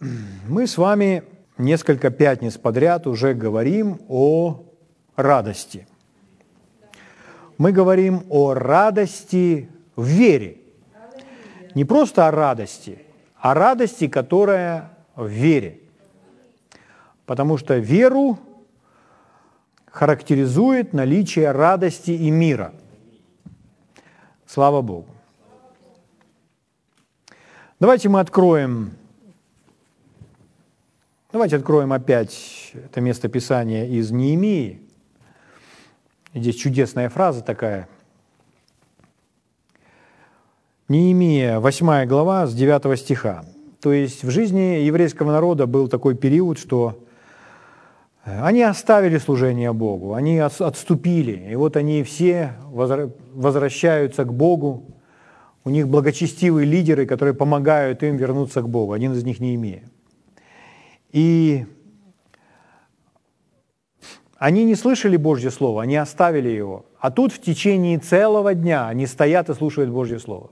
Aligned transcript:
Мы 0.00 0.66
с 0.66 0.78
вами 0.78 1.24
несколько 1.58 2.10
пятниц 2.10 2.56
подряд 2.56 3.06
уже 3.06 3.34
говорим 3.34 4.00
о 4.08 4.64
радости. 5.16 5.86
Мы 7.58 7.72
говорим 7.72 8.24
о 8.28 8.54
радости 8.54 9.68
в 9.96 10.04
вере. 10.04 10.58
Не 11.74 11.84
просто 11.84 12.28
о 12.28 12.30
радости, 12.30 13.02
а 13.36 13.54
радости, 13.54 14.08
которая 14.08 14.90
в 15.16 15.26
вере. 15.26 15.80
Потому 17.26 17.58
что 17.58 17.76
веру 17.76 18.38
характеризует 19.86 20.92
наличие 20.92 21.50
радости 21.50 22.12
и 22.12 22.30
мира. 22.30 22.72
Слава 24.46 24.80
Богу. 24.80 25.08
Давайте 27.80 28.08
мы 28.08 28.20
откроем, 28.20 28.92
давайте 31.32 31.56
откроем 31.56 31.92
опять 31.92 32.72
это 32.74 33.00
место 33.00 33.28
Писания 33.28 33.86
из 33.86 34.10
Неемии. 34.10 34.80
Здесь 36.34 36.56
чудесная 36.56 37.08
фраза 37.08 37.42
такая. 37.42 37.88
Неемия, 40.88 41.60
8 41.60 42.06
глава, 42.06 42.46
с 42.46 42.54
9 42.54 42.98
стиха. 42.98 43.44
То 43.80 43.92
есть 43.92 44.24
в 44.24 44.30
жизни 44.30 44.82
еврейского 44.82 45.30
народа 45.30 45.66
был 45.66 45.88
такой 45.88 46.14
период, 46.14 46.58
что 46.58 47.04
они 48.24 48.62
оставили 48.62 49.18
служение 49.18 49.72
Богу, 49.72 50.14
они 50.14 50.38
отступили, 50.38 51.50
и 51.50 51.54
вот 51.56 51.76
они 51.76 52.02
все 52.04 52.54
возвращаются 52.70 54.24
к 54.24 54.32
Богу. 54.32 54.84
У 55.64 55.70
них 55.70 55.88
благочестивые 55.88 56.66
лидеры, 56.66 57.04
которые 57.04 57.34
помогают 57.34 58.02
им 58.02 58.16
вернуться 58.16 58.62
к 58.62 58.68
Богу. 58.68 58.92
Один 58.92 59.12
из 59.12 59.24
них 59.24 59.40
не 59.40 59.54
имея. 59.54 59.82
И 61.10 61.66
они 64.36 64.64
не 64.64 64.74
слышали 64.74 65.16
Божье 65.16 65.50
Слово, 65.50 65.82
они 65.82 65.96
оставили 65.96 66.48
его. 66.48 66.86
А 67.00 67.10
тут 67.10 67.32
в 67.32 67.40
течение 67.40 67.98
целого 67.98 68.54
дня 68.54 68.86
они 68.86 69.06
стоят 69.06 69.50
и 69.50 69.54
слушают 69.54 69.90
Божье 69.90 70.18
Слово. 70.18 70.50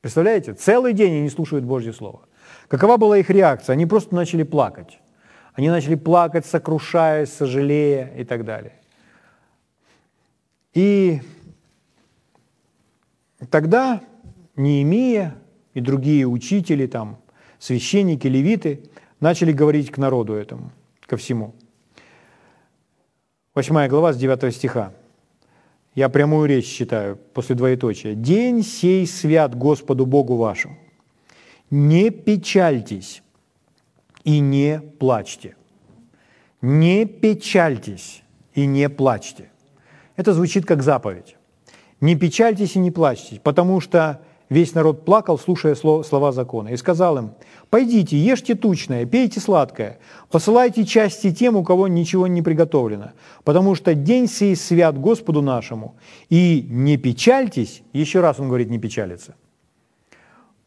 Представляете? 0.00 0.54
Целый 0.54 0.94
день 0.94 1.18
они 1.18 1.28
слушают 1.28 1.64
Божье 1.64 1.92
Слово. 1.92 2.20
Какова 2.68 2.96
была 2.96 3.18
их 3.18 3.30
реакция? 3.30 3.74
Они 3.74 3.86
просто 3.86 4.14
начали 4.14 4.42
плакать. 4.42 4.98
Они 5.54 5.68
начали 5.68 5.96
плакать, 5.96 6.46
сокрушаясь, 6.46 7.30
сожалея 7.30 8.12
и 8.16 8.24
так 8.24 8.44
далее. 8.44 8.72
И 10.72 11.20
тогда 13.50 14.00
Неемия 14.56 15.34
и 15.74 15.80
другие 15.80 16.26
учители, 16.26 16.86
там, 16.86 17.18
священники, 17.58 18.26
левиты 18.26 18.84
начали 19.22 19.52
говорить 19.52 19.90
к 19.90 19.96
народу 19.96 20.34
этому, 20.34 20.70
ко 21.06 21.16
всему. 21.16 21.54
Восьмая 23.54 23.88
глава 23.88 24.12
с 24.12 24.18
9 24.18 24.54
стиха. 24.54 24.92
Я 25.94 26.08
прямую 26.08 26.48
речь 26.48 26.66
читаю 26.66 27.16
после 27.32 27.54
двоеточия. 27.54 28.14
«День 28.14 28.62
сей 28.62 29.06
свят 29.06 29.54
Господу 29.54 30.06
Богу 30.06 30.36
вашему. 30.36 30.76
Не 31.70 32.10
печальтесь, 32.10 33.22
и 34.24 34.40
не 34.40 34.80
плачьте. 34.80 35.56
Не 36.60 37.06
печальтесь 37.06 38.22
и 38.54 38.66
не 38.66 38.88
плачьте. 38.88 39.50
Это 40.16 40.32
звучит 40.32 40.64
как 40.64 40.82
заповедь. 40.82 41.36
Не 42.00 42.16
печальтесь 42.16 42.76
и 42.76 42.78
не 42.78 42.90
плачьте, 42.90 43.40
потому 43.40 43.80
что 43.80 44.20
весь 44.48 44.74
народ 44.74 45.04
плакал, 45.04 45.38
слушая 45.38 45.74
слова 45.74 46.32
закона, 46.32 46.68
и 46.68 46.76
сказал 46.76 47.18
им, 47.18 47.32
«Пойдите, 47.72 48.18
ешьте 48.18 48.54
тучное, 48.54 49.06
пейте 49.06 49.40
сладкое, 49.40 49.98
посылайте 50.30 50.84
части 50.84 51.32
тем, 51.32 51.56
у 51.56 51.64
кого 51.64 51.88
ничего 51.88 52.26
не 52.26 52.42
приготовлено, 52.42 53.12
потому 53.44 53.74
что 53.74 53.94
день 53.94 54.28
сей 54.28 54.56
свят 54.56 54.98
Господу 54.98 55.40
нашему, 55.40 55.96
и 56.28 56.66
не 56.68 56.98
печальтесь». 56.98 57.82
Еще 57.94 58.20
раз 58.20 58.38
он 58.38 58.48
говорит, 58.48 58.68
не 58.68 58.78
печалиться. 58.78 59.36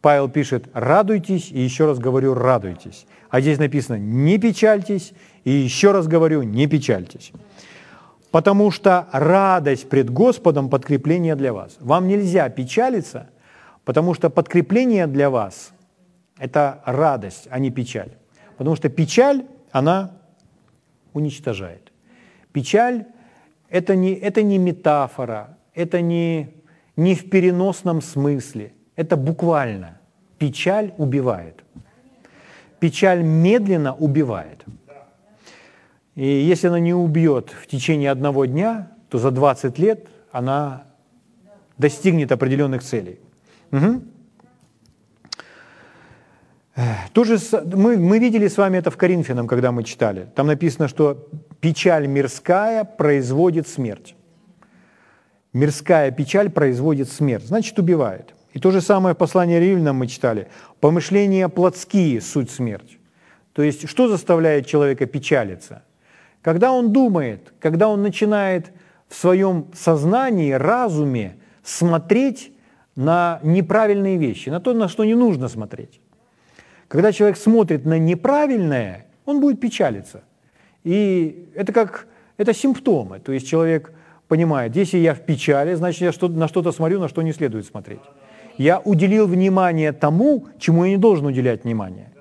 Павел 0.01 0.29
пишет, 0.29 0.67
радуйтесь, 0.73 1.51
и 1.51 1.61
еще 1.61 1.85
раз 1.85 1.99
говорю, 1.99 2.33
радуйтесь. 2.33 3.05
А 3.29 3.39
здесь 3.39 3.59
написано, 3.59 3.97
не 3.99 4.39
печальтесь, 4.39 5.13
и 5.43 5.51
еще 5.51 5.91
раз 5.91 6.07
говорю, 6.07 6.41
не 6.41 6.65
печальтесь. 6.65 7.33
Потому 8.31 8.71
что 8.71 9.07
радость 9.11 9.89
пред 9.89 10.09
Господом– 10.09 10.69
подкрепление 10.71 11.35
для 11.35 11.53
вас. 11.53 11.77
Вам 11.79 12.07
нельзя 12.07 12.49
печалиться, 12.49 13.29
потому 13.83 14.15
что 14.15 14.31
подкрепление 14.31 15.05
для 15.05 15.29
вас– 15.29 15.69
это 16.37 16.81
радость, 16.85 17.47
а 17.49 17.59
не 17.59 17.71
печаль. 17.71 18.11
Потому 18.57 18.75
что 18.75 18.89
печаль, 18.89 19.45
она 19.71 20.11
уничтожает. 21.13 21.91
Печаль– 22.51 23.05
это 23.69 23.95
не, 23.95 24.13
это 24.13 24.41
не 24.43 24.57
метафора, 24.57 25.57
это 25.73 26.01
не, 26.01 26.53
не 26.95 27.15
в 27.15 27.29
переносном 27.29 28.01
смысле, 28.01 28.73
это 28.95 29.17
буквально. 29.17 29.99
Печаль 30.37 30.93
убивает. 30.97 31.63
Печаль 32.79 33.23
медленно 33.23 33.93
убивает. 33.93 34.63
И 36.15 36.25
если 36.25 36.67
она 36.67 36.79
не 36.79 36.93
убьет 36.93 37.49
в 37.49 37.67
течение 37.67 38.11
одного 38.11 38.45
дня, 38.45 38.91
то 39.09 39.17
за 39.17 39.31
20 39.31 39.79
лет 39.79 40.07
она 40.31 40.83
достигнет 41.77 42.31
определенных 42.31 42.83
целей. 42.83 43.19
Угу. 43.71 44.01
Тоже 47.13 47.37
мы, 47.73 47.97
мы 47.97 48.19
видели 48.19 48.47
с 48.47 48.57
вами 48.57 48.77
это 48.77 48.91
в 48.91 48.97
Коринфянам, 48.97 49.47
когда 49.47 49.71
мы 49.71 49.83
читали. 49.83 50.27
Там 50.35 50.47
написано, 50.47 50.87
что 50.87 51.27
печаль 51.61 52.07
мирская 52.07 52.83
производит 52.83 53.67
смерть. 53.67 54.15
Мирская 55.53 56.11
печаль 56.11 56.49
производит 56.49 57.09
смерть, 57.09 57.45
значит 57.45 57.79
убивает. 57.79 58.35
И 58.51 58.59
то 58.59 58.71
же 58.71 58.81
самое 58.81 59.15
в 59.15 59.17
послании 59.17 59.57
римлянам 59.57 59.97
мы 59.97 60.07
читали. 60.07 60.49
Помышления 60.81 61.47
плотские– 61.47 62.19
суть 62.21 62.51
смерть. 62.51 62.99
То 63.53 63.61
есть 63.61 63.87
что 63.87 64.09
заставляет 64.09 64.65
человека 64.65 65.05
печалиться? 65.05 65.83
Когда 66.41 66.73
он 66.73 66.91
думает, 66.91 67.53
когда 67.61 67.87
он 67.87 68.01
начинает 68.01 68.73
в 69.07 69.15
своем 69.15 69.67
сознании, 69.73 70.51
разуме 70.51 71.37
смотреть 71.63 72.51
на 72.97 73.39
неправильные 73.43 74.17
вещи, 74.17 74.49
на 74.49 74.59
то, 74.59 74.73
на 74.73 74.89
что 74.89 75.05
не 75.05 75.15
нужно 75.15 75.47
смотреть. 75.47 76.01
Когда 76.87 77.11
человек 77.11 77.37
смотрит 77.37 77.85
на 77.85 77.99
неправильное, 77.99 79.05
он 79.25 79.39
будет 79.39 79.59
печалиться. 79.59 80.23
И 80.83 81.49
это 81.55 81.73
как 81.73 82.07
это 82.37 82.53
симптомы. 82.53 83.19
То 83.19 83.31
есть 83.31 83.47
человек 83.47 83.91
понимает, 84.27 84.75
если 84.75 84.97
я 84.97 85.13
в 85.13 85.21
печали, 85.21 85.73
значит 85.75 86.01
я 86.01 86.11
что, 86.11 86.27
на 86.27 86.47
что-то 86.47 86.71
смотрю, 86.71 86.99
на 86.99 87.07
что 87.07 87.21
не 87.21 87.33
следует 87.33 87.65
смотреть 87.65 88.01
я 88.57 88.79
уделил 88.79 89.27
внимание 89.27 89.91
тому, 89.91 90.47
чему 90.59 90.85
я 90.85 90.91
не 90.91 90.97
должен 90.97 91.25
уделять 91.25 91.63
внимание. 91.63 92.11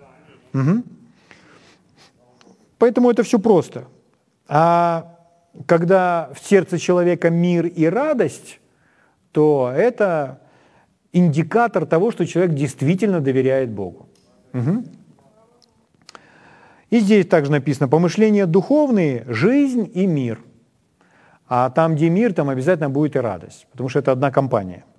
Угу. 0.52 0.82
Поэтому 2.78 3.10
это 3.10 3.22
все 3.22 3.38
просто. 3.38 3.84
А 4.48 5.16
когда 5.66 6.30
в 6.34 6.46
сердце 6.46 6.78
человека 6.78 7.30
мир 7.30 7.66
и 7.66 7.84
радость, 7.86 8.60
то 9.32 9.72
это 9.74 10.40
индикатор 11.12 11.86
того, 11.86 12.10
что 12.10 12.26
человек 12.26 12.54
действительно 12.54 13.20
доверяет 13.20 13.70
Богу. 13.70 14.08
Угу. 14.54 14.84
И 16.90 17.00
здесь 17.00 17.26
также 17.26 17.50
написано, 17.50 17.88
помышления 17.88 18.46
духовные– 18.46 19.24
жизнь 19.28 19.90
и 19.92 20.06
мир. 20.06 20.40
А 21.46 21.68
там, 21.68 21.96
где 21.96 22.08
мир, 22.08 22.32
там 22.32 22.48
обязательно 22.48 22.88
будет 22.88 23.16
и 23.16 23.18
радость, 23.18 23.66
потому 23.70 23.90
что 23.90 23.98
это 23.98 24.12
одна 24.12 24.30
компания– 24.30 24.84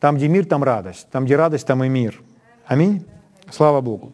там, 0.00 0.16
где 0.16 0.28
мир, 0.28 0.46
там 0.46 0.62
радость. 0.62 1.08
Там, 1.10 1.24
где 1.24 1.36
радость, 1.36 1.66
там 1.66 1.82
и 1.82 1.88
мир. 1.88 2.20
Аминь. 2.66 3.04
Слава 3.50 3.80
Богу. 3.80 4.12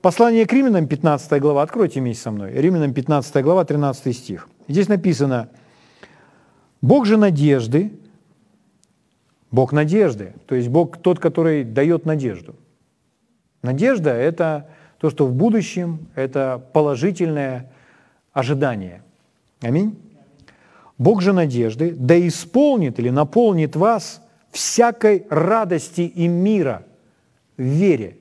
Послание 0.00 0.46
к 0.46 0.52
Римлянам, 0.52 0.86
15 0.86 1.40
глава, 1.40 1.62
откройте 1.62 2.00
вместе 2.00 2.22
со 2.22 2.30
мной. 2.30 2.52
Римлянам, 2.54 2.94
15 2.94 3.44
глава, 3.44 3.64
13 3.64 4.16
стих. 4.16 4.48
Здесь 4.66 4.88
написано, 4.88 5.50
Бог 6.80 7.06
же 7.06 7.16
надежды, 7.18 7.92
Бог 9.50 9.72
надежды, 9.72 10.34
то 10.46 10.54
есть 10.54 10.68
Бог 10.68 10.96
тот, 10.96 11.18
который 11.18 11.64
дает 11.64 12.06
надежду. 12.06 12.56
Надежда– 13.62 14.10
это 14.12 14.68
то, 14.98 15.10
что 15.10 15.26
в 15.26 15.32
будущем, 15.32 16.08
это 16.14 16.62
положительное 16.72 17.70
ожидание. 18.32 19.02
Аминь. 19.60 19.98
Бог 20.98 21.22
же 21.22 21.32
надежды 21.32 21.92
да 21.92 22.18
исполнит 22.26 22.98
или 22.98 23.08
наполнит 23.08 23.76
вас 23.76 24.22
всякой 24.50 25.26
радости 25.30 26.02
и 26.02 26.28
мира 26.28 26.84
в 27.56 27.62
вере. 27.62 28.18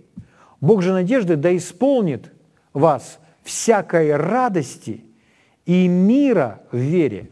Бог 0.62 0.82
же 0.82 0.94
надежды 0.94 1.36
да 1.36 1.56
исполнит 1.56 2.32
вас 2.74 3.20
всякой 3.44 4.16
радости 4.16 5.04
и 5.66 5.88
мира 5.88 6.62
в 6.72 6.78
вере. 6.78 7.30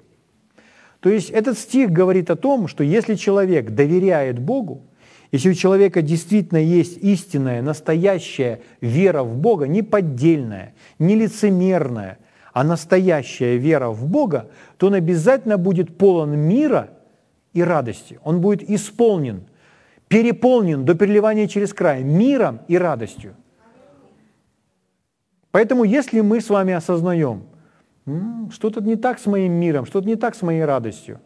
То 0.99 1.09
есть 1.09 1.29
этот 1.29 1.57
стих 1.57 1.91
говорит 1.91 2.29
о 2.29 2.35
том, 2.35 2.67
что 2.67 2.83
если 2.83 3.15
человек 3.15 3.71
доверяет 3.71 4.39
Богу, 4.39 4.83
Если 5.31 5.49
у 5.49 5.53
человека 5.53 6.01
действительно 6.01 6.59
есть 6.59 6.97
истинная, 6.97 7.61
настоящая 7.61 8.61
вера 8.79 9.23
в 9.23 9.37
Бога, 9.37 9.67
не 9.67 9.83
поддельная, 9.83 10.73
не 10.99 11.15
лицемерная, 11.15 12.17
а 12.53 12.63
настоящая 12.63 13.57
вера 13.57 13.89
в 13.89 14.07
Бога, 14.07 14.49
то 14.77 14.87
он 14.87 14.93
обязательно 14.93 15.57
будет 15.57 15.97
полон 15.97 16.37
мира 16.37 16.91
и 17.53 17.61
радости. 17.61 18.19
Он 18.23 18.39
будет 18.39 18.67
исполнен, 18.69 19.43
переполнен 20.07 20.85
до 20.85 20.95
переливания 20.95 21.47
через 21.47 21.73
край 21.73 22.03
миром 22.03 22.61
и 22.67 22.77
радостью. 22.77 23.35
Поэтому 25.51 25.83
если 25.83 26.21
мы 26.21 26.39
с 26.39 26.49
вами 26.49 26.73
осознаем, 26.73 27.43
что-то 28.51 28.79
не 28.81 28.95
так 28.95 29.19
с 29.19 29.25
моим 29.25 29.53
миром, 29.53 29.85
что-то 29.85 30.07
не 30.07 30.15
так 30.15 30.35
с 30.35 30.41
моей 30.41 30.63
радостью, 30.63 31.19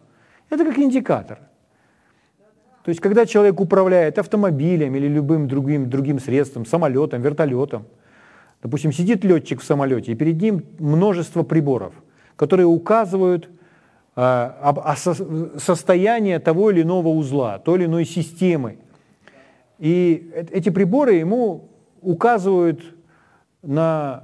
это 0.49 0.65
как 0.65 0.79
индикатор– 0.79 1.39
то 2.83 2.89
есть, 2.89 2.99
когда 2.99 3.25
человек 3.25 3.59
управляет 3.59 4.17
автомобилем 4.17 4.95
или 4.95 5.07
любым 5.07 5.47
другим, 5.47 5.89
другим 5.89 6.19
средством, 6.19 6.65
самолетом, 6.65 7.21
вертолетом, 7.21 7.85
допустим, 8.63 8.91
сидит 8.91 9.23
летчик 9.23 9.61
в 9.61 9.63
самолете, 9.63 10.13
и 10.13 10.15
перед 10.15 10.41
ним 10.41 10.63
множество 10.79 11.43
приборов, 11.43 11.93
которые 12.35 12.65
указывают 12.65 13.49
а, 14.15 14.73
о 14.75 14.95
состоянии 15.59 16.37
того 16.39 16.71
или 16.71 16.81
иного 16.81 17.09
узла, 17.09 17.59
той 17.59 17.79
или 17.79 17.85
иной 17.85 18.05
системы. 18.05 18.77
И 19.77 20.31
эти 20.51 20.69
приборы 20.69 21.13
ему 21.13 21.69
указывают 22.01 22.81
на 23.61 24.23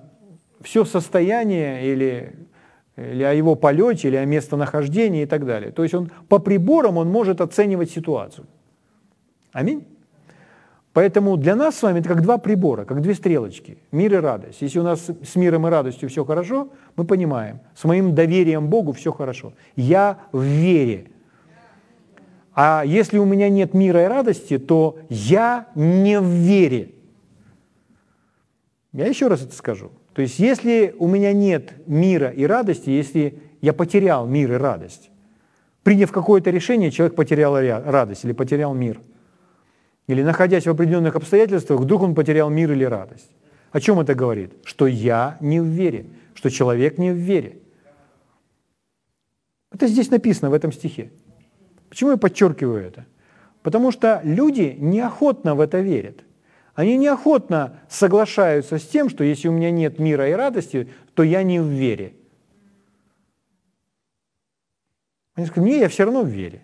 все 0.61 0.83
состояние 0.83 1.91
или, 1.91 2.46
или 2.97 3.23
о 3.23 3.31
его 3.31 3.55
полете, 3.55 4.09
или 4.09 4.15
о 4.15 4.25
местонахождении 4.25 5.23
и 5.23 5.25
так 5.25 5.45
далее. 5.45 5.71
То 5.71 5.83
есть 5.83 5.95
он 5.95 6.11
по 6.27 6.39
приборам 6.39 6.97
он 6.97 7.09
может 7.09 7.39
оценивать 7.39 7.91
ситуацию. 7.91 8.47
Аминь. 9.53 9.85
Поэтому 10.93 11.37
для 11.37 11.55
нас 11.55 11.77
с 11.77 11.83
вами 11.83 11.99
это 11.99 12.09
как 12.09 12.23
два 12.23 12.39
прибора, 12.39 12.83
как 12.83 13.01
две 13.01 13.13
стрелочки. 13.13 13.77
Мир 13.91 14.15
и 14.15 14.17
радость. 14.17 14.63
Если 14.63 14.79
у 14.79 14.83
нас 14.83 15.07
с 15.23 15.35
миром 15.35 15.67
и 15.67 15.69
радостью 15.69 16.09
все 16.09 16.25
хорошо, 16.25 16.69
мы 16.95 17.05
понимаем, 17.05 17.59
с 17.75 17.83
моим 17.83 18.15
доверием 18.15 18.67
Богу 18.67 18.93
все 18.93 19.11
хорошо. 19.11 19.53
Я 19.75 20.17
в 20.31 20.41
вере. 20.41 21.11
А 22.55 22.81
если 22.83 23.19
у 23.19 23.25
меня 23.25 23.47
нет 23.47 23.75
мира 23.75 24.05
и 24.05 24.07
радости, 24.07 24.57
то 24.57 24.97
я 25.09 25.67
не 25.75 26.19
в 26.19 26.25
вере. 26.25 26.95
Я 28.91 29.05
еще 29.05 29.27
раз 29.27 29.43
это 29.43 29.53
скажу. 29.53 29.91
То 30.17 30.23
есть 30.23 30.39
если 30.39 30.93
у 30.97 31.07
меня 31.07 31.31
нет 31.31 31.87
мира 31.87 32.27
и 32.27 32.43
радости, 32.43 32.89
если 32.89 33.39
я 33.61 33.71
потерял 33.71 34.27
мир 34.27 34.51
и 34.51 34.57
радость, 34.57 35.11
приняв 35.83 36.11
какое-то 36.11 36.49
решение, 36.49 36.91
человек 36.91 37.15
потерял 37.15 37.55
радость 37.55 38.25
или 38.25 38.33
потерял 38.33 38.73
мир– 38.73 38.99
или 40.07 40.23
находясь 40.23 40.65
в 40.65 40.69
определенных 40.69 41.15
обстоятельствах, 41.15 41.81
вдруг 41.81 42.01
он 42.01 42.15
потерял 42.15 42.49
мир 42.49 42.71
или 42.71 42.85
радость. 42.85 43.29
О 43.71 43.79
чем 43.79 43.99
это 43.99 44.15
говорит? 44.15 44.53
Что 44.63 44.87
я 44.87 45.37
не 45.41 45.59
в 45.59 45.65
вере, 45.65 46.05
что 46.33 46.49
человек 46.49 46.97
не 46.97 47.11
в 47.11 47.17
вере. 47.17 47.59
Это 49.71 49.87
здесь 49.87 50.09
написано 50.09 50.49
в 50.49 50.53
этом 50.53 50.71
стихе. 50.71 51.11
Почему 51.89 52.11
я 52.11 52.17
подчеркиваю 52.17 52.83
это? 52.83 53.05
Потому 53.61 53.91
что 53.91 54.21
люди 54.23 54.75
неохотно 54.79 55.55
в 55.55 55.59
это 55.59 55.81
верят. 55.81 56.23
Они 56.77 56.95
неохотно 56.95 57.79
соглашаются 57.89 58.77
с 58.77 58.87
тем, 58.87 59.09
что 59.09 59.23
если 59.23 59.47
у 59.47 59.51
меня 59.51 59.71
нет 59.71 59.97
мира 59.97 60.29
и 60.29 60.33
радости, 60.33 60.87
то 61.15 61.23
я 61.23 61.41
не 61.41 61.59
в 61.59 61.65
вере. 61.65 62.13
Они 65.33 65.47
скажут, 65.47 65.67
не, 65.67 65.79
я 65.79 65.89
все 65.89 66.03
равно 66.03 66.21
в 66.21 66.27
вере. 66.27 66.61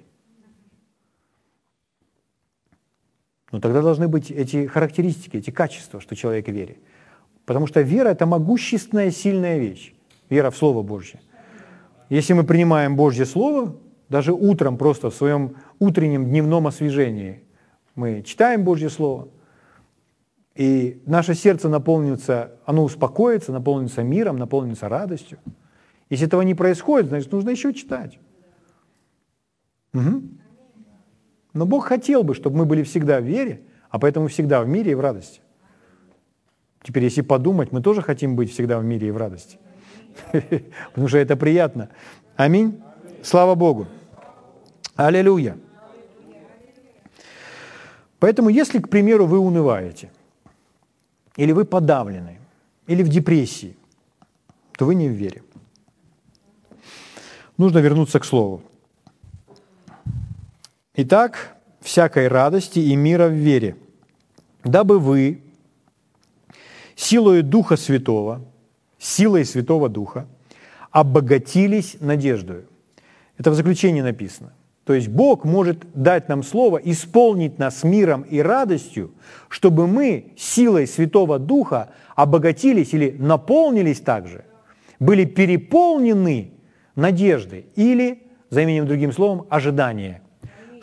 Но 3.51 3.60
тогда 3.60 3.81
должны 3.81 4.07
быть 4.07 4.30
эти 4.30 4.68
характеристики, 4.68 5.38
эти 5.38 5.50
качества, 5.50 6.00
что 6.00 6.15
человек 6.15 6.45
в 6.45 6.51
вере. 6.51 6.77
Потому 7.45 7.65
что 7.65 7.81
вера– 7.81 8.10
это 8.10 8.27
могущественная, 8.27 9.10
сильная 9.10 9.57
вещь. 9.57 9.95
Вера 10.30 10.51
в 10.51 10.57
Слово 10.57 10.83
Божье. 10.83 11.21
Если 12.10 12.33
мы 12.33 12.44
принимаем 12.44 12.95
Божье 12.95 13.25
Слово, 13.25 13.75
даже 14.10 14.31
утром 14.31 14.77
просто 14.77 15.10
в 15.10 15.15
своем 15.15 15.56
утреннем 15.80 16.25
дневном 16.25 16.68
освежении 16.68 17.44
мы 17.95 18.21
читаем 18.21 18.63
Божье 18.63 18.92
Слово, 18.92 19.30
и 20.56 21.02
наше 21.06 21.34
сердце 21.34 21.68
наполнится, 21.68 22.52
оно 22.66 22.84
успокоится, 22.84 23.52
наполнится 23.52 24.04
миром, 24.04 24.38
наполнится 24.38 24.88
радостью. 24.88 25.40
Если 26.10 26.28
этого 26.28 26.42
не 26.44 26.54
происходит, 26.54 27.10
значит, 27.10 27.32
нужно 27.32 27.50
еще 27.50 27.74
читать. 27.74 28.20
Угу. 29.94 30.22
Но 31.54 31.66
Бог 31.66 31.86
хотел 31.86 32.24
бы, 32.24 32.36
чтобы 32.36 32.58
мы 32.58 32.66
были 32.66 32.84
всегда 32.84 33.20
в 33.20 33.24
вере, 33.24 33.62
а 33.90 34.00
поэтому 34.00 34.28
всегда 34.28 34.62
в 34.62 34.68
мире 34.68 34.92
и 34.92 34.96
в 34.96 35.00
радости. 35.00 35.42
Теперь, 36.84 37.04
если 37.04 37.22
подумать, 37.22 37.72
мы 37.72 37.82
тоже 37.82 38.02
хотим 38.02 38.36
быть 38.36 38.52
всегда 38.52 38.80
в 38.80 38.84
мире 38.84 39.08
и 39.08 39.12
в 39.12 39.18
радости. 39.18 39.58
Потому 40.32 41.08
что 41.08 41.18
это 41.18 41.36
приятно. 41.36 41.90
Аминь. 42.36 42.82
Слава 43.24 43.56
Богу. 43.56 43.88
Аллилуйя. 44.96 45.58
Поэтому, 48.20 48.50
если, 48.50 48.80
к 48.80 48.90
примеру, 48.90 49.26
вы 49.26 49.40
унываете, 49.40 50.12
или 51.36 51.52
вы 51.52 51.66
подавлены, 51.66 52.40
или 52.88 53.04
в 53.04 53.10
депрессии, 53.10 53.76
то 54.78 54.86
вы 54.86 54.96
не 54.96 55.08
в 55.08 55.12
вере. 55.12 55.44
Нужно 57.58 57.80
вернуться 57.80 58.20
к 58.20 58.26
Слову. 58.26 58.62
Итак, 60.96 61.58
всякой 61.82 62.28
радости 62.28 62.80
и 62.80 62.96
мира 62.96 63.28
в 63.28 63.34
вере, 63.34 63.76
дабы 64.64 65.00
вы 65.00 65.42
силой 66.96 67.42
Духа 67.42 67.78
Святого, 67.78 68.42
силой 69.00 69.46
Святого 69.46 69.90
Духа, 69.90 70.28
обогатились 70.92 71.98
надеждою. 72.00 72.68
Это 73.38 73.52
в 73.52 73.56
заключении 73.56 74.02
написано. 74.02 74.54
То 74.86 74.94
есть 74.94 75.08
Бог 75.08 75.46
может 75.46 75.86
дать 75.94 76.28
нам 76.30 76.44
слово, 76.44 76.78
исполнить 76.78 77.58
нас 77.58 77.84
миром 77.84 78.24
и 78.24 78.40
радостью, 78.40 79.14
чтобы 79.48 79.88
мы 79.88 80.34
силой 80.38 80.88
Святого 80.88 81.40
Духа 81.40 81.90
обогатились 82.16 82.94
или 82.94 83.16
наполнились 83.18 84.02
также, 84.02 84.46
были 85.00 85.26
переполнены 85.26 86.52
надеждой 86.96 87.68
или, 87.76 88.24
заменим 88.50 88.86
другим 88.86 89.14
словом, 89.14 89.48
ожидание 89.50 90.24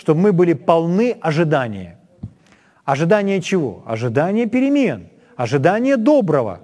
чтобы 0.01 0.21
мы 0.23 0.33
были 0.33 0.55
полны 0.55 1.17
ожидания. 1.21 1.99
Ожидание 2.87 3.43
чего? 3.43 3.83
Ожидание 3.87 4.47
перемен, 4.47 5.11
ожидание 5.37 5.99
доброго. 5.99 6.61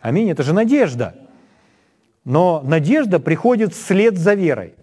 Аминь, 0.00 0.28
это 0.30 0.42
же 0.42 0.52
надежда. 0.52 1.14
Но 2.24 2.62
надежда 2.64 3.20
приходит 3.20 3.74
вслед 3.74 4.18
за 4.18 4.34
верой. 4.34 4.74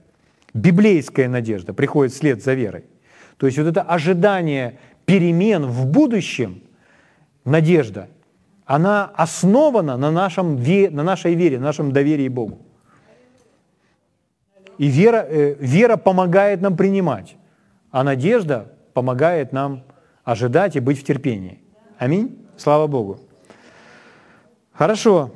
Библейская 0.53 1.27
надежда 1.27 1.73
приходит 1.73 2.13
вслед 2.13 2.43
за 2.43 2.53
верой. 2.53 2.85
То 3.37 3.45
есть 3.45 3.57
вот 3.57 3.67
это 3.67 3.81
ожидание 3.81 4.79
перемен 5.05 5.65
в 5.65 5.85
будущем, 5.87 6.61
надежда, 7.45 8.07
она 8.65 9.05
основана 9.15 9.97
на, 9.97 10.11
нашем, 10.11 10.55
на 10.55 11.03
нашей 11.03 11.35
вере, 11.35 11.57
на 11.57 11.65
нашем 11.65 11.91
доверии 11.91 12.27
Богу. 12.27 12.59
И 14.77 14.87
вера, 14.87 15.25
э, 15.27 15.55
вера 15.59 15.97
помогает 15.97 16.61
нам 16.61 16.77
принимать. 16.77 17.35
А 17.91 18.03
надежда 18.03 18.71
помогает 18.93 19.51
нам 19.51 19.83
ожидать 20.23 20.75
и 20.75 20.79
быть 20.79 20.99
в 20.99 21.03
терпении. 21.03 21.59
Аминь. 21.97 22.45
Слава 22.57 22.87
Богу. 22.87 23.19
Хорошо. 24.71 25.31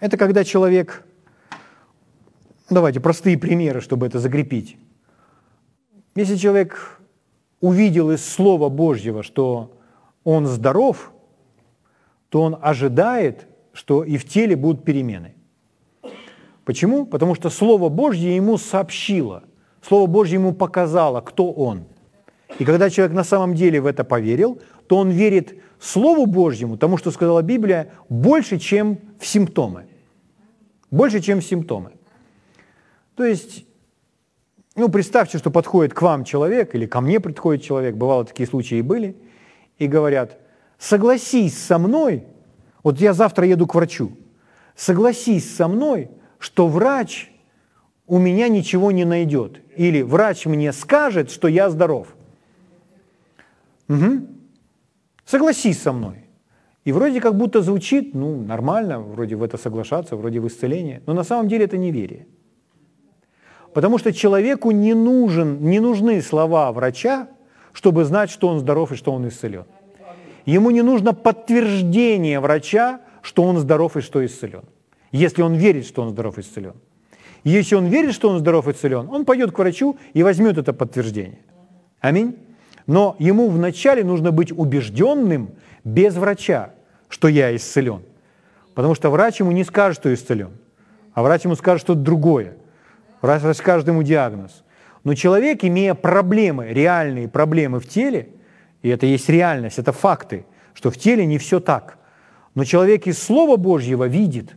Это 0.00 0.16
когда 0.16 0.44
человек, 0.44 1.04
давайте 2.70 3.00
простые 3.00 3.38
примеры, 3.38 3.82
чтобы 3.82 4.06
это 4.06 4.18
закрепить. 4.18 4.78
Если 6.14 6.36
человек 6.36 7.00
увидел 7.60 8.10
из 8.10 8.24
Слова 8.24 8.70
Божьего, 8.70 9.22
что 9.22 9.76
он 10.24 10.46
здоров, 10.46 11.12
то 12.30 12.42
он 12.42 12.58
ожидает, 12.60 13.46
что 13.72 14.02
и 14.02 14.16
в 14.16 14.24
теле 14.24 14.56
будут 14.56 14.84
перемены. 14.84 15.34
Почему? 16.64 17.04
Потому 17.04 17.34
что 17.34 17.50
Слово 17.50 17.88
Божье 17.90 18.34
ему 18.34 18.56
сообщило, 18.56 19.44
Слово 19.82 20.06
Божье 20.06 20.34
ему 20.34 20.52
показало, 20.52 21.20
кто 21.20 21.52
он. 21.52 21.84
И 22.58 22.64
когда 22.64 22.90
человек 22.90 23.14
на 23.14 23.24
самом 23.24 23.54
деле 23.54 23.80
в 23.80 23.86
это 23.86 24.04
поверил, 24.04 24.60
то 24.86 24.96
он 24.96 25.10
верит 25.10 25.54
Слову 25.78 26.26
Божьему, 26.26 26.76
тому, 26.76 26.96
что 26.96 27.10
сказала 27.10 27.42
Библия, 27.42 27.90
больше, 28.08 28.58
чем 28.58 28.98
в 29.18 29.26
симптомы. 29.26 29.89
Больше, 30.90 31.20
чем 31.20 31.40
симптомы. 31.40 31.92
То 33.14 33.24
есть, 33.24 33.66
ну, 34.76 34.88
представьте, 34.88 35.38
что 35.38 35.50
подходит 35.50 35.94
к 35.94 36.02
вам 36.02 36.24
человек, 36.24 36.74
или 36.74 36.86
ко 36.86 37.00
мне 37.00 37.20
подходит 37.20 37.62
человек, 37.62 37.94
бывало 37.96 38.24
такие 38.24 38.48
случаи 38.48 38.78
и 38.78 38.82
были, 38.82 39.16
и 39.78 39.86
говорят, 39.86 40.38
согласись 40.78 41.58
со 41.58 41.78
мной, 41.78 42.24
вот 42.82 43.00
я 43.00 43.12
завтра 43.12 43.46
еду 43.46 43.66
к 43.66 43.74
врачу, 43.74 44.16
согласись 44.74 45.54
со 45.54 45.68
мной, 45.68 46.10
что 46.38 46.66
врач, 46.66 47.30
у 48.06 48.18
меня 48.18 48.48
ничего 48.48 48.90
не 48.90 49.04
найдет. 49.04 49.60
Или 49.76 50.02
врач 50.02 50.46
мне 50.46 50.72
скажет, 50.72 51.30
что 51.30 51.46
я 51.46 51.70
здоров. 51.70 52.08
Угу. 53.88 54.26
Согласись 55.24 55.80
со 55.80 55.92
мной. 55.92 56.24
И 56.84 56.92
вроде 56.92 57.20
как 57.20 57.36
будто 57.36 57.60
звучит, 57.60 58.14
ну, 58.14 58.36
нормально, 58.36 59.00
вроде 59.00 59.36
в 59.36 59.42
это 59.42 59.58
соглашаться, 59.58 60.16
вроде 60.16 60.40
в 60.40 60.46
исцеление. 60.46 61.02
Но 61.06 61.12
на 61.12 61.24
самом 61.24 61.48
деле 61.48 61.64
это 61.64 61.76
неверие. 61.76 62.26
Потому 63.74 63.98
что 63.98 64.12
человеку 64.12 64.70
не, 64.70 64.94
нужен, 64.94 65.62
не 65.62 65.78
нужны 65.78 66.22
слова 66.22 66.72
врача, 66.72 67.28
чтобы 67.72 68.04
знать, 68.04 68.30
что 68.30 68.48
он 68.48 68.58
здоров 68.58 68.92
и 68.92 68.96
что 68.96 69.12
он 69.12 69.28
исцелен. 69.28 69.64
Ему 70.46 70.70
не 70.70 70.82
нужно 70.82 71.12
подтверждение 71.12 72.40
врача, 72.40 73.00
что 73.22 73.44
он 73.44 73.58
здоров 73.58 73.96
и 73.96 74.00
что 74.00 74.24
исцелен. 74.24 74.62
Если 75.12 75.42
он 75.42 75.54
верит, 75.54 75.86
что 75.86 76.02
он 76.02 76.10
здоров 76.10 76.38
и 76.38 76.40
исцелен. 76.40 76.74
Если 77.44 77.74
он 77.74 77.86
верит, 77.86 78.14
что 78.14 78.28
он 78.30 78.38
здоров 78.38 78.68
и 78.68 78.72
исцелен, 78.72 79.08
он 79.10 79.24
пойдет 79.24 79.52
к 79.52 79.58
врачу 79.58 79.98
и 80.14 80.22
возьмет 80.22 80.58
это 80.58 80.72
подтверждение. 80.72 81.40
Аминь. 82.00 82.36
Но 82.86 83.16
ему 83.18 83.48
вначале 83.48 84.02
нужно 84.02 84.32
быть 84.32 84.50
убежденным 84.50 85.50
без 85.84 86.14
врача, 86.14 86.70
что 87.08 87.28
я 87.28 87.54
исцелен. 87.54 88.02
Потому 88.74 88.94
что 88.94 89.10
врач 89.10 89.40
ему 89.40 89.52
не 89.52 89.64
скажет, 89.64 89.98
что 89.98 90.12
исцелен, 90.12 90.52
а 91.12 91.22
врач 91.22 91.44
ему 91.44 91.54
скажет 91.56 91.82
что-то 91.82 92.00
другое. 92.00 92.54
Врач 93.20 93.42
расскажет 93.42 93.88
ему 93.88 94.02
диагноз. 94.02 94.64
Но 95.04 95.14
человек, 95.14 95.64
имея 95.64 95.94
проблемы, 95.94 96.68
реальные 96.68 97.28
проблемы 97.28 97.80
в 97.80 97.88
теле, 97.88 98.28
и 98.82 98.88
это 98.88 99.06
есть 99.06 99.28
реальность, 99.28 99.78
это 99.78 99.92
факты, 99.92 100.46
что 100.74 100.90
в 100.90 100.96
теле 100.96 101.26
не 101.26 101.38
все 101.38 101.60
так. 101.60 101.98
Но 102.54 102.64
человек 102.64 103.06
из 103.06 103.22
Слова 103.22 103.56
Божьего 103.56 104.06
видит, 104.06 104.54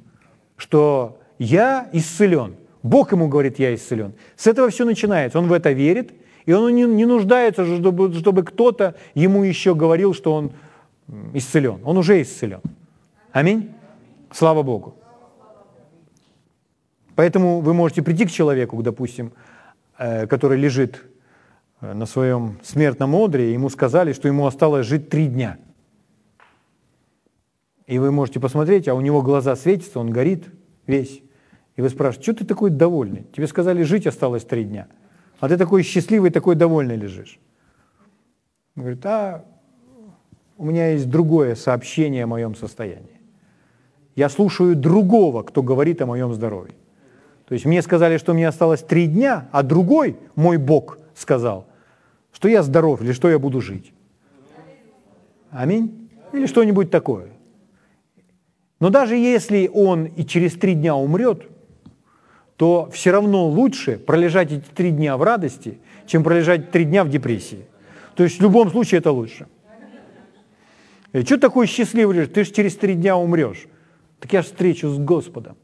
что 0.57 1.19
я 1.39 1.89
исцелен. 1.91 2.55
Бог 2.81 3.11
ему 3.11 3.27
говорит, 3.27 3.59
я 3.59 3.73
исцелен. 3.73 4.13
С 4.35 4.47
этого 4.47 4.69
все 4.69 4.85
начинается. 4.85 5.39
Он 5.39 5.47
в 5.47 5.53
это 5.53 5.71
верит, 5.71 6.11
и 6.45 6.51
он 6.51 6.73
не, 6.75 6.83
не 6.83 7.05
нуждается, 7.05 7.65
чтобы, 7.65 8.13
чтобы 8.13 8.43
кто-то 8.43 8.95
ему 9.13 9.43
еще 9.43 9.75
говорил, 9.75 10.13
что 10.13 10.33
он 10.33 10.51
исцелен. 11.33 11.81
Он 11.83 11.97
уже 11.97 12.21
исцелен. 12.21 12.61
Аминь. 13.31 13.71
Слава 14.31 14.63
Богу. 14.63 14.95
Поэтому 17.15 17.61
вы 17.61 17.73
можете 17.73 18.01
прийти 18.01 18.25
к 18.25 18.31
человеку, 18.31 18.81
допустим, 18.81 19.33
э, 19.97 20.25
который 20.27 20.57
лежит 20.57 21.03
э, 21.81 21.93
на 21.93 22.05
своем 22.05 22.59
смертном 22.63 23.15
одре, 23.15 23.49
и 23.49 23.53
ему 23.53 23.69
сказали, 23.69 24.13
что 24.13 24.27
ему 24.27 24.47
осталось 24.47 24.87
жить 24.87 25.09
три 25.09 25.27
дня. 25.27 25.57
И 27.85 27.99
вы 27.99 28.11
можете 28.11 28.39
посмотреть, 28.39 28.87
а 28.87 28.95
у 28.95 29.01
него 29.01 29.21
глаза 29.21 29.55
светятся, 29.55 29.99
он 29.99 30.09
горит 30.09 30.45
весь. 30.87 31.21
И 31.75 31.81
вы 31.81 31.89
спрашиваете, 31.89 32.31
что 32.31 32.39
ты 32.39 32.45
такой 32.45 32.69
довольный? 32.69 33.27
Тебе 33.35 33.47
сказали, 33.47 33.83
жить 33.83 34.07
осталось 34.07 34.43
три 34.43 34.63
дня. 34.63 34.87
А 35.39 35.49
ты 35.49 35.57
такой 35.57 35.83
счастливый, 35.83 36.31
такой 36.31 36.55
довольный 36.55 36.95
лежишь. 36.95 37.39
Он 38.75 38.83
говорит, 38.83 39.05
а 39.05 39.45
у 40.63 40.65
меня 40.65 40.91
есть 40.91 41.09
другое 41.09 41.55
сообщение 41.55 42.23
о 42.23 42.27
моем 42.27 42.55
состоянии. 42.55 43.19
Я 44.15 44.29
слушаю 44.29 44.77
другого, 44.77 45.43
кто 45.43 45.61
говорит 45.61 46.01
о 46.01 46.05
моем 46.05 46.33
здоровье. 46.33 46.73
То 47.45 47.53
есть 47.53 47.65
мне 47.65 47.81
сказали, 47.81 48.17
что 48.17 48.33
мне 48.33 48.47
осталось 48.47 48.81
три 48.81 49.07
дня, 49.07 49.49
а 49.51 49.61
другой, 49.61 50.15
мой 50.35 50.55
Бог, 50.55 50.99
сказал, 51.15 51.67
что 52.31 52.47
я 52.47 52.63
здоров 52.63 53.01
или 53.01 53.11
что 53.11 53.29
я 53.29 53.39
буду 53.39 53.59
жить. 53.59 53.91
Аминь. 55.51 56.09
Или 56.31 56.45
что-нибудь 56.45 56.89
такое. 56.89 57.27
Но 58.79 58.89
даже 58.89 59.17
если 59.17 59.69
он 59.73 60.05
и 60.05 60.25
через 60.25 60.53
три 60.53 60.75
дня 60.75 60.95
умрет, 60.95 61.43
то 62.55 62.89
все 62.93 63.11
равно 63.11 63.49
лучше 63.49 63.97
пролежать 63.97 64.53
эти 64.53 64.65
три 64.73 64.91
дня 64.91 65.17
в 65.17 65.23
радости, 65.23 65.79
чем 66.05 66.23
пролежать 66.23 66.71
три 66.71 66.85
дня 66.85 67.03
в 67.03 67.09
депрессии. 67.09 67.65
То 68.15 68.23
есть 68.23 68.39
в 68.39 68.41
любом 68.41 68.71
случае 68.71 68.99
это 68.99 69.11
лучше. 69.11 69.47
Что 71.13 71.37
такое 71.37 71.67
счастливый? 71.67 72.25
Ты 72.25 72.43
же 72.43 72.51
через 72.51 72.75
три 72.75 72.95
дня 72.95 73.15
умрешь. 73.15 73.67
Так 74.19 74.33
я 74.33 74.41
же 74.41 74.47
встречу 74.47 74.89
с 74.89 74.97
Господом. 74.97 75.57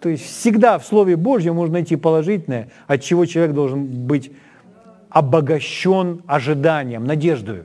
То 0.00 0.08
есть 0.08 0.24
всегда 0.24 0.78
в 0.78 0.86
Слове 0.86 1.16
Божьем 1.16 1.56
можно 1.56 1.74
найти 1.74 1.96
положительное, 1.96 2.70
от 2.86 3.02
чего 3.02 3.26
человек 3.26 3.54
должен 3.54 4.06
быть 4.06 4.30
обогащен 5.08 6.22
ожиданием, 6.26 7.04
надеждой. 7.04 7.64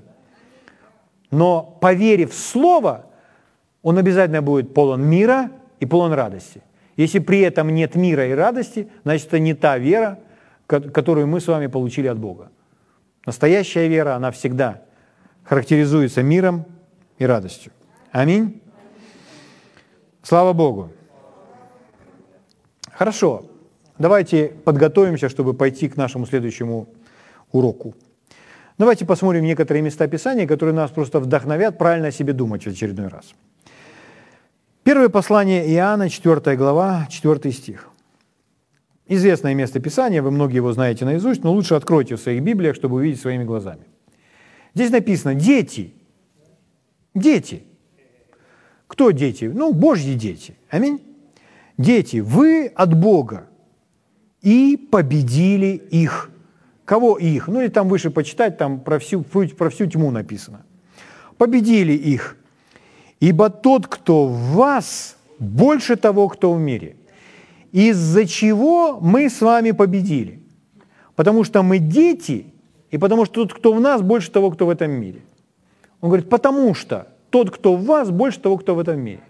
Но 1.30 1.62
поверив 1.82 2.32
в 2.32 2.38
Слово, 2.38 3.06
он 3.84 3.98
обязательно 3.98 4.42
будет 4.42 4.74
полон 4.74 5.04
мира 5.04 5.52
и 5.80 5.86
полон 5.86 6.14
радости. 6.14 6.64
Если 6.98 7.20
при 7.20 7.42
этом 7.42 7.70
нет 7.70 7.96
мира 7.96 8.28
и 8.28 8.32
радости, 8.32 8.88
значит, 9.04 9.28
это 9.28 9.40
не 9.40 9.54
та 9.54 9.78
вера, 9.78 10.20
которую 10.68 11.28
мы 11.28 11.42
с 11.42 11.48
вами 11.48 11.68
получили 11.68 12.08
от 12.08 12.18
Бога. 12.18 12.50
Настоящая 13.26 13.88
вера, 13.88 14.16
она 14.16 14.32
всегда 14.32 14.82
характеризуется 15.52 16.24
миром 16.24 16.66
и 17.18 17.26
радостью. 17.26 17.74
Аминь. 18.14 18.62
Слава 20.24 20.54
Богу. 20.54 20.94
Хорошо, 22.94 23.44
давайте 24.00 24.54
подготовимся, 24.64 25.28
чтобы 25.28 25.54
пойти 25.54 25.90
к 25.90 25.98
нашему 25.98 26.26
следующему 26.26 26.88
уроку. 27.52 27.96
Давайте 28.78 29.06
посмотрим 29.06 29.44
некоторые 29.44 29.84
места 29.84 30.08
Писания, 30.08 30.48
которые 30.48 30.74
нас 30.74 30.90
просто 30.90 31.20
вдохновят 31.20 31.78
правильно 31.78 32.08
о 32.08 32.12
себе 32.12 32.32
думать 32.32 32.64
в 32.64 32.68
очередной 32.68 33.10
раз. 33.10 33.34
Первое 34.84 35.10
послание 35.10 35.70
Иоанна, 35.74 36.10
4 36.10 36.56
глава, 36.56 37.08
4 37.10 37.52
стих. 37.52 37.90
Известное 39.06 39.54
место 39.54 39.82
Писания, 39.82 40.22
вы 40.22 40.32
многие 40.32 40.56
его 40.56 40.72
знаете 40.72 41.04
наизусть, 41.04 41.44
но 41.44 41.52
лучше 41.52 41.76
откройте 41.76 42.16
в 42.16 42.22
своих 42.22 42.42
Библиях, 42.42 42.74
чтобы 42.74 42.96
увидеть 42.96 43.20
своими 43.20 43.44
глазами. 43.44 43.91
Здесь 44.74 44.92
написано 44.92 45.36
«дети». 45.36 45.94
Дети. 47.14 47.64
Кто 48.88 49.12
дети? 49.12 49.46
Ну, 49.46 49.74
Божьи 49.74 50.14
дети. 50.14 50.58
Аминь. 50.70 51.02
Дети, 51.78 52.18
вы 52.18 52.68
от 52.68 52.94
Бога 52.94 53.48
и 54.42 54.78
победили 54.92 55.82
их. 55.92 56.30
Кого 56.86 57.18
их? 57.18 57.48
Ну, 57.48 57.62
или 57.62 57.70
там 57.70 57.90
выше 57.90 58.12
почитать, 58.12 58.58
там 58.58 58.80
про 58.82 59.00
всю, 59.00 59.24
про 59.24 59.70
всю 59.70 59.86
тьму 59.88 60.12
написано. 60.12 60.66
Победили 61.38 61.94
их. 61.94 62.38
Ибо 63.20 63.50
тот, 63.50 63.88
кто 63.88 64.28
в 64.28 64.56
вас, 64.56 65.18
больше 65.40 65.96
того, 65.96 66.28
кто 66.28 66.54
в 66.54 66.60
мире. 66.60 66.96
Из-за 67.72 68.26
чего 68.26 69.00
мы 69.00 69.30
с 69.30 69.42
вами 69.42 69.72
победили? 69.72 70.44
Потому 71.16 71.44
что 71.44 71.64
мы 71.64 71.80
дети, 71.80 72.48
и 72.92 72.98
потому 72.98 73.26
что 73.26 73.46
тот, 73.46 73.54
кто 73.54 73.74
в 73.74 73.80
нас, 73.80 74.02
больше 74.02 74.30
того, 74.32 74.52
кто 74.52 74.66
в 74.66 74.70
этом 74.70 74.92
мире. 74.92 75.22
Он 76.02 76.10
говорит, 76.10 76.30
потому 76.30 76.74
что 76.74 77.08
тот, 77.30 77.50
кто 77.50 77.76
в 77.76 77.86
вас, 77.86 78.12
больше 78.12 78.40
того, 78.40 78.58
кто 78.58 78.76
в 78.76 78.80
этом 78.80 79.00
мире. 79.00 79.22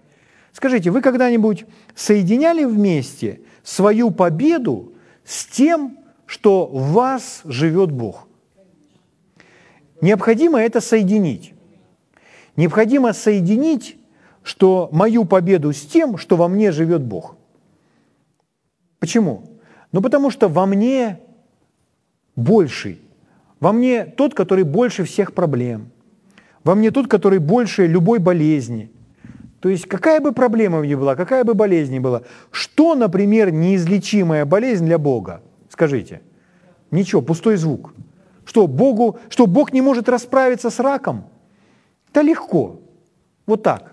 Скажите, 0.52 0.90
вы 0.90 1.00
когда-нибудь 1.00 1.64
соединяли 1.94 2.64
вместе 2.64 3.40
свою 3.62 4.10
победу 4.10 4.92
с 5.24 5.46
тем, 5.46 5.98
что 6.26 6.66
в 6.66 6.92
вас 6.92 7.42
живет 7.44 7.92
Бог? 7.92 8.26
Необходимо 10.00 10.60
это 10.60 10.80
соединить. 10.80 11.54
Необходимо 12.56 13.12
соединить, 13.12 13.96
что 14.42 14.88
мою 14.92 15.24
победу 15.24 15.72
с 15.72 15.82
тем, 15.82 16.18
что 16.18 16.36
во 16.36 16.48
мне 16.48 16.72
живет 16.72 17.02
Бог. 17.02 17.36
Почему? 18.98 19.44
Ну 19.92 20.02
потому 20.02 20.30
что 20.30 20.48
во 20.48 20.66
мне 20.66 21.20
больший. 22.34 22.98
Во 23.62 23.70
мне 23.70 24.06
тот, 24.06 24.34
который 24.34 24.64
больше 24.64 25.04
всех 25.04 25.34
проблем. 25.34 25.92
Во 26.64 26.74
мне 26.74 26.90
тот, 26.90 27.06
который 27.06 27.38
больше 27.38 27.86
любой 27.86 28.18
болезни. 28.18 28.90
То 29.60 29.68
есть 29.68 29.86
какая 29.86 30.20
бы 30.20 30.32
проблема 30.32 30.84
ни 30.84 30.96
была, 30.96 31.14
какая 31.14 31.44
бы 31.44 31.54
болезнь 31.54 31.94
ни 31.94 32.00
была, 32.00 32.22
что, 32.50 32.96
например, 32.96 33.52
неизлечимая 33.52 34.44
болезнь 34.46 34.84
для 34.84 34.98
Бога? 34.98 35.42
Скажите. 35.68 36.22
Ничего, 36.90 37.22
пустой 37.22 37.54
звук. 37.54 37.94
Что, 38.44 38.66
Богу, 38.66 39.20
что 39.28 39.46
Бог 39.46 39.72
не 39.72 39.80
может 39.80 40.08
расправиться 40.08 40.68
с 40.68 40.80
раком? 40.80 41.26
Да 42.12 42.20
легко. 42.20 42.80
Вот 43.46 43.62
так. 43.62 43.92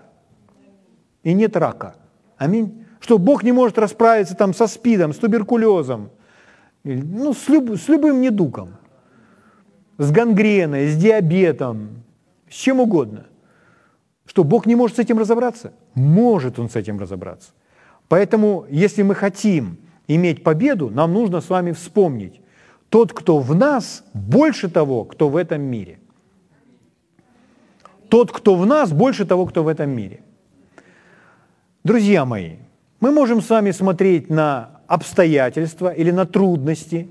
И 1.22 1.32
нет 1.32 1.56
рака. 1.56 1.94
Аминь. 2.38 2.84
Что 2.98 3.18
Бог 3.18 3.44
не 3.44 3.52
может 3.52 3.78
расправиться 3.78 4.34
там 4.34 4.52
со 4.52 4.66
спидом, 4.66 5.12
с 5.12 5.18
туберкулезом, 5.18 6.10
ну, 6.82 7.32
с, 7.34 7.48
люб, 7.48 7.78
с 7.78 7.86
любым 7.86 8.20
недугом, 8.20 8.70
с 10.00 10.10
гангреной, 10.12 10.88
с 10.88 10.96
диабетом, 10.96 12.02
с 12.48 12.54
чем 12.54 12.80
угодно. 12.80 13.26
Что 14.24 14.44
Бог 14.44 14.64
не 14.64 14.74
может 14.74 14.96
с 14.96 14.98
этим 14.98 15.18
разобраться? 15.18 15.74
Может 15.94 16.58
Он 16.58 16.70
с 16.70 16.76
этим 16.76 16.98
разобраться. 16.98 17.50
Поэтому, 18.08 18.64
если 18.70 19.02
мы 19.02 19.14
хотим 19.14 19.76
иметь 20.08 20.42
победу, 20.42 20.88
нам 20.88 21.12
нужно 21.12 21.42
с 21.42 21.50
вами 21.50 21.72
вспомнить, 21.72 22.40
тот, 22.88 23.12
кто 23.12 23.40
в 23.40 23.54
нас, 23.54 24.02
больше 24.14 24.70
того, 24.70 25.04
кто 25.04 25.28
в 25.28 25.36
этом 25.36 25.60
мире. 25.60 25.98
Тот, 28.08 28.32
кто 28.32 28.54
в 28.56 28.64
нас, 28.64 28.92
больше 28.92 29.26
того, 29.26 29.44
кто 29.44 29.62
в 29.62 29.68
этом 29.68 29.90
мире. 29.90 30.22
Друзья 31.84 32.24
мои, 32.24 32.56
мы 33.00 33.12
можем 33.12 33.42
с 33.42 33.50
вами 33.50 33.70
смотреть 33.70 34.30
на 34.30 34.80
обстоятельства 34.86 35.92
или 35.92 36.10
на 36.10 36.24
трудности, 36.24 37.10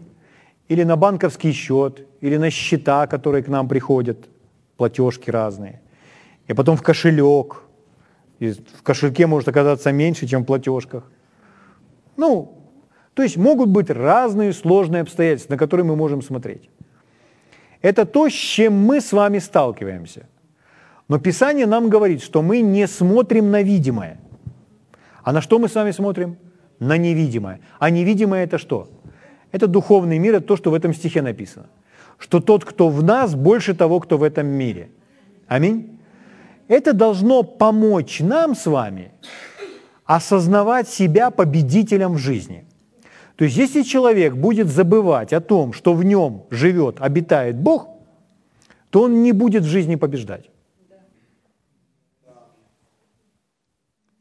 или 0.68 0.84
на 0.84 0.96
банковский 0.96 1.52
счет, 1.52 2.09
или 2.22 2.38
на 2.38 2.50
счета, 2.50 3.08
которые 3.08 3.44
к 3.44 3.48
нам 3.48 3.68
приходят, 3.68 4.30
платежки 4.78 5.30
разные, 5.30 5.82
и 6.48 6.54
потом 6.54 6.78
в 6.78 6.82
кошелек. 6.82 7.64
И 8.40 8.52
в 8.52 8.84
кошельке 8.84 9.28
может 9.28 9.50
оказаться 9.50 9.92
меньше, 9.92 10.26
чем 10.26 10.44
в 10.44 10.46
платежках. 10.46 11.04
Ну, 12.16 12.58
то 13.14 13.24
есть 13.24 13.38
могут 13.38 13.70
быть 13.70 13.90
разные 13.90 14.54
сложные 14.54 15.02
обстоятельства, 15.02 15.54
на 15.54 15.58
которые 15.58 15.86
мы 15.86 15.96
можем 15.96 16.22
смотреть. 16.22 16.70
Это 17.82 18.06
то, 18.06 18.30
с 18.30 18.34
чем 18.34 18.74
мы 18.74 19.02
с 19.02 19.12
вами 19.12 19.40
сталкиваемся. 19.40 20.28
Но 21.10 21.20
Писание 21.20 21.66
нам 21.66 21.90
говорит, 21.90 22.22
что 22.22 22.42
мы 22.42 22.62
не 22.62 22.88
смотрим 22.88 23.52
на 23.52 23.62
видимое. 23.62 24.20
А 25.24 25.34
на 25.34 25.42
что 25.42 25.60
мы 25.60 25.68
с 25.68 25.76
вами 25.76 25.92
смотрим? 25.92 26.38
На 26.80 26.98
невидимое. 26.98 27.60
А 27.80 27.90
невидимое 27.90 28.46
это 28.46 28.58
что? 28.58 28.90
Это 29.52 29.68
духовный 29.68 30.20
мир, 30.20 30.36
это 30.36 30.48
то, 30.48 30.56
что 30.56 30.72
в 30.72 30.74
этом 30.74 30.94
стихе 30.94 31.22
написано. 31.22 31.66
Что 32.20 32.40
тот, 32.40 32.66
кто 32.66 32.90
в 32.90 33.02
нас, 33.02 33.34
больше 33.34 33.74
того, 33.74 34.00
кто 34.00 34.18
в 34.18 34.24
этом 34.24 34.46
мире. 34.46 34.92
Аминь. 35.48 36.00
Это 36.68 36.94
должно 36.94 37.42
помочь 37.44 38.20
нам 38.20 38.56
с 38.56 38.68
вами 38.68 39.12
осознавать 40.06 40.88
себя 40.90 41.32
победителем 41.32 42.14
в 42.14 42.18
жизни. 42.18 42.66
То 43.36 43.46
есть 43.46 43.58
если 43.58 43.84
человек 43.84 44.36
будет 44.36 44.68
забывать 44.68 45.34
о 45.34 45.40
том, 45.40 45.72
что 45.72 45.94
в 45.94 46.04
нем 46.04 46.44
живет, 46.50 46.98
обитает 47.00 47.58
Бог, 47.58 47.88
то 48.90 49.04
он 49.04 49.24
не 49.24 49.32
будет 49.32 49.64
в 49.64 49.68
жизни 49.68 49.96
побеждать. 49.96 50.50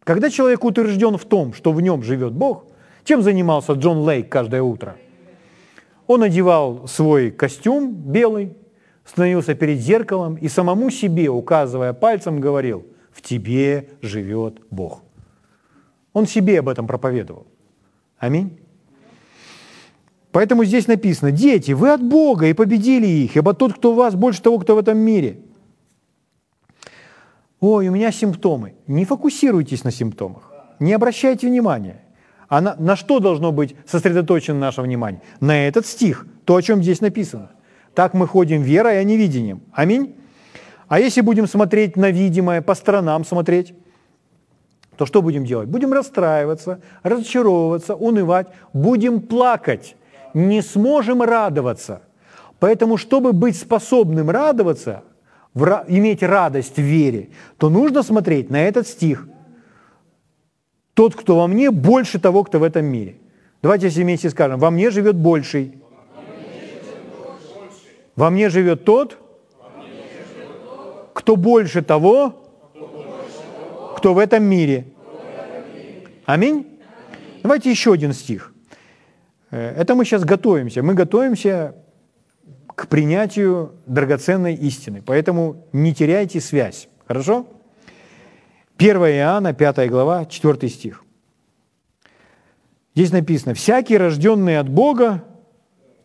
Когда 0.05 0.31
человек 0.31 0.65
утвержден 0.65 1.19
в 1.19 1.25
том, 1.25 1.53
что 1.53 1.73
в 1.73 1.81
нем 1.83 2.03
живет 2.03 2.33
Бог, 2.33 2.65
чем 3.05 3.23
занимался 3.23 3.73
Джон 3.73 3.99
Лейк 3.99 4.31
каждое 4.31 4.63
утро? 4.63 4.97
Он 6.09 6.23
одевал 6.23 6.89
свой 6.89 7.31
костюм 7.31 7.93
белый, 7.93 8.57
становился 9.05 9.55
перед 9.55 9.79
зеркалом 9.79 10.37
и 10.37 10.49
самому 10.49 10.91
себе, 10.91 11.29
указывая 11.29 11.93
пальцем, 11.93 12.41
говорил, 12.41 12.87
в 13.13 13.21
тебе 13.21 13.91
живет 14.01 14.61
Бог. 14.71 15.03
Он 16.15 16.27
себе 16.27 16.61
об 16.61 16.69
этом 16.71 16.87
проповедовал. 16.87 17.47
Аминь. 18.19 18.59
Поэтому 20.33 20.65
здесь 20.65 20.87
написано, 20.87 21.31
дети, 21.31 21.73
вы 21.73 21.93
от 21.93 22.03
Бога 22.03 22.47
и 22.47 22.55
победили 22.55 23.07
их, 23.07 23.37
ибо 23.37 23.53
тот, 23.53 23.75
кто 23.75 23.93
у 23.93 23.95
вас, 23.95 24.15
больше 24.15 24.43
того, 24.43 24.59
кто 24.59 24.77
в 24.77 24.79
этом 24.79 24.97
мире. 24.97 25.41
Ой, 27.61 27.89
у 27.89 27.93
меня 27.93 28.13
симптомы. 28.13 28.75
Не 28.87 29.05
фокусируйтесь 29.05 29.85
на 29.85 29.91
симптомах, 29.91 30.51
не 30.81 30.95
обращайте 30.95 31.49
внимания. 31.49 32.01
А 32.49 32.61
на, 32.61 32.77
на 32.79 32.97
что 32.97 33.21
должно 33.21 33.53
быть 33.53 33.77
сосредоточено 33.87 34.59
наше 34.59 34.83
внимание? 34.83 35.21
На 35.41 35.69
этот 35.69 35.87
стих, 35.87 36.27
то, 36.45 36.57
о 36.57 36.63
чем 36.63 36.83
здесь 36.83 37.01
написано. 37.01 37.51
Так 37.95 38.15
мы 38.15 38.27
ходим 38.27 38.63
верой, 38.63 38.99
а 38.99 39.03
не 39.03 39.17
видением. 39.17 39.63
Аминь. 39.73 40.15
А 40.89 40.99
если 40.99 41.21
будем 41.21 41.47
смотреть 41.47 41.97
на 41.97 42.11
видимое, 42.11 42.63
по 42.63 42.75
сторонам 42.75 43.25
смотреть, 43.25 43.75
то 44.97 45.05
что 45.05 45.21
будем 45.21 45.45
делать? 45.45 45.69
Будем 45.69 45.93
расстраиваться, 45.93 46.81
разочаровываться, 47.03 47.95
унывать, 47.95 48.49
будем 48.73 49.21
плакать 49.21 49.95
не 50.35 50.63
сможем 50.63 51.23
радоваться. 51.23 52.03
Поэтому, 52.59 52.97
чтобы 52.97 53.33
быть 53.33 53.57
способным 53.57 54.31
радоваться, 54.31 55.03
иметь 55.55 56.23
радость 56.23 56.77
в 56.77 56.83
вере, 56.83 57.31
то 57.59 57.69
нужно 57.69 58.03
смотреть 58.03 58.51
на 58.51 58.61
этот 58.63 58.89
стих. 58.89 59.29
Тот, 60.99 61.15
кто 61.15 61.37
во 61.37 61.47
мне, 61.47 61.71
больше 61.71 62.19
того, 62.19 62.43
кто 62.43 62.59
в 62.59 62.65
этом 62.65 62.85
мире. 62.85 63.19
Давайте 63.63 63.89
все 63.89 64.03
вместе 64.03 64.31
скажем, 64.31 64.59
во 64.59 64.73
мне 64.73 64.91
живет 64.91 65.15
больший. 65.15 65.79
Во 68.17 68.31
мне 68.31 68.49
живет 68.49 68.85
тот, 68.85 69.17
кто 71.15 71.37
больше 71.37 71.83
того, 71.83 72.51
кто 73.97 74.13
в 74.13 74.19
этом 74.19 74.43
мире. 74.43 74.87
Аминь. 76.27 76.67
Давайте 77.45 77.71
еще 77.71 77.93
один 77.93 78.13
стих. 78.13 78.53
Э, 79.53 79.81
это 79.81 79.95
мы 79.95 80.05
сейчас 80.05 80.25
готовимся. 80.25 80.83
Мы 80.83 80.95
готовимся 80.95 81.77
к 82.75 82.89
принятию 82.89 83.71
драгоценной 83.87 84.55
истины. 84.57 85.01
Поэтому 85.07 85.69
не 85.73 85.95
теряйте 85.95 86.41
связь. 86.41 86.89
Хорошо? 87.07 87.47
1 88.79 88.97
Иоанна, 88.97 89.53
5 89.53 89.91
глава, 89.91 90.25
4 90.25 90.69
стих. 90.69 91.05
Здесь 92.95 93.13
написано, 93.13 93.55
«Всякий, 93.55 93.99
рожденный 93.99 94.59
от 94.59 94.69
Бога, 94.69 95.25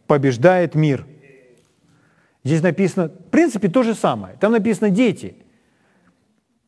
побеждает 0.07 0.73
мир». 0.73 1.05
Здесь 2.43 2.61
написано, 2.61 3.09
в 3.09 3.29
принципе, 3.29 3.69
то 3.69 3.83
же 3.83 3.93
самое. 3.93 4.35
Там 4.39 4.51
написано 4.51 4.89
«дети». 4.89 5.35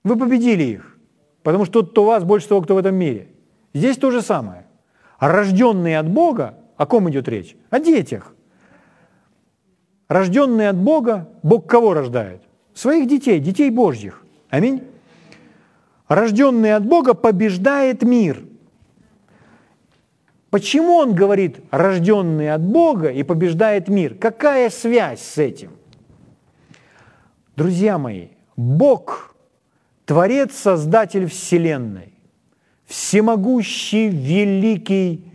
Вы 0.03 0.15
победили 0.15 0.63
их, 0.63 0.97
потому 1.41 1.65
что 1.65 1.81
тот, 1.81 1.97
у 1.97 2.03
вас, 2.03 2.23
больше 2.23 2.47
того, 2.47 2.61
кто 2.61 2.75
в 2.75 2.77
этом 2.77 2.93
мире. 2.93 3.29
Здесь 3.73 3.97
то 3.97 4.11
же 4.11 4.21
самое. 4.21 4.67
А 5.17 5.27
рожденные 5.27 5.97
от 5.97 6.07
Бога 6.07 6.59
о 6.77 6.85
ком 6.85 7.09
идет 7.09 7.27
речь? 7.27 7.55
О 7.71 7.79
детях. 7.79 8.35
Рожденные 10.07 10.69
от 10.69 10.77
Бога, 10.77 11.29
Бог 11.41 11.67
кого 11.67 11.95
рождает? 11.95 12.43
Своих 12.75 13.07
детей, 13.07 13.39
детей 13.39 13.71
Божьих. 13.71 14.23
Аминь. 14.49 14.83
Рожденный 16.07 16.75
от 16.75 16.85
Бога 16.85 17.13
побеждает 17.13 18.03
мир. 18.03 18.43
Почему 20.49 20.95
он 20.95 21.15
говорит 21.15 21.59
рожденный 21.71 22.53
от 22.53 22.61
Бога 22.61 23.09
и 23.09 23.23
побеждает 23.23 23.87
мир? 23.87 24.15
Какая 24.15 24.69
связь 24.69 25.21
с 25.21 25.37
этим? 25.37 25.71
Друзья 27.55 27.97
мои, 27.97 28.27
Бог, 28.55 29.35
Творец, 30.05 30.55
Создатель 30.55 31.27
Вселенной, 31.27 32.13
всемогущий, 32.85 34.07
великий, 34.07 35.25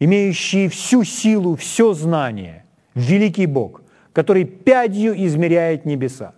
имеющий 0.00 0.68
всю 0.68 1.04
силу, 1.04 1.54
все 1.54 1.94
знание, 1.94 2.64
великий 2.94 3.46
Бог, 3.46 3.82
который 4.12 4.44
пятью 4.44 5.14
измеряет 5.14 5.84
небеса, 5.84 6.34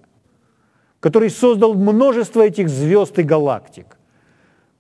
который 1.01 1.31
создал 1.31 1.75
множество 1.75 2.43
этих 2.43 2.69
звезд 2.69 3.19
и 3.19 3.23
галактик, 3.23 3.99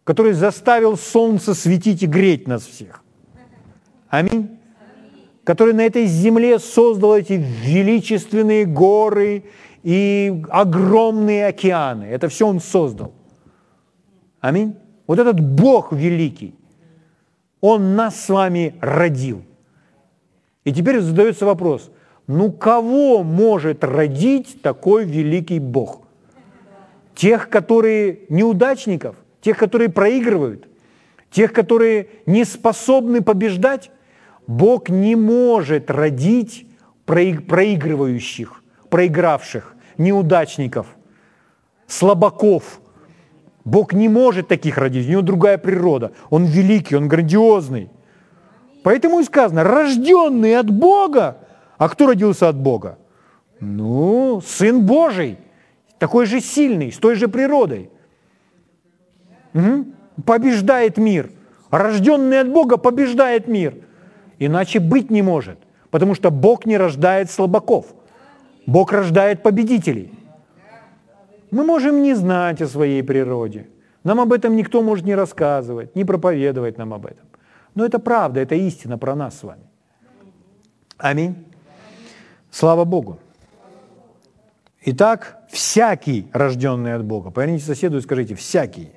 который 0.04 0.32
заставил 0.32 0.96
солнце 0.96 1.54
светить 1.54 2.02
и 2.02 2.06
греть 2.06 2.46
нас 2.46 2.62
всех. 2.62 3.02
Аминь. 4.08 4.58
Который 5.44 5.72
на 5.72 5.80
этой 5.80 6.04
земле 6.06 6.58
создал 6.58 7.16
эти 7.16 7.32
величественные 7.32 8.66
горы 8.66 9.44
и 9.82 10.42
огромные 10.50 11.46
океаны. 11.46 12.04
Это 12.04 12.28
все 12.28 12.46
Он 12.46 12.60
создал. 12.60 13.12
Аминь. 14.40 14.76
Вот 15.06 15.18
этот 15.18 15.40
Бог 15.40 15.92
великий, 15.92 16.54
он 17.60 17.96
нас 17.96 18.24
с 18.24 18.28
вами 18.28 18.74
родил. 18.80 19.42
И 20.64 20.72
теперь 20.72 21.00
задается 21.00 21.46
вопрос, 21.46 21.90
ну 22.26 22.52
кого 22.52 23.24
может 23.24 23.82
родить 23.82 24.62
такой 24.62 25.04
великий 25.04 25.58
Бог? 25.58 25.99
Тех, 27.20 27.50
которые 27.50 28.20
неудачников, 28.30 29.14
тех, 29.42 29.58
которые 29.58 29.90
проигрывают, 29.90 30.66
тех, 31.30 31.52
которые 31.52 32.08
не 32.24 32.46
способны 32.46 33.20
побеждать? 33.20 33.90
Бог 34.46 34.88
не 34.88 35.16
может 35.16 35.90
родить 35.90 36.66
проигрывающих, 37.04 38.64
проигравших, 38.88 39.74
неудачников, 39.98 40.86
слабаков, 41.86 42.80
Бог 43.66 43.92
не 43.92 44.08
может 44.08 44.48
таких 44.48 44.78
родить, 44.78 45.06
у 45.06 45.10
него 45.10 45.20
другая 45.20 45.58
природа. 45.58 46.12
Он 46.30 46.46
великий, 46.46 46.96
он 46.96 47.06
грандиозный. 47.06 47.90
Поэтому 48.82 49.20
и 49.20 49.24
сказано, 49.24 49.62
рожденный 49.62 50.56
от 50.56 50.70
Бога. 50.70 51.36
А 51.76 51.90
кто 51.90 52.06
родился 52.06 52.48
от 52.48 52.56
Бога? 52.56 52.96
Ну, 53.60 54.40
Сын 54.40 54.86
Божий, 54.86 55.36
такой 56.00 56.26
же 56.26 56.40
сильный, 56.40 56.90
с 56.90 56.96
той 56.96 57.14
же 57.14 57.28
природой. 57.28 57.90
Угу. 59.54 59.84
Побеждает 60.24 60.96
мир. 60.96 61.30
Рожденный 61.70 62.40
от 62.40 62.48
Бога 62.48 62.78
побеждает 62.78 63.46
мир. 63.46 63.74
Иначе 64.40 64.80
быть 64.80 65.10
не 65.10 65.22
может, 65.22 65.58
потому 65.90 66.14
что 66.14 66.30
Бог 66.30 66.66
не 66.66 66.78
рождает 66.78 67.30
слабаков. 67.30 67.86
Бог 68.66 68.92
рождает 68.92 69.42
победителей. 69.42 70.10
Мы 71.50 71.64
можем 71.64 72.02
не 72.02 72.14
знать 72.14 72.62
о 72.62 72.66
своей 72.66 73.02
природе. 73.02 73.66
Нам 74.02 74.20
об 74.20 74.32
этом 74.32 74.56
никто 74.56 74.82
может 74.82 75.04
не 75.04 75.14
рассказывать, 75.14 75.94
не 75.94 76.04
проповедовать 76.04 76.78
нам 76.78 76.94
об 76.94 77.06
этом. 77.06 77.26
Но 77.74 77.84
это 77.84 77.98
правда, 77.98 78.40
это 78.40 78.54
истина 78.54 78.96
про 78.96 79.14
нас 79.14 79.38
с 79.38 79.42
вами. 79.42 79.64
Аминь. 80.96 81.34
Слава 82.50 82.84
Богу. 82.84 83.18
Итак, 84.86 85.39
всякий, 85.50 86.28
рожденный 86.32 86.94
от 86.94 87.04
Бога. 87.04 87.30
Поверните 87.30 87.64
соседу 87.64 87.98
и 87.98 88.00
скажите, 88.00 88.34
всякий. 88.34 88.90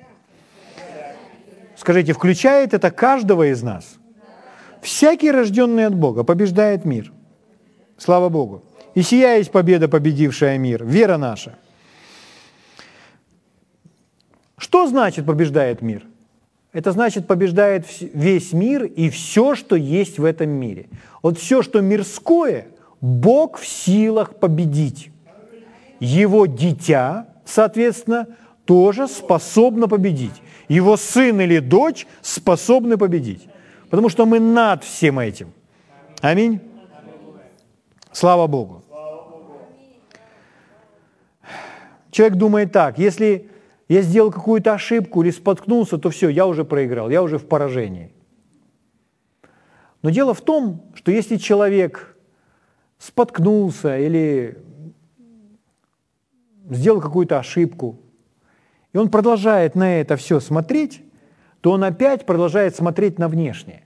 Скажите, 1.76 2.12
включает 2.12 2.72
это 2.72 2.90
каждого 2.90 3.50
из 3.50 3.62
нас? 3.62 3.96
Всякий, 4.80 5.30
рожденный 5.30 5.86
от 5.86 5.94
Бога, 5.94 6.24
побеждает 6.24 6.84
мир. 6.84 7.12
Слава 7.98 8.28
Богу. 8.28 8.62
И 8.94 9.02
сия 9.02 9.36
есть 9.36 9.50
победа, 9.50 9.88
победившая 9.88 10.56
мир, 10.58 10.84
вера 10.84 11.16
наша. 11.16 11.56
Что 14.56 14.86
значит 14.86 15.26
побеждает 15.26 15.82
мир? 15.82 16.06
Это 16.72 16.92
значит 16.92 17.26
побеждает 17.26 17.86
весь 18.00 18.52
мир 18.52 18.84
и 18.84 19.08
все, 19.08 19.54
что 19.54 19.76
есть 19.76 20.18
в 20.18 20.24
этом 20.24 20.50
мире. 20.50 20.86
Вот 21.22 21.38
все, 21.38 21.62
что 21.62 21.80
мирское, 21.80 22.66
Бог 23.00 23.58
в 23.58 23.66
силах 23.66 24.36
победить. 24.36 25.10
Его 26.00 26.46
дитя, 26.46 27.28
соответственно, 27.44 28.28
тоже 28.64 29.08
способно 29.08 29.88
победить. 29.88 30.42
Его 30.68 30.96
сын 30.96 31.40
или 31.40 31.58
дочь 31.58 32.06
способны 32.22 32.96
победить. 32.96 33.46
Потому 33.90 34.08
что 34.08 34.26
мы 34.26 34.40
над 34.40 34.82
всем 34.82 35.18
этим. 35.18 35.52
Аминь. 36.20 36.60
Слава 38.12 38.46
Богу. 38.46 38.82
Человек 42.10 42.38
думает 42.38 42.72
так, 42.72 42.98
если 42.98 43.50
я 43.88 44.02
сделал 44.02 44.30
какую-то 44.30 44.72
ошибку 44.72 45.22
или 45.22 45.30
споткнулся, 45.30 45.98
то 45.98 46.10
все, 46.10 46.28
я 46.28 46.46
уже 46.46 46.64
проиграл, 46.64 47.10
я 47.10 47.22
уже 47.22 47.38
в 47.38 47.46
поражении. 47.46 48.12
Но 50.02 50.10
дело 50.10 50.32
в 50.32 50.40
том, 50.40 50.82
что 50.94 51.10
если 51.10 51.36
человек 51.36 52.16
споткнулся 52.98 53.98
или 53.98 54.58
сделал 56.70 57.00
какую-то 57.00 57.38
ошибку, 57.38 58.00
и 58.92 58.98
он 58.98 59.10
продолжает 59.10 59.74
на 59.74 60.00
это 60.00 60.16
все 60.16 60.40
смотреть, 60.40 61.02
то 61.60 61.72
он 61.72 61.82
опять 61.84 62.26
продолжает 62.26 62.76
смотреть 62.76 63.18
на 63.18 63.28
внешнее. 63.28 63.84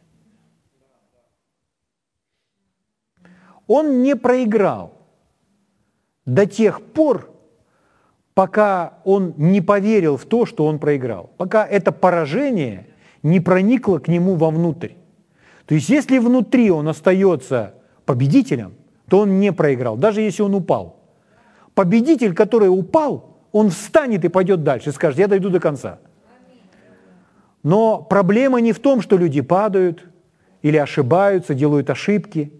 Он 3.66 4.02
не 4.02 4.16
проиграл 4.16 4.92
до 6.24 6.46
тех 6.46 6.82
пор, 6.82 7.30
пока 8.34 8.98
он 9.04 9.34
не 9.36 9.60
поверил 9.60 10.16
в 10.16 10.24
то, 10.24 10.46
что 10.46 10.66
он 10.66 10.78
проиграл, 10.78 11.30
пока 11.36 11.66
это 11.66 11.92
поражение 11.92 12.86
не 13.22 13.40
проникло 13.40 13.98
к 13.98 14.08
нему 14.08 14.36
вовнутрь. 14.36 14.92
То 15.66 15.74
есть 15.74 15.88
если 15.88 16.18
внутри 16.18 16.70
он 16.70 16.88
остается 16.88 17.74
победителем, 18.04 18.74
то 19.08 19.20
он 19.20 19.40
не 19.40 19.52
проиграл, 19.52 19.96
даже 19.96 20.20
если 20.20 20.42
он 20.42 20.54
упал. 20.54 20.97
Победитель, 21.78 22.34
который 22.34 22.66
упал, 22.66 23.36
он 23.52 23.70
встанет 23.70 24.24
и 24.24 24.28
пойдет 24.28 24.64
дальше, 24.64 24.90
скажет, 24.90 25.20
я 25.20 25.28
дойду 25.28 25.48
до 25.48 25.60
конца. 25.60 26.00
Но 27.62 28.02
проблема 28.02 28.60
не 28.60 28.72
в 28.72 28.80
том, 28.80 29.00
что 29.00 29.16
люди 29.16 29.42
падают 29.42 30.04
или 30.62 30.76
ошибаются, 30.76 31.54
делают 31.54 31.88
ошибки, 31.88 32.52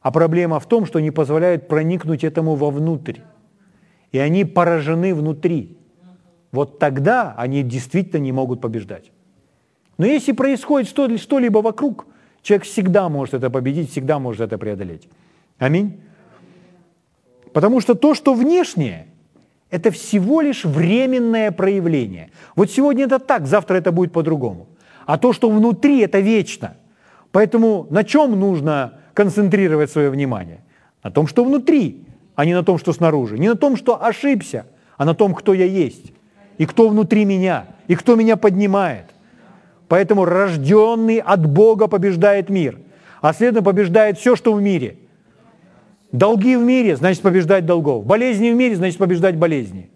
а 0.00 0.10
проблема 0.10 0.58
в 0.58 0.64
том, 0.64 0.86
что 0.86 1.00
не 1.00 1.10
позволяют 1.10 1.68
проникнуть 1.68 2.24
этому 2.24 2.54
вовнутрь. 2.54 3.18
И 4.10 4.18
они 4.18 4.46
поражены 4.46 5.14
внутри. 5.14 5.76
Вот 6.50 6.78
тогда 6.78 7.34
они 7.36 7.62
действительно 7.62 8.20
не 8.22 8.32
могут 8.32 8.62
побеждать. 8.62 9.12
Но 9.98 10.06
если 10.06 10.32
происходит 10.32 10.88
что-либо 10.88 11.58
вокруг, 11.58 12.06
человек 12.40 12.64
всегда 12.64 13.10
может 13.10 13.34
это 13.34 13.50
победить, 13.50 13.90
всегда 13.90 14.18
может 14.18 14.40
это 14.40 14.56
преодолеть. 14.56 15.10
Аминь. 15.58 16.00
Потому 17.52 17.80
что 17.80 17.94
то, 17.94 18.14
что 18.14 18.34
внешнее, 18.34 19.06
это 19.70 19.90
всего 19.90 20.40
лишь 20.40 20.64
временное 20.64 21.50
проявление. 21.50 22.30
Вот 22.56 22.70
сегодня 22.70 23.04
это 23.04 23.18
так, 23.18 23.46
завтра 23.46 23.76
это 23.76 23.92
будет 23.92 24.12
по-другому. 24.12 24.68
А 25.06 25.18
то, 25.18 25.32
что 25.32 25.50
внутри, 25.50 26.00
это 26.00 26.20
вечно. 26.20 26.76
Поэтому 27.30 27.86
на 27.90 28.04
чем 28.04 28.38
нужно 28.38 29.00
концентрировать 29.14 29.90
свое 29.90 30.10
внимание? 30.10 30.60
На 31.02 31.10
том, 31.10 31.26
что 31.26 31.44
внутри, 31.44 32.04
а 32.34 32.44
не 32.44 32.54
на 32.54 32.62
том, 32.62 32.78
что 32.78 32.92
снаружи. 32.92 33.38
Не 33.38 33.48
на 33.48 33.56
том, 33.56 33.76
что 33.76 34.02
ошибся, 34.02 34.66
а 34.96 35.04
на 35.04 35.14
том, 35.14 35.34
кто 35.34 35.54
я 35.54 35.64
есть. 35.64 36.12
И 36.58 36.66
кто 36.66 36.88
внутри 36.88 37.24
меня, 37.24 37.66
и 37.88 37.94
кто 37.94 38.14
меня 38.14 38.36
поднимает. 38.36 39.06
Поэтому 39.88 40.24
рожденный 40.24 41.18
от 41.18 41.44
Бога 41.44 41.88
побеждает 41.88 42.48
мир, 42.48 42.78
а 43.20 43.32
следовательно 43.32 43.64
побеждает 43.64 44.18
все, 44.18 44.36
что 44.36 44.52
в 44.54 44.62
мире– 44.62 44.96
Долги 46.12 46.56
в 46.56 46.60
мире, 46.60 46.94
значит 46.96 47.22
побеждать 47.22 47.64
долгов. 47.64 48.04
Болезни 48.04 48.50
в 48.50 48.54
мире, 48.54 48.76
значит 48.76 48.98
побеждать 48.98 49.36
болезни. 49.36 49.90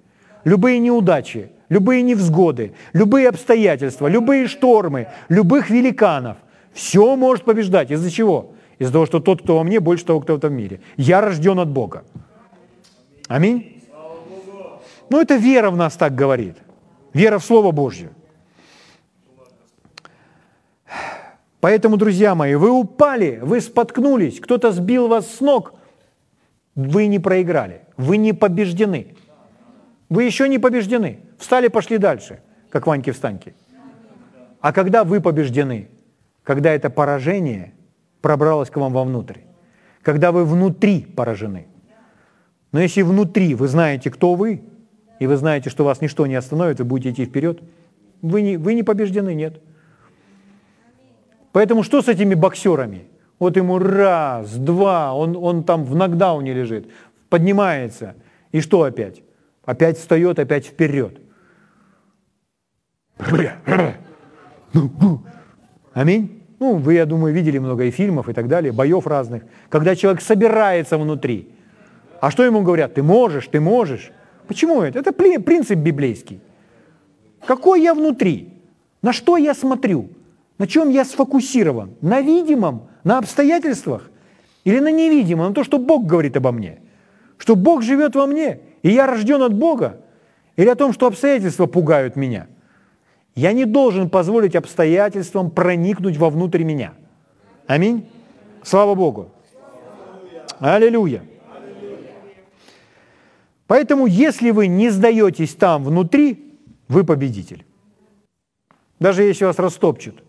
Любые 0.45 0.79
неудачи, 0.79 1.51
любые 1.69 2.03
невзгоды, 2.03 2.73
любые 2.95 3.29
обстоятельства, 3.29 4.07
любые 4.07 4.47
штормы, 4.49 5.09
любых 5.29 5.69
великанов. 5.69 6.39
Все 6.73 7.17
может 7.17 7.45
побеждать. 7.45 7.91
Из-за 7.91 8.11
чего? 8.11 8.53
Из-за 8.79 8.93
того, 8.93 9.07
что 9.07 9.21
тот, 9.21 9.43
кто 9.43 9.57
во 9.57 9.65
мне, 9.65 9.79
больше 9.79 10.05
того, 10.07 10.21
кто 10.21 10.35
в 10.35 10.39
этом 10.39 10.55
мире. 10.55 10.81
Я 10.97 11.21
рожден 11.21 11.59
от 11.59 11.69
Бога. 11.69 12.05
Аминь. 13.29 13.83
Ну, 15.11 15.21
это 15.21 15.37
вера 15.37 15.71
в 15.71 15.77
нас 15.77 15.95
так 15.97 16.15
говорит. 16.15 16.57
Вера 17.13 17.39
в 17.39 17.45
Слово 17.45 17.73
Божье. 17.73 18.11
Поэтому, 21.61 21.97
друзья 21.97 22.35
мои, 22.35 22.55
вы 22.55 22.71
упали, 22.71 23.41
вы 23.43 23.61
споткнулись, 23.61 24.41
кто-то 24.41 24.73
сбил 24.73 25.09
вас 25.09 25.29
с 25.35 25.41
ног, 25.41 25.75
вы 26.77 27.07
не 27.07 27.19
проиграли, 27.19 27.81
вы 27.97 28.19
не 28.19 28.33
побеждены. 28.33 29.17
Вы 30.09 30.25
еще 30.25 30.49
не 30.49 30.59
побеждены. 30.59 31.21
Встали, 31.39 31.69
пошли 31.69 31.99
дальше, 31.99 32.41
как 32.71 32.87
Ваньки-встаньки. 32.87 33.55
А 34.61 34.73
когда 34.73 35.03
вы 35.03 35.21
побеждены? 35.21 35.89
Когда 36.45 36.71
это 36.71 36.91
поражение 36.91 37.73
пробралось 38.21 38.71
к 38.71 38.77
вам 38.77 38.93
вовнутрь. 38.93 39.41
Когда 40.03 40.31
вы 40.31 40.45
внутри 40.45 41.01
поражены. 41.01 41.67
Но 42.73 42.81
если 42.81 43.03
внутри 43.03 43.55
вы 43.55 43.69
знаете, 43.69 44.11
кто 44.11 44.35
вы, 44.35 44.63
и 45.19 45.27
вы 45.27 45.37
знаете, 45.37 45.71
что 45.71 45.85
вас 45.85 46.01
ничто 46.01 46.27
не 46.27 46.35
остановит, 46.35 46.79
вы 46.79 46.85
будете 46.85 47.11
идти 47.11 47.25
вперед, 47.25 47.63
вы 48.23 48.43
не, 48.43 48.57
вы 48.59 48.75
не 48.75 48.83
побеждены, 48.83 49.35
нет. 49.35 49.61
Поэтому 51.53 51.83
что 51.83 52.03
с 52.03 52.09
этими 52.09 52.35
боксерами? 52.35 53.07
Вот 53.39 53.57
ему 53.57 53.79
раз, 53.79 54.55
два, 54.57 55.15
он, 55.15 55.37
он 55.37 55.65
там 55.65 55.85
в 55.85 55.95
нокдауне 55.95 56.55
лежит, 56.55 56.89
поднимается. 57.29 58.15
И 58.53 58.61
что 58.61 58.83
опять? 58.83 59.23
Опять 59.65 59.99
встает, 59.99 60.39
опять 60.39 60.67
вперед. 60.67 61.21
Аминь. 65.93 66.43
Ну, 66.59 66.77
вы, 66.77 66.95
я 66.95 67.05
думаю, 67.05 67.35
видели 67.35 67.59
много 67.59 67.85
и 67.85 67.91
фильмов 67.91 68.29
и 68.29 68.33
так 68.33 68.49
далее, 68.49 68.73
боев 68.73 69.07
разных, 69.07 69.43
когда 69.69 69.95
человек 69.95 70.23
собирается 70.23 70.97
внутри. 70.97 71.51
А 72.21 72.31
что 72.31 72.45
ему 72.45 72.63
говорят? 72.63 72.95
Ты 72.95 73.03
можешь, 73.03 73.47
ты 73.49 73.61
можешь. 73.61 74.11
Почему 74.49 74.81
это? 74.81 74.99
Это 74.99 75.13
принцип 75.13 75.79
библейский. 75.79 76.41
Какой 77.47 77.83
я 77.83 77.93
внутри? 77.93 78.55
На 79.03 79.13
что 79.13 79.37
я 79.37 79.55
смотрю? 79.55 80.09
На 80.59 80.67
чем 80.67 80.89
я 80.89 81.05
сфокусирован? 81.05 81.97
На 82.01 82.23
видимом 82.23 82.89
на 83.07 83.19
обстоятельствах 83.19 84.11
или 84.65 84.81
на 84.81 84.91
невидимом, 84.91 85.51
на 85.51 85.55
то, 85.55 85.63
что 85.63 85.79
Бог 85.79 86.07
говорит 86.07 86.37
обо 86.37 86.51
мне? 86.51 86.81
Что 87.39 87.55
Бог 87.55 87.83
живет 87.83 88.17
во 88.17 88.27
мне, 88.27 88.59
и 88.83 88.91
я 88.91 89.07
рожден 89.07 89.43
от 89.43 89.55
Бога? 89.55 90.01
Или 90.57 90.69
о 90.69 90.75
том, 90.75 90.93
что 90.93 91.07
обстоятельства 91.07 91.67
пугают 91.67 92.17
меня? 92.17 92.49
Я 93.37 93.53
не 93.53 93.65
должен 93.65 94.11
позволить 94.11 94.57
обстоятельствам 94.57 95.53
проникнуть 95.53 96.17
вовнутрь 96.17 96.65
меня. 96.65 96.95
Аминь. 97.69 98.09
Слава 98.65 98.97
Богу. 98.97 99.31
Аллилуйя. 100.59 101.23
Поэтому, 103.69 104.07
если 104.07 104.51
вы 104.51 104.67
не 104.67 104.91
сдаетесь 104.91 105.55
там 105.55 105.85
внутри, 105.85 106.59
вы 106.89 107.05
победитель. 107.05 107.65
Даже 108.99 109.23
если 109.23 109.45
вас 109.45 109.61
растопчут. 109.61 110.26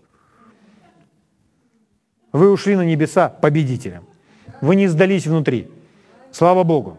Вы 2.31 2.51
ушли 2.51 2.75
на 2.75 2.85
небеса 2.85 3.29
победителем. 3.29 4.03
Вы 4.61 4.75
не 4.75 4.87
сдались 4.87 5.27
внутри. 5.27 5.69
Слава 6.31 6.63
Богу. 6.63 6.97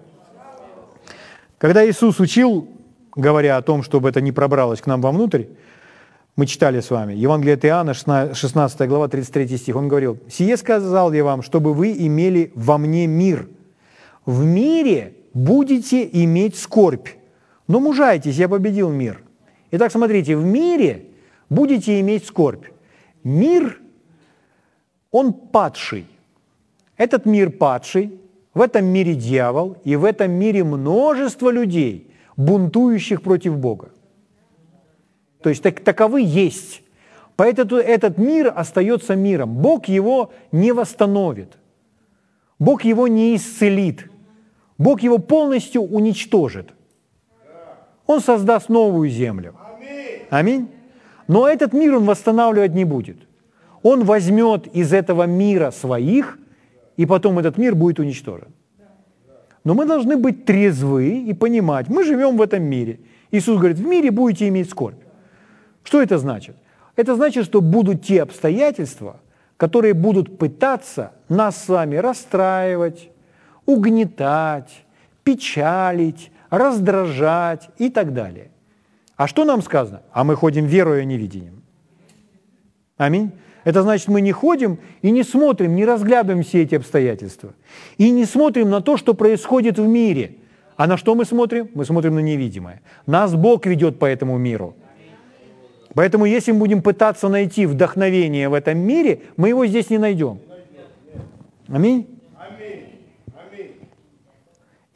Когда 1.59 1.89
Иисус 1.89 2.21
учил, 2.21 2.69
говоря 3.15 3.57
о 3.57 3.63
том, 3.63 3.83
чтобы 3.83 4.09
это 4.09 4.21
не 4.21 4.33
пробралось 4.33 4.81
к 4.81 4.87
нам 4.87 5.01
вовнутрь, 5.01 5.45
мы 6.37 6.47
читали 6.47 6.81
с 6.81 6.91
вами, 6.91 7.15
Евангелие 7.15 7.55
от 7.55 7.65
Иоанна, 7.65 7.95
16 7.95 8.89
глава, 8.89 9.09
33 9.09 9.59
стих, 9.59 9.75
он 9.75 9.89
говорил, 9.89 10.19
«Сие 10.31 10.57
сказал 10.57 11.13
я 11.13 11.25
вам, 11.25 11.43
чтобы 11.43 11.75
вы 11.75 11.93
имели 11.93 12.53
во 12.55 12.79
мне 12.79 13.09
мир. 13.09 13.49
В 14.25 14.45
мире 14.45 15.15
будете 15.35 16.09
иметь 16.25 16.57
скорбь, 16.57 17.09
но 17.67 17.81
мужайтесь, 17.81 18.37
я 18.37 18.49
победил 18.49 18.89
мир». 18.89 19.23
Итак, 19.73 19.91
смотрите, 19.91 20.37
в 20.37 20.45
мире 20.45 21.07
будете 21.51 21.99
иметь 22.01 22.25
скорбь. 22.25 22.67
Мир 23.25 23.81
он 25.11 25.33
падший. 25.33 26.07
Этот 26.97 27.27
мир 27.27 27.51
падший, 27.51 28.19
в 28.55 28.61
этом 28.61 28.87
мире 28.87 29.15
дьявол, 29.15 29.77
и 29.85 29.97
в 29.97 30.05
этом 30.05 30.33
мире 30.33 30.65
множество 30.65 31.51
людей, 31.51 32.11
бунтующих 32.37 33.23
против 33.23 33.57
Бога. 33.57 33.91
То 35.43 35.51
есть 35.51 35.63
так, 35.63 35.81
таковы 35.81 36.23
есть. 36.23 36.83
Поэтому 37.37 37.77
этот 37.77 38.19
мир 38.19 38.53
остается 38.55 39.15
миром. 39.15 39.55
Бог 39.55 39.87
его 39.87 40.33
не 40.51 40.73
восстановит. 40.73 41.57
Бог 42.59 42.83
его 42.83 43.07
не 43.07 43.37
исцелит. 43.37 44.11
Бог 44.77 45.03
его 45.03 45.19
полностью 45.19 45.83
уничтожит. 45.83 46.73
Он 48.07 48.21
создаст 48.21 48.69
новую 48.69 49.09
землю. 49.09 49.55
Аминь. 50.31 50.69
Но 51.29 51.47
этот 51.47 51.73
мир 51.73 51.97
он 51.97 52.07
восстанавливать 52.07 52.75
не 52.75 52.85
будет. 52.85 53.28
Он 53.83 54.05
возьмет 54.05 54.67
из 54.69 54.93
этого 54.93 55.25
мира 55.25 55.71
своих, 55.71 56.39
и 56.97 57.07
потом 57.07 57.39
этот 57.39 57.59
мир 57.59 57.75
будет 57.75 57.99
уничтожен. 57.99 58.49
Но 59.65 59.75
мы 59.75 59.87
должны 59.87 60.17
быть 60.17 60.45
трезвы 60.45 61.19
и 61.31 61.35
понимать, 61.35 61.89
мы 61.89 62.05
живем 62.05 62.37
в 62.37 62.43
этом 62.43 62.63
мире. 62.63 63.01
Иисус 63.31 63.59
говорит, 63.59 63.79
в 63.79 63.87
мире 63.87 64.11
будете 64.11 64.49
иметь 64.49 64.71
скорбь. 64.71 64.99
Что 65.85 66.03
это 66.03 66.19
значит? 66.19 66.57
Это 66.97 67.15
значит, 67.15 67.45
что 67.45 67.61
будут 67.61 68.03
те 68.03 68.23
обстоятельства, 68.23 69.21
которые 69.57 69.95
будут 69.95 70.39
пытаться 70.39 71.13
нас 71.29 71.65
с 71.65 71.69
вами 71.69 71.97
расстраивать, 71.97 73.11
угнетать, 73.67 74.85
печалить, 75.23 76.33
раздражать 76.51 77.69
и 77.79 77.91
так 77.91 78.15
далее. 78.15 78.51
А 79.17 79.27
что 79.27 79.45
нам 79.45 79.63
сказано? 79.63 80.03
А 80.13 80.25
мы 80.25 80.35
ходим 80.37 80.67
верою, 80.67 81.03
а 81.03 81.05
не 81.05 81.19
видением. 81.19 81.63
Аминь. 82.97 83.33
Это 83.69 83.83
значит, 83.83 84.09
мы 84.09 84.23
не 84.23 84.33
ходим 84.33 84.79
и 85.03 85.11
не 85.11 85.23
смотрим, 85.23 85.77
не 85.77 85.85
разглядываем 85.85 86.43
все 86.43 86.63
эти 86.63 86.75
обстоятельства. 86.75 87.53
И 87.99 88.11
не 88.11 88.25
смотрим 88.25 88.71
на 88.71 88.81
то, 88.81 88.97
что 88.97 89.13
происходит 89.13 89.79
в 89.79 89.87
мире. 89.87 90.37
А 90.79 90.87
на 90.87 90.97
что 90.97 91.15
мы 91.15 91.27
смотрим? 91.27 91.69
Мы 91.75 91.85
смотрим 91.85 92.15
на 92.15 92.21
невидимое. 92.21 92.81
Нас 93.07 93.35
Бог 93.35 93.67
ведет 93.67 93.99
по 93.99 94.07
этому 94.07 94.39
миру. 94.39 94.75
Поэтому 95.93 96.25
если 96.25 96.53
мы 96.53 96.61
будем 96.61 96.81
пытаться 96.81 97.29
найти 97.29 97.67
вдохновение 97.67 98.49
в 98.49 98.55
этом 98.55 98.79
мире, 98.79 99.21
мы 99.37 99.51
его 99.51 99.67
здесь 99.67 99.91
не 99.91 99.99
найдем. 99.99 100.39
Аминь. 101.69 102.07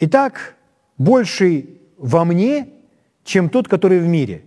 Итак, 0.00 0.54
больший 0.96 1.78
во 1.98 2.24
мне, 2.24 2.68
чем 3.22 3.50
тот, 3.50 3.68
который 3.68 4.00
в 4.00 4.06
мире. 4.06 4.44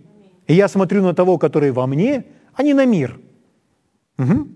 И 0.48 0.54
я 0.54 0.66
смотрю 0.66 1.04
на 1.04 1.14
того, 1.14 1.38
который 1.38 1.70
во 1.70 1.86
мне, 1.86 2.24
а 2.54 2.64
не 2.64 2.74
на 2.74 2.86
мир– 2.86 3.20
Угу. 4.18 4.48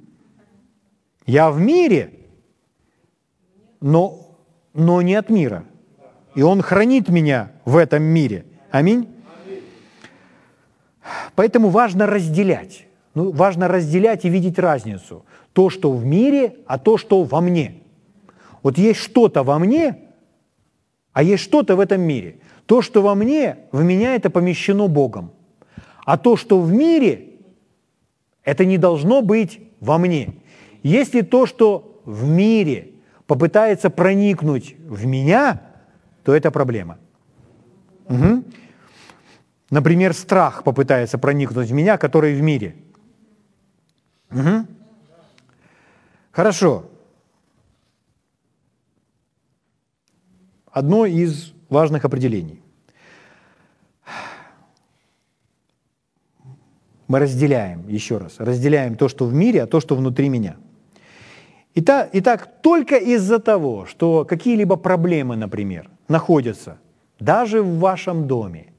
Я 1.26 1.50
в 1.50 1.60
мире, 1.60 2.14
но, 3.80 4.36
но 4.74 5.02
не 5.02 5.14
от 5.14 5.30
мира. 5.30 5.64
И 6.34 6.42
Он 6.42 6.62
хранит 6.62 7.08
меня 7.08 7.52
в 7.64 7.76
этом 7.76 8.02
мире. 8.02 8.44
Аминь. 8.70 9.08
Поэтому 11.34 11.68
важно 11.68 12.06
разделять. 12.06 12.86
Ну, 13.14 13.32
важно 13.32 13.68
разделять 13.68 14.24
и 14.24 14.28
видеть 14.28 14.58
разницу. 14.58 15.24
То, 15.52 15.68
что 15.70 15.90
в 15.92 16.04
мире, 16.04 16.56
а 16.66 16.78
то, 16.78 16.96
что 16.96 17.24
во 17.24 17.40
мне. 17.40 17.82
Вот 18.62 18.78
есть 18.78 19.00
что-то 19.00 19.42
во 19.42 19.58
мне, 19.58 19.98
а 21.12 21.22
есть 21.22 21.42
что-то 21.42 21.74
в 21.76 21.80
этом 21.80 22.00
мире. 22.02 22.38
То, 22.66 22.82
что 22.82 23.02
во 23.02 23.14
мне, 23.14 23.58
в 23.72 23.82
меня 23.82 24.14
это 24.14 24.30
помещено 24.30 24.86
Богом. 24.86 25.32
А 26.04 26.16
то, 26.16 26.36
что 26.36 26.60
в 26.60 26.72
мире, 26.72 27.29
это 28.50 28.64
не 28.64 28.78
должно 28.78 29.22
быть 29.22 29.60
во 29.78 29.96
мне. 29.96 30.34
Если 30.82 31.20
то, 31.20 31.46
что 31.46 32.02
в 32.04 32.28
мире 32.28 32.94
попытается 33.26 33.90
проникнуть 33.90 34.74
в 34.80 35.06
меня, 35.06 35.62
то 36.24 36.34
это 36.34 36.50
проблема. 36.50 36.98
Угу. 38.08 38.42
Например, 39.70 40.12
страх 40.14 40.64
попытается 40.64 41.16
проникнуть 41.16 41.68
в 41.68 41.72
меня, 41.72 41.96
который 41.96 42.34
в 42.34 42.42
мире. 42.42 42.74
Угу. 44.32 44.66
Хорошо. 46.32 46.90
Одно 50.72 51.06
из 51.06 51.52
важных 51.68 52.04
определений. 52.04 52.60
Мы 57.10 57.18
разделяем, 57.18 57.88
еще 57.88 58.18
раз, 58.18 58.36
разделяем 58.38 58.94
то, 58.94 59.08
что 59.08 59.26
в 59.26 59.34
мире, 59.34 59.64
а 59.64 59.66
то, 59.66 59.80
что 59.80 59.96
внутри 59.96 60.28
меня. 60.28 60.56
Итак, 61.74 62.10
итак 62.12 62.62
только 62.62 62.94
из-за 62.98 63.40
того, 63.40 63.84
что 63.84 64.24
какие-либо 64.24 64.76
проблемы, 64.76 65.34
например, 65.34 65.90
находятся 66.06 66.78
даже 67.18 67.62
в 67.62 67.80
вашем 67.80 68.28
доме 68.28 68.72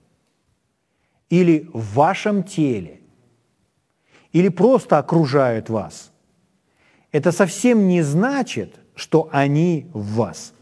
или 1.30 1.70
в 1.74 1.94
вашем 1.94 2.44
теле, 2.44 3.02
или 4.32 4.48
просто 4.48 4.98
окружают 4.98 5.70
вас, 5.70 6.14
это 7.12 7.34
совсем 7.34 7.90
не 7.90 8.02
значит, 8.02 8.80
что 8.96 9.28
они 9.34 9.88
в 9.94 10.16
вас. 10.16 10.54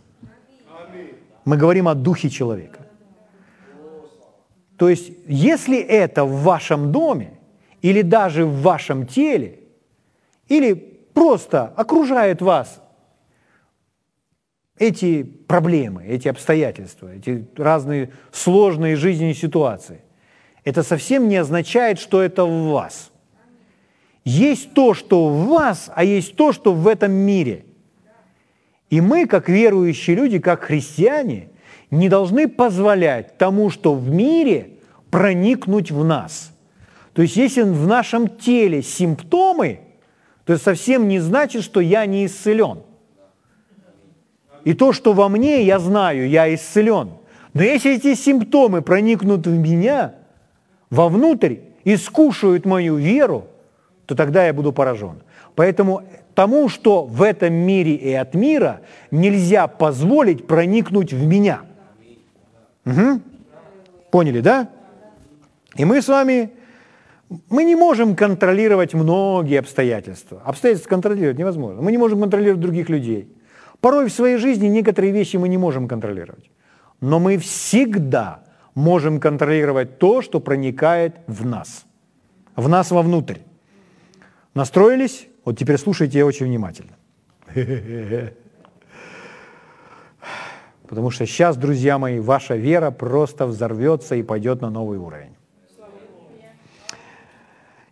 Мы 1.45 1.55
говорим 1.55 1.87
о 1.87 1.93
духе 1.93 2.31
человека. 2.31 2.87
То 4.75 4.89
есть, 4.89 5.11
если 5.27 5.77
это 5.77 6.25
в 6.25 6.41
вашем 6.41 6.91
доме, 6.91 7.38
или 7.81 8.01
даже 8.01 8.45
в 8.45 8.61
вашем 8.61 9.05
теле, 9.05 9.59
или 10.47 10.73
просто 10.73 11.65
окружает 11.75 12.41
вас 12.41 12.81
эти 14.77 15.23
проблемы, 15.23 16.05
эти 16.05 16.27
обстоятельства, 16.27 17.13
эти 17.13 17.45
разные 17.57 18.11
сложные 18.31 18.95
жизненные 18.95 19.33
ситуации, 19.33 20.01
это 20.63 20.83
совсем 20.83 21.27
не 21.27 21.37
означает, 21.37 21.99
что 21.99 22.21
это 22.21 22.45
в 22.45 22.69
вас. 22.69 23.11
Есть 24.25 24.73
то, 24.73 24.93
что 24.93 25.29
в 25.29 25.47
вас, 25.47 25.89
а 25.93 26.03
есть 26.03 26.35
то, 26.35 26.51
что 26.51 26.73
в 26.73 26.87
этом 26.87 27.11
мире. 27.11 27.65
И 28.89 29.01
мы, 29.01 29.25
как 29.25 29.49
верующие 29.49 30.15
люди, 30.15 30.39
как 30.39 30.63
христиане, 30.63 31.49
не 31.91 32.09
должны 32.09 32.47
позволять 32.47 33.37
тому, 33.37 33.69
что 33.69 33.93
в 33.93 34.09
мире, 34.09 34.71
проникнуть 35.09 35.91
в 35.91 36.03
нас– 36.03 36.53
то 37.13 37.21
есть 37.21 37.35
если 37.35 37.63
в 37.63 37.87
нашем 37.87 38.27
теле 38.27 38.81
симптомы, 38.81 39.81
то 40.45 40.53
это 40.53 40.63
совсем 40.63 41.07
не 41.07 41.19
значит, 41.19 41.63
что 41.63 41.79
я 41.79 42.05
не 42.05 42.25
исцелен. 42.25 42.79
И 44.63 44.73
то, 44.73 44.93
что 44.93 45.13
во 45.13 45.29
мне, 45.29 45.63
я 45.63 45.79
знаю, 45.79 46.29
я 46.29 46.53
исцелен. 46.53 47.11
Но 47.53 47.63
если 47.63 47.95
эти 47.95 48.13
симптомы 48.13 48.81
проникнут 48.81 49.47
в 49.47 49.57
меня, 49.57 50.15
вовнутрь, 50.89 51.55
и 51.83 51.95
скушают 51.95 52.65
мою 52.65 52.97
веру, 52.97 53.47
то 54.05 54.15
тогда 54.15 54.45
я 54.45 54.53
буду 54.53 54.73
поражен. 54.73 55.21
Поэтому 55.55 56.03
тому, 56.35 56.69
что 56.69 57.03
в 57.03 57.21
этом 57.21 57.53
мире 57.53 57.95
и 57.95 58.13
от 58.13 58.33
мира, 58.33 58.81
нельзя 59.11 59.67
позволить 59.67 60.47
проникнуть 60.47 61.13
в 61.13 61.25
меня. 61.25 61.61
Угу. 62.85 63.21
Поняли, 64.11 64.41
да? 64.41 64.69
И 65.75 65.85
мы 65.85 66.01
с 66.01 66.07
вами 66.07 66.51
мы 67.49 67.63
не 67.63 67.75
можем 67.75 68.15
контролировать 68.15 68.93
многие 68.93 69.59
обстоятельства. 69.59 70.41
Обстоятельства 70.45 70.89
контролировать 70.89 71.37
невозможно. 71.37 71.81
Мы 71.81 71.91
не 71.91 71.97
можем 71.97 72.21
контролировать 72.21 72.61
других 72.61 72.89
людей. 72.89 73.31
Порой 73.81 74.07
в 74.07 74.13
своей 74.13 74.37
жизни 74.37 74.67
некоторые 74.67 75.13
вещи 75.13 75.37
мы 75.37 75.47
не 75.47 75.57
можем 75.57 75.87
контролировать. 75.87 76.49
Но 77.01 77.19
мы 77.19 77.37
всегда 77.37 78.43
можем 78.75 79.19
контролировать 79.19 79.99
то, 79.99 80.21
что 80.21 80.39
проникает 80.39 81.15
в 81.27 81.45
нас. 81.45 81.85
В 82.55 82.67
нас 82.67 82.91
вовнутрь. 82.91 83.37
Настроились? 84.55 85.27
Вот 85.45 85.57
теперь 85.57 85.77
слушайте 85.77 86.23
очень 86.23 86.47
внимательно. 86.47 86.95
Потому 90.87 91.11
что 91.11 91.25
сейчас, 91.27 91.55
друзья 91.55 91.99
мои, 91.99 92.19
ваша 92.19 92.55
вера 92.55 92.89
просто 92.91 93.45
взорвется 93.45 94.15
и 94.15 94.23
пойдет 94.23 94.61
на 94.61 94.71
новый 94.71 94.97
уровень. 94.97 95.38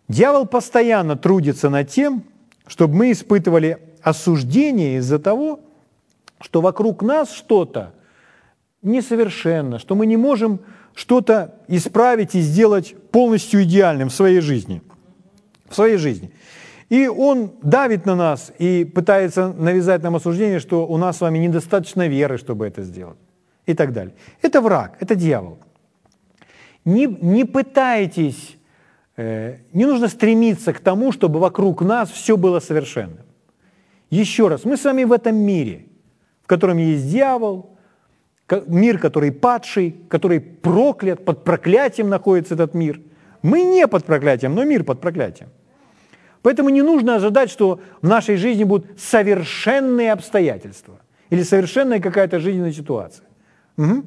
Дьявол 0.08 0.46
постоянно 0.46 1.16
трудится 1.16 1.68
над 1.68 1.88
тем, 1.88 2.24
чтобы 2.66 2.94
мы 2.94 3.12
испытывали 3.12 3.78
осуждение 4.02 4.98
из-за 4.98 5.18
того, 5.18 5.60
что 6.40 6.60
вокруг 6.60 7.02
нас 7.02 7.30
что-то 7.32 7.94
несовершенно, 8.82 9.78
что 9.78 9.94
мы 9.94 10.06
не 10.06 10.16
можем 10.16 10.60
что-то 10.94 11.54
исправить 11.68 12.34
и 12.34 12.40
сделать 12.40 12.94
полностью 13.10 13.62
идеальным 13.62 14.08
в 14.08 14.14
своей 14.14 14.40
жизни. 14.40 14.82
В 15.68 15.74
своей 15.74 15.96
жизни. 15.96 16.32
И 16.88 17.06
он 17.06 17.52
давит 17.62 18.06
на 18.06 18.14
нас 18.14 18.50
и 18.58 18.84
пытается 18.84 19.52
навязать 19.52 20.02
нам 20.02 20.16
осуждение, 20.16 20.58
что 20.58 20.86
у 20.86 20.96
нас 20.96 21.18
с 21.18 21.20
вами 21.20 21.38
недостаточно 21.38 22.08
веры, 22.08 22.38
чтобы 22.38 22.66
это 22.66 22.82
сделать. 22.82 23.18
И 23.66 23.74
так 23.74 23.92
далее. 23.92 24.14
Это 24.40 24.62
враг, 24.62 24.96
это 25.00 25.14
дьявол. 25.14 25.58
Не, 26.86 27.06
не 27.06 27.44
пытайтесь 27.44 28.57
не 29.18 29.84
нужно 29.84 30.06
стремиться 30.08 30.72
к 30.72 30.78
тому, 30.78 31.10
чтобы 31.10 31.40
вокруг 31.40 31.82
нас 31.82 32.10
все 32.10 32.36
было 32.36 32.60
совершенным. 32.60 33.26
Еще 34.10 34.48
раз, 34.48 34.64
мы 34.64 34.76
с 34.76 34.84
вами 34.84 35.04
в 35.04 35.12
этом 35.12 35.36
мире, 35.36 35.86
в 36.44 36.46
котором 36.46 36.78
есть 36.78 37.10
дьявол, 37.10 37.76
мир, 38.66 38.98
который 38.98 39.32
падший, 39.32 39.96
который 40.08 40.40
проклят, 40.40 41.24
под 41.24 41.44
проклятием 41.44 42.08
находится 42.08 42.54
этот 42.54 42.74
мир. 42.74 43.00
Мы 43.42 43.62
не 43.62 43.86
под 43.88 44.04
проклятием, 44.04 44.54
но 44.54 44.64
мир 44.64 44.84
под 44.84 45.00
проклятием. 45.00 45.50
Поэтому 46.42 46.68
не 46.68 46.82
нужно 46.82 47.16
ожидать, 47.16 47.50
что 47.50 47.80
в 48.00 48.08
нашей 48.08 48.36
жизни 48.36 48.64
будут 48.64 49.00
совершенные 49.00 50.12
обстоятельства 50.12 51.00
или 51.30 51.42
совершенная 51.42 52.00
какая-то 52.00 52.38
жизненная 52.38 52.72
ситуация. 52.72 53.26
Угу. 53.76 54.04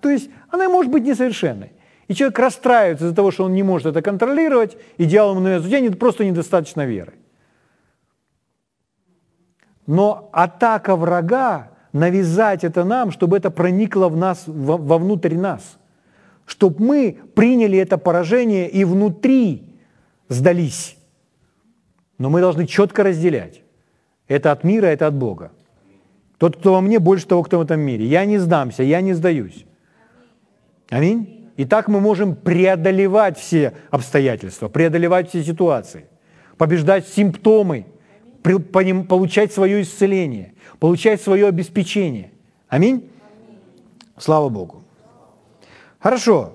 То 0.00 0.10
есть 0.10 0.30
она 0.50 0.68
может 0.68 0.90
быть 0.90 1.04
несовершенной. 1.04 1.72
И 2.12 2.14
человек 2.14 2.38
расстраивается 2.38 3.06
из-за 3.06 3.14
того, 3.14 3.30
что 3.30 3.44
он 3.44 3.54
не 3.54 3.62
может 3.62 3.86
это 3.86 4.02
контролировать, 4.02 4.76
и 4.98 5.06
дьявол 5.06 5.30
ему 5.30 5.40
навязывает, 5.40 5.98
просто 5.98 6.26
недостаточно 6.26 6.84
веры. 6.84 7.14
Но 9.86 10.28
атака 10.30 10.94
врага 10.94 11.70
навязать 11.94 12.64
это 12.64 12.84
нам, 12.84 13.12
чтобы 13.12 13.38
это 13.38 13.50
проникло 13.50 14.10
в 14.10 14.16
нас, 14.18 14.42
вовнутрь 14.46 15.36
нас, 15.36 15.78
чтобы 16.44 16.84
мы 16.84 17.18
приняли 17.34 17.78
это 17.78 17.96
поражение 17.96 18.68
и 18.68 18.84
внутри 18.84 19.74
сдались. 20.28 20.98
Но 22.18 22.28
мы 22.28 22.42
должны 22.42 22.66
четко 22.66 23.04
разделять. 23.04 23.62
Это 24.28 24.52
от 24.52 24.64
мира, 24.64 24.84
это 24.84 25.06
от 25.06 25.14
Бога. 25.14 25.50
Тот, 26.36 26.58
кто 26.58 26.74
во 26.74 26.82
мне, 26.82 26.98
больше 26.98 27.26
того, 27.26 27.42
кто 27.42 27.56
в 27.56 27.62
этом 27.62 27.80
мире. 27.80 28.04
Я 28.04 28.26
не 28.26 28.36
сдамся, 28.36 28.82
я 28.82 29.00
не 29.00 29.14
сдаюсь. 29.14 29.64
Аминь. 30.90 31.41
И 31.62 31.64
так 31.64 31.86
мы 31.86 32.00
можем 32.00 32.34
преодолевать 32.34 33.38
все 33.38 33.72
обстоятельства, 33.92 34.66
преодолевать 34.66 35.28
все 35.28 35.44
ситуации, 35.44 36.06
побеждать 36.58 37.06
симптомы, 37.06 37.86
получать 38.42 39.52
свое 39.52 39.82
исцеление, 39.82 40.54
получать 40.80 41.22
свое 41.22 41.46
обеспечение. 41.46 42.32
Аминь? 42.66 43.08
Слава 44.18 44.48
Богу. 44.48 44.82
Хорошо. 46.00 46.54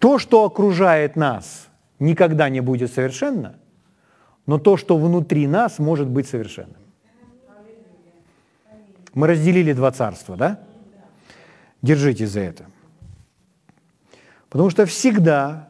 То, 0.00 0.18
что 0.18 0.44
окружает 0.44 1.14
нас, 1.14 1.68
никогда 2.00 2.48
не 2.48 2.60
будет 2.60 2.92
совершенно, 2.92 3.54
но 4.46 4.58
то, 4.58 4.76
что 4.76 4.98
внутри 4.98 5.46
нас, 5.46 5.78
может 5.78 6.08
быть 6.08 6.26
совершенным. 6.26 6.82
Мы 9.14 9.28
разделили 9.28 9.72
два 9.74 9.92
царства, 9.92 10.36
да? 10.36 10.58
Держитесь 11.82 12.30
за 12.30 12.40
это. 12.40 12.66
Потому 14.48 14.70
что 14.70 14.86
всегда 14.86 15.68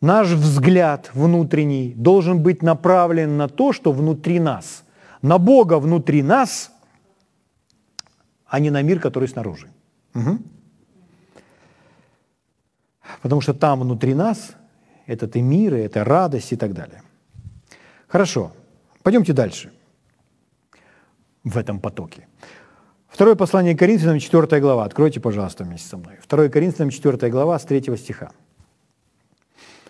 наш 0.00 0.28
взгляд 0.28 1.10
внутренний 1.14 1.94
должен 1.94 2.42
быть 2.42 2.62
направлен 2.62 3.36
на 3.36 3.48
то, 3.48 3.72
что 3.72 3.92
внутри 3.92 4.40
нас, 4.40 4.84
на 5.22 5.38
Бога 5.38 5.78
внутри 5.78 6.22
нас, 6.22 6.72
а 8.46 8.58
не 8.58 8.70
на 8.70 8.82
мир, 8.82 9.00
который 9.00 9.28
снаружи. 9.28 9.68
Угу. 10.14 10.38
Потому 13.22 13.40
что 13.40 13.54
там 13.54 13.80
внутри 13.80 14.14
нас 14.14 14.52
этот 15.06 15.36
и 15.36 15.42
мир, 15.42 15.74
и 15.74 15.80
это 15.80 16.04
радость 16.04 16.52
и 16.52 16.56
так 16.56 16.72
далее. 16.72 17.02
Хорошо, 18.08 18.52
пойдемте 19.02 19.32
дальше 19.32 19.72
в 21.44 21.56
этом 21.56 21.80
потоке. 21.80 22.26
Второе 23.10 23.34
послание 23.34 23.76
Коринфянам, 23.76 24.18
4 24.18 24.60
глава. 24.60 24.84
Откройте, 24.84 25.20
пожалуйста, 25.20 25.64
вместе 25.64 25.88
со 25.88 25.96
мной. 25.98 26.18
2 26.28 26.48
Коринфянам, 26.48 26.90
4 26.90 27.28
глава, 27.30 27.58
с 27.58 27.64
3 27.64 27.96
стиха. 27.96 28.30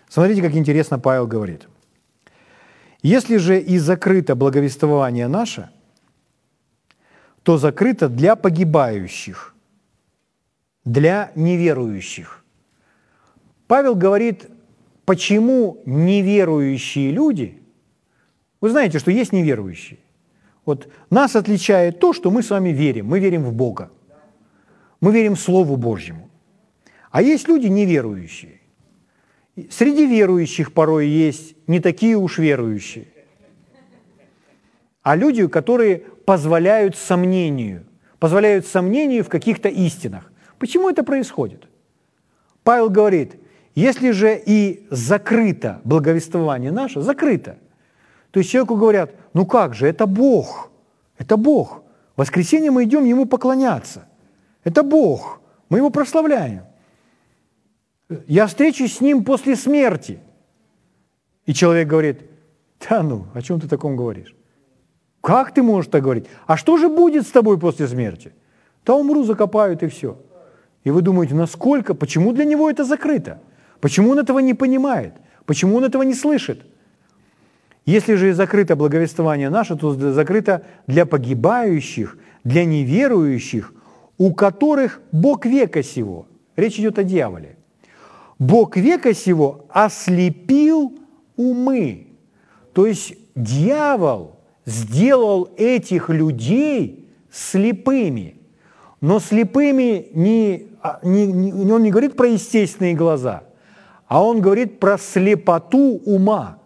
Смотрите, 0.09 0.41
как 0.41 0.55
интересно 0.55 0.99
Павел 0.99 1.27
говорит. 1.27 1.69
«Если 3.01 3.37
же 3.37 3.59
и 3.59 3.77
закрыто 3.77 4.35
благовествование 4.35 5.27
наше, 5.27 5.69
то 7.43 7.57
закрыто 7.57 8.09
для 8.09 8.35
погибающих, 8.35 9.55
для 10.83 11.31
неверующих». 11.35 12.43
Павел 13.67 13.95
говорит, 13.95 14.49
почему 15.05 15.81
неверующие 15.85 17.11
люди, 17.11 17.63
вы 18.59 18.69
знаете, 18.69 18.99
что 18.99 19.11
есть 19.11 19.31
неверующие, 19.31 20.00
вот 20.65 20.87
нас 21.09 21.35
отличает 21.35 21.99
то, 21.99 22.13
что 22.13 22.29
мы 22.29 22.43
с 22.43 22.49
вами 22.49 22.69
верим. 22.69 23.07
Мы 23.07 23.19
верим 23.19 23.43
в 23.43 23.53
Бога. 23.53 23.91
Мы 24.99 25.11
верим 25.11 25.35
Слову 25.35 25.75
Божьему. 25.75 26.29
А 27.09 27.21
есть 27.21 27.47
люди 27.47 27.67
неверующие. 27.67 28.61
Среди 29.69 30.05
верующих 30.05 30.73
порой 30.73 31.07
есть 31.07 31.55
не 31.67 31.79
такие 31.79 32.15
уж 32.15 32.37
верующие, 32.37 33.07
а 35.03 35.15
люди, 35.15 35.45
которые 35.47 35.97
позволяют 36.25 36.95
сомнению, 36.95 37.85
позволяют 38.19 38.65
сомнению 38.65 39.23
в 39.23 39.29
каких-то 39.29 39.67
истинах. 39.67 40.31
Почему 40.57 40.89
это 40.89 41.03
происходит? 41.03 41.67
Павел 42.63 42.89
говорит, 42.89 43.35
если 43.75 44.11
же 44.11 44.41
и 44.45 44.87
закрыто 44.89 45.81
благовествование 45.83 46.71
наше, 46.71 47.01
закрыто– 47.01 47.57
то 48.31 48.39
есть 48.39 48.49
человеку 48.49 48.75
говорят, 48.75 49.13
ну 49.33 49.45
как 49.45 49.75
же, 49.75 49.87
это 49.87 50.07
Бог, 50.07 50.71
это 51.17 51.37
Бог. 51.37 51.83
В 52.15 52.19
воскресенье 52.19 52.71
мы 52.71 52.85
идем 52.85 53.03
Ему 53.03 53.25
поклоняться. 53.25 54.05
Это 54.63 54.83
Бог, 54.83 55.41
мы 55.69 55.79
Его 55.79 55.89
прославляем. 55.89 56.63
Я 58.27 58.47
встречусь 58.47 58.97
с 58.97 59.01
Ним 59.01 59.23
после 59.23 59.55
смерти. 59.55 60.19
И 61.45 61.53
человек 61.53 61.87
говорит, 61.87 62.21
да 62.89 63.03
ну, 63.03 63.27
о 63.33 63.41
чем 63.41 63.59
ты 63.59 63.67
таком 63.67 63.95
говоришь? 63.95 64.35
Как 65.21 65.53
ты 65.53 65.61
можешь 65.61 65.91
так 65.91 66.03
говорить? 66.03 66.25
А 66.47 66.57
что 66.57 66.77
же 66.77 66.89
будет 66.89 67.27
с 67.27 67.31
тобой 67.31 67.59
после 67.59 67.87
смерти? 67.87 68.33
Да 68.85 68.95
умру, 68.95 69.23
закопают 69.23 69.83
и 69.83 69.87
все. 69.87 70.17
И 70.83 70.89
вы 70.89 71.01
думаете, 71.01 71.35
насколько, 71.35 71.93
почему 71.93 72.33
для 72.33 72.45
него 72.45 72.69
это 72.69 72.83
закрыто? 72.83 73.39
Почему 73.79 74.11
он 74.11 74.19
этого 74.19 74.39
не 74.39 74.53
понимает? 74.53 75.13
Почему 75.45 75.77
он 75.77 75.83
этого 75.83 76.03
не 76.03 76.15
слышит? 76.15 76.65
Если 77.85 78.13
же 78.13 78.29
и 78.29 78.33
закрыто 78.33 78.75
благовествование 78.75 79.49
наше, 79.49 79.75
то 79.75 79.93
закрыто 79.93 80.63
для 80.87 81.05
погибающих, 81.05 82.17
для 82.43 82.65
неверующих, 82.65 83.73
у 84.17 84.33
которых 84.33 85.01
Бог 85.11 85.45
века 85.45 85.81
сего. 85.81 86.27
Речь 86.55 86.79
идет 86.79 86.99
о 86.99 87.03
дьяволе. 87.03 87.57
Бог 88.37 88.77
века 88.77 89.13
сего 89.13 89.65
ослепил 89.69 90.93
умы. 91.37 92.07
То 92.73 92.85
есть 92.85 93.15
дьявол 93.35 94.35
сделал 94.65 95.49
этих 95.57 96.09
людей 96.09 97.09
слепыми. 97.31 98.35
Но 98.99 99.19
слепыми 99.19 100.07
не, 100.13 100.67
а, 100.83 100.99
не, 101.01 101.25
не, 101.25 101.71
он 101.71 101.81
не 101.81 101.89
говорит 101.89 102.15
про 102.15 102.27
естественные 102.27 102.93
глаза, 102.93 103.43
а 104.07 104.23
он 104.23 104.41
говорит 104.41 104.79
про 104.79 104.99
слепоту 104.99 105.99
ума– 106.05 106.59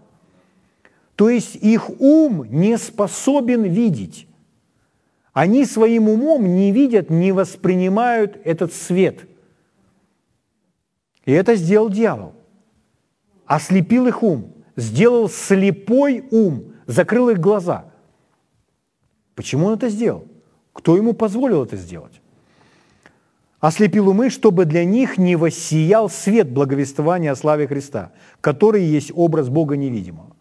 то 1.16 1.30
есть 1.30 1.56
их 1.56 1.90
ум 2.00 2.46
не 2.50 2.78
способен 2.78 3.64
видеть. 3.64 4.28
Они 5.32 5.66
своим 5.66 6.10
умом 6.10 6.46
не 6.56 6.72
видят, 6.72 7.10
не 7.10 7.32
воспринимают 7.32 8.40
этот 8.44 8.74
свет. 8.74 9.28
И 11.26 11.32
это 11.32 11.56
сделал 11.56 11.90
дьявол. 11.90 12.34
Ослепил 13.46 14.08
их 14.08 14.24
ум, 14.24 14.54
сделал 14.76 15.30
слепой 15.30 16.26
ум, 16.32 16.74
закрыл 16.86 17.30
их 17.30 17.40
глаза. 17.40 17.92
Почему 19.36 19.68
он 19.68 19.74
это 19.74 19.90
сделал? 19.90 20.28
Кто 20.74 20.96
ему 20.96 21.14
позволил 21.14 21.64
это 21.64 21.78
сделать? 21.78 22.22
Ослепил 23.60 24.10
умы, 24.10 24.30
чтобы 24.30 24.66
для 24.66 24.86
них 24.86 25.18
не 25.18 25.36
воссиял 25.36 26.10
свет 26.10 26.52
благовествования 26.52 27.32
о 27.32 27.36
славе 27.36 27.68
Христа, 27.68 28.12
который 28.42 28.84
есть 28.84 29.12
образ 29.16 29.50
Бога 29.50 29.76
невидимого. 29.76 30.35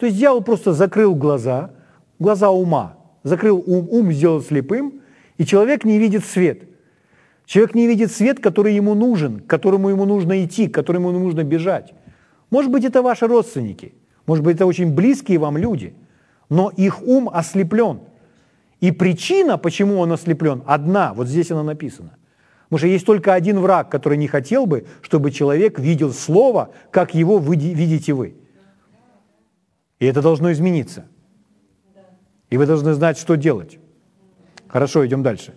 То 0.00 0.06
есть 0.06 0.18
дьявол 0.18 0.40
просто 0.40 0.72
закрыл 0.72 1.14
глаза, 1.14 1.72
глаза 2.18 2.50
ума, 2.50 2.96
закрыл 3.22 3.62
ум, 3.66 3.86
ум 3.90 4.10
сделал 4.12 4.40
слепым, 4.40 5.02
и 5.36 5.44
человек 5.44 5.84
не 5.84 5.98
видит 5.98 6.24
свет. 6.24 6.62
Человек 7.44 7.74
не 7.74 7.86
видит 7.86 8.10
свет, 8.10 8.40
который 8.40 8.74
ему 8.74 8.94
нужен, 8.94 9.40
к 9.40 9.46
которому 9.46 9.90
ему 9.90 10.06
нужно 10.06 10.42
идти, 10.42 10.68
к 10.68 10.74
которому 10.74 11.10
ему 11.10 11.18
нужно 11.18 11.44
бежать. 11.44 11.92
Может 12.48 12.72
быть, 12.72 12.84
это 12.84 13.02
ваши 13.02 13.26
родственники, 13.26 13.92
может 14.24 14.42
быть, 14.42 14.56
это 14.56 14.64
очень 14.64 14.94
близкие 14.94 15.38
вам 15.38 15.58
люди, 15.58 15.92
но 16.48 16.72
их 16.74 17.02
ум 17.02 17.28
ослеплен. 17.30 18.00
И 18.80 18.92
причина, 18.92 19.58
почему 19.58 19.98
он 19.98 20.12
ослеплен, 20.12 20.62
одна, 20.64 21.12
вот 21.12 21.28
здесь 21.28 21.50
она 21.50 21.62
написана. 21.62 22.16
Потому 22.70 22.78
что 22.78 22.86
есть 22.86 23.04
только 23.04 23.34
один 23.34 23.58
враг, 23.58 23.90
который 23.90 24.16
не 24.16 24.28
хотел 24.28 24.64
бы, 24.64 24.86
чтобы 25.02 25.30
человек 25.30 25.78
видел 25.78 26.10
Слово, 26.14 26.70
как 26.90 27.14
его 27.14 27.38
видите 27.38 28.14
вы. 28.14 28.39
И 30.00 30.06
это 30.06 30.22
должно 30.22 30.50
измениться. 30.50 31.06
И 32.48 32.56
вы 32.56 32.66
должны 32.66 32.94
знать, 32.94 33.16
что 33.18 33.36
делать. 33.36 33.78
Хорошо, 34.66 35.06
идем 35.06 35.22
дальше. 35.22 35.54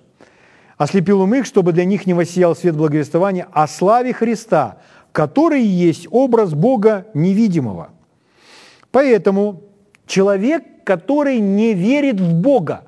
«Ослепил 0.78 1.22
ум 1.22 1.34
их, 1.36 1.46
чтобы 1.46 1.72
для 1.72 1.86
них 1.86 2.06
не 2.08 2.14
воссиял 2.14 2.56
свет 2.56 2.76
благовествования 2.76 3.48
о 3.52 3.68
славе 3.68 4.12
Христа, 4.12 4.80
который 5.12 5.64
есть 5.64 6.08
образ 6.12 6.54
Бога 6.54 7.08
невидимого». 7.14 7.92
Поэтому 8.92 9.62
человек, 10.08 10.84
который 10.84 11.40
не 11.40 11.74
верит 11.74 12.20
в 12.20 12.34
Бога, 12.34 12.86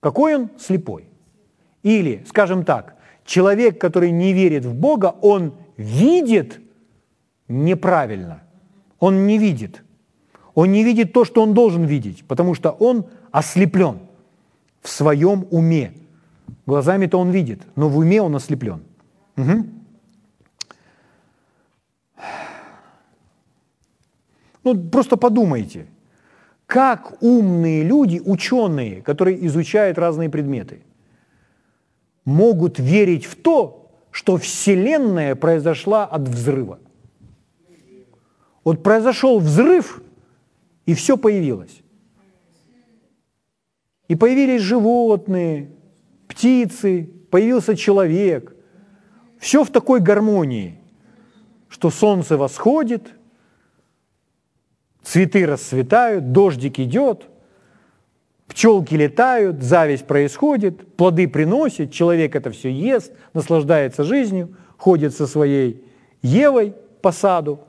какой 0.00 0.34
он? 0.36 0.50
Слепой. 0.58 1.08
Или, 1.82 2.24
скажем 2.28 2.64
так, 2.64 2.96
человек, 3.24 3.80
который 3.80 4.10
не 4.10 4.32
верит 4.32 4.64
в 4.64 4.74
Бога, 4.74 5.14
он 5.20 5.54
видит, 5.76 6.60
неправильно. 7.48 8.42
Он 8.98 9.26
не 9.26 9.38
видит. 9.38 9.82
Он 10.54 10.70
не 10.70 10.84
видит 10.84 11.12
то, 11.12 11.24
что 11.24 11.42
он 11.42 11.54
должен 11.54 11.84
видеть, 11.84 12.24
потому 12.26 12.54
что 12.54 12.70
он 12.70 13.06
ослеплен 13.30 14.00
в 14.82 14.88
своем 14.88 15.46
уме. 15.50 15.92
Глазами-то 16.66 17.18
он 17.18 17.30
видит, 17.30 17.62
но 17.76 17.88
в 17.88 17.98
уме 17.98 18.20
он 18.20 18.36
ослеплен. 18.36 18.82
Угу. 19.36 19.66
Ну, 24.64 24.90
просто 24.90 25.16
подумайте, 25.16 25.86
как 26.66 27.22
умные 27.22 27.82
люди, 27.82 28.20
ученые, 28.24 29.02
которые 29.02 29.44
изучают 29.46 29.98
разные 29.98 30.28
предметы, 30.28 30.82
могут 32.24 32.78
верить 32.78 33.24
в 33.24 33.34
то, 33.34 33.90
что 34.10 34.36
Вселенная 34.36 35.34
произошла 35.34 36.04
от 36.04 36.28
взрыва. 36.28 36.78
Вот 38.64 38.82
произошел 38.82 39.40
взрыв, 39.40 40.00
и 40.86 40.94
все 40.94 41.16
появилось. 41.16 41.82
И 44.08 44.16
появились 44.16 44.62
животные, 44.62 45.70
птицы, 46.28 47.10
появился 47.30 47.76
человек. 47.76 48.54
Все 49.38 49.64
в 49.64 49.70
такой 49.70 50.00
гармонии, 50.00 50.78
что 51.68 51.90
солнце 51.90 52.36
восходит, 52.36 53.12
цветы 55.02 55.46
расцветают, 55.46 56.32
дождик 56.32 56.78
идет, 56.78 57.26
пчелки 58.46 58.94
летают, 58.94 59.62
зависть 59.62 60.06
происходит, 60.06 60.96
плоды 60.96 61.26
приносит, 61.26 61.92
человек 61.92 62.36
это 62.36 62.50
все 62.50 62.70
ест, 62.70 63.12
наслаждается 63.32 64.04
жизнью, 64.04 64.56
ходит 64.76 65.14
со 65.14 65.26
своей 65.26 65.84
Евой 66.22 66.74
по 67.00 67.12
саду. 67.12 67.60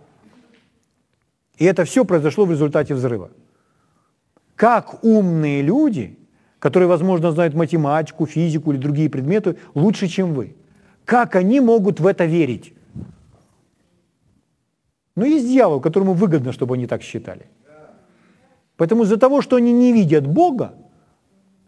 И 1.58 1.66
это 1.66 1.86
все 1.86 2.04
произошло 2.04 2.46
в 2.46 2.52
результате 2.52 2.96
взрыва. 2.96 3.30
Как 4.56 5.04
умные 5.04 5.62
люди, 5.62 6.18
которые, 6.60 6.88
возможно, 6.88 7.32
знают 7.32 7.54
математику, 7.54 8.26
физику 8.26 8.72
или 8.72 8.80
другие 8.80 9.10
предметы 9.10 9.58
лучше, 9.76 10.08
чем 10.08 10.34
вы, 10.34 10.56
как 11.06 11.36
они 11.36 11.60
могут 11.60 12.00
в 12.00 12.08
это 12.08 12.26
верить? 12.26 12.74
Но 15.16 15.26
есть 15.26 15.48
дьявол, 15.48 15.80
которому 15.80 16.14
выгодно, 16.14 16.52
чтобы 16.52 16.76
они 16.76 16.88
так 16.88 17.04
считали. 17.04 17.46
Поэтому 18.78 19.04
из-за 19.04 19.18
того, 19.18 19.42
что 19.42 19.58
они 19.58 19.72
не 19.72 19.94
видят 19.94 20.26
Бога, 20.26 20.74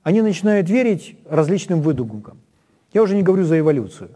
они 0.01 0.21
начинают 0.21 0.69
верить 0.69 1.17
различным 1.29 1.81
выдумкам. 1.81 2.39
Я 2.93 3.03
уже 3.03 3.15
не 3.15 3.23
говорю 3.23 3.43
за 3.43 3.59
эволюцию. 3.59 4.09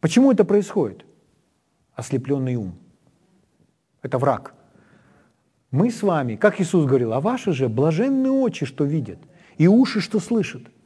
Почему 0.00 0.32
это 0.32 0.44
происходит? 0.44 1.04
Ослепленный 1.94 2.56
ум. 2.56 2.74
Это 4.02 4.18
враг. 4.18 4.54
Мы 5.70 5.90
с 5.90 6.02
вами, 6.02 6.36
как 6.36 6.60
Иисус 6.60 6.86
говорил, 6.86 7.12
а 7.12 7.20
ваши 7.20 7.52
же 7.52 7.68
блаженные 7.68 8.32
очи, 8.32 8.66
что 8.66 8.84
видят, 8.84 9.18
и 9.58 9.68
уши, 9.68 10.00
что 10.00 10.18
слышат– 10.18 10.62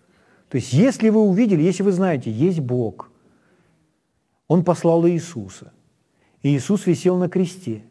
то 0.54 0.58
есть 0.58 0.72
если 0.72 1.08
вы 1.08 1.20
увидели, 1.20 1.62
если 1.62 1.82
вы 1.82 1.90
знаете, 1.90 2.30
есть 2.30 2.60
Бог, 2.60 3.10
Он 4.46 4.62
послал 4.62 5.04
Иисуса, 5.08 5.72
и 6.42 6.56
Иисус 6.56 6.86
висел 6.86 7.16
на 7.16 7.28
кресте. 7.28 7.82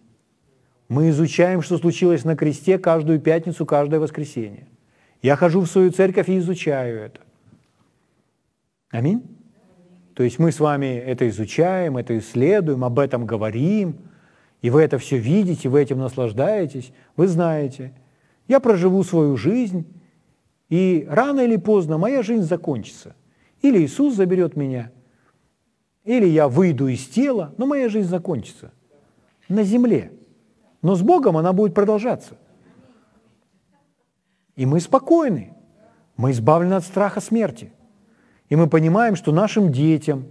Мы 0.88 1.10
изучаем, 1.10 1.62
что 1.62 1.78
случилось 1.78 2.24
на 2.24 2.38
кресте 2.38 2.78
каждую 2.78 3.20
пятницу, 3.20 3.66
каждое 3.66 4.00
воскресенье. 4.00 4.68
Я 5.22 5.36
хожу 5.36 5.60
в 5.60 5.68
свою 5.68 5.92
церковь 5.92 6.30
и 6.30 6.38
изучаю 6.38 7.00
это. 7.00 7.20
Аминь? 8.92 9.33
То 10.16 10.24
есть 10.24 10.40
мы 10.40 10.52
с 10.52 10.60
вами 10.60 10.86
это 10.86 11.28
изучаем, 11.30 11.98
это 11.98 12.18
исследуем, 12.18 12.84
об 12.84 13.00
этом 13.00 13.26
говорим, 13.26 13.98
и 14.62 14.70
вы 14.70 14.82
это 14.82 14.98
все 14.98 15.18
видите, 15.18 15.70
вы 15.70 15.82
этим 15.82 16.00
наслаждаетесь, 16.00 16.94
вы 17.18 17.28
знаете. 17.28 17.94
Я 18.48 18.60
проживу 18.60 19.04
свою 19.04 19.38
жизнь, 19.38 19.86
и 20.70 21.06
рано 21.10 21.42
или 21.42 21.58
поздно 21.58 21.98
моя 21.98 22.22
жизнь 22.22 22.44
закончится. 22.44 23.16
Или 23.62 23.80
Иисус 23.80 24.16
заберет 24.16 24.56
меня, 24.56 24.92
или 26.04 26.26
я 26.26 26.48
выйду 26.48 26.88
из 26.88 27.08
тела, 27.08 27.54
но 27.58 27.66
моя 27.66 27.90
жизнь 27.90 28.10
закончится 28.10 28.72
на 29.48 29.64
земле. 29.64 30.12
Но 30.82 30.96
с 30.96 31.02
Богом 31.02 31.38
она 31.38 31.54
будет 31.54 31.74
продолжаться. 31.74 32.38
И 34.56 34.66
мы 34.66 34.80
спокойны. 34.80 35.54
Мы 36.18 36.32
избавлены 36.32 36.74
от 36.74 36.84
страха 36.84 37.22
смерти. 37.22 37.72
И 38.50 38.56
мы 38.56 38.68
понимаем, 38.68 39.16
что 39.16 39.32
нашим 39.32 39.72
детям, 39.72 40.26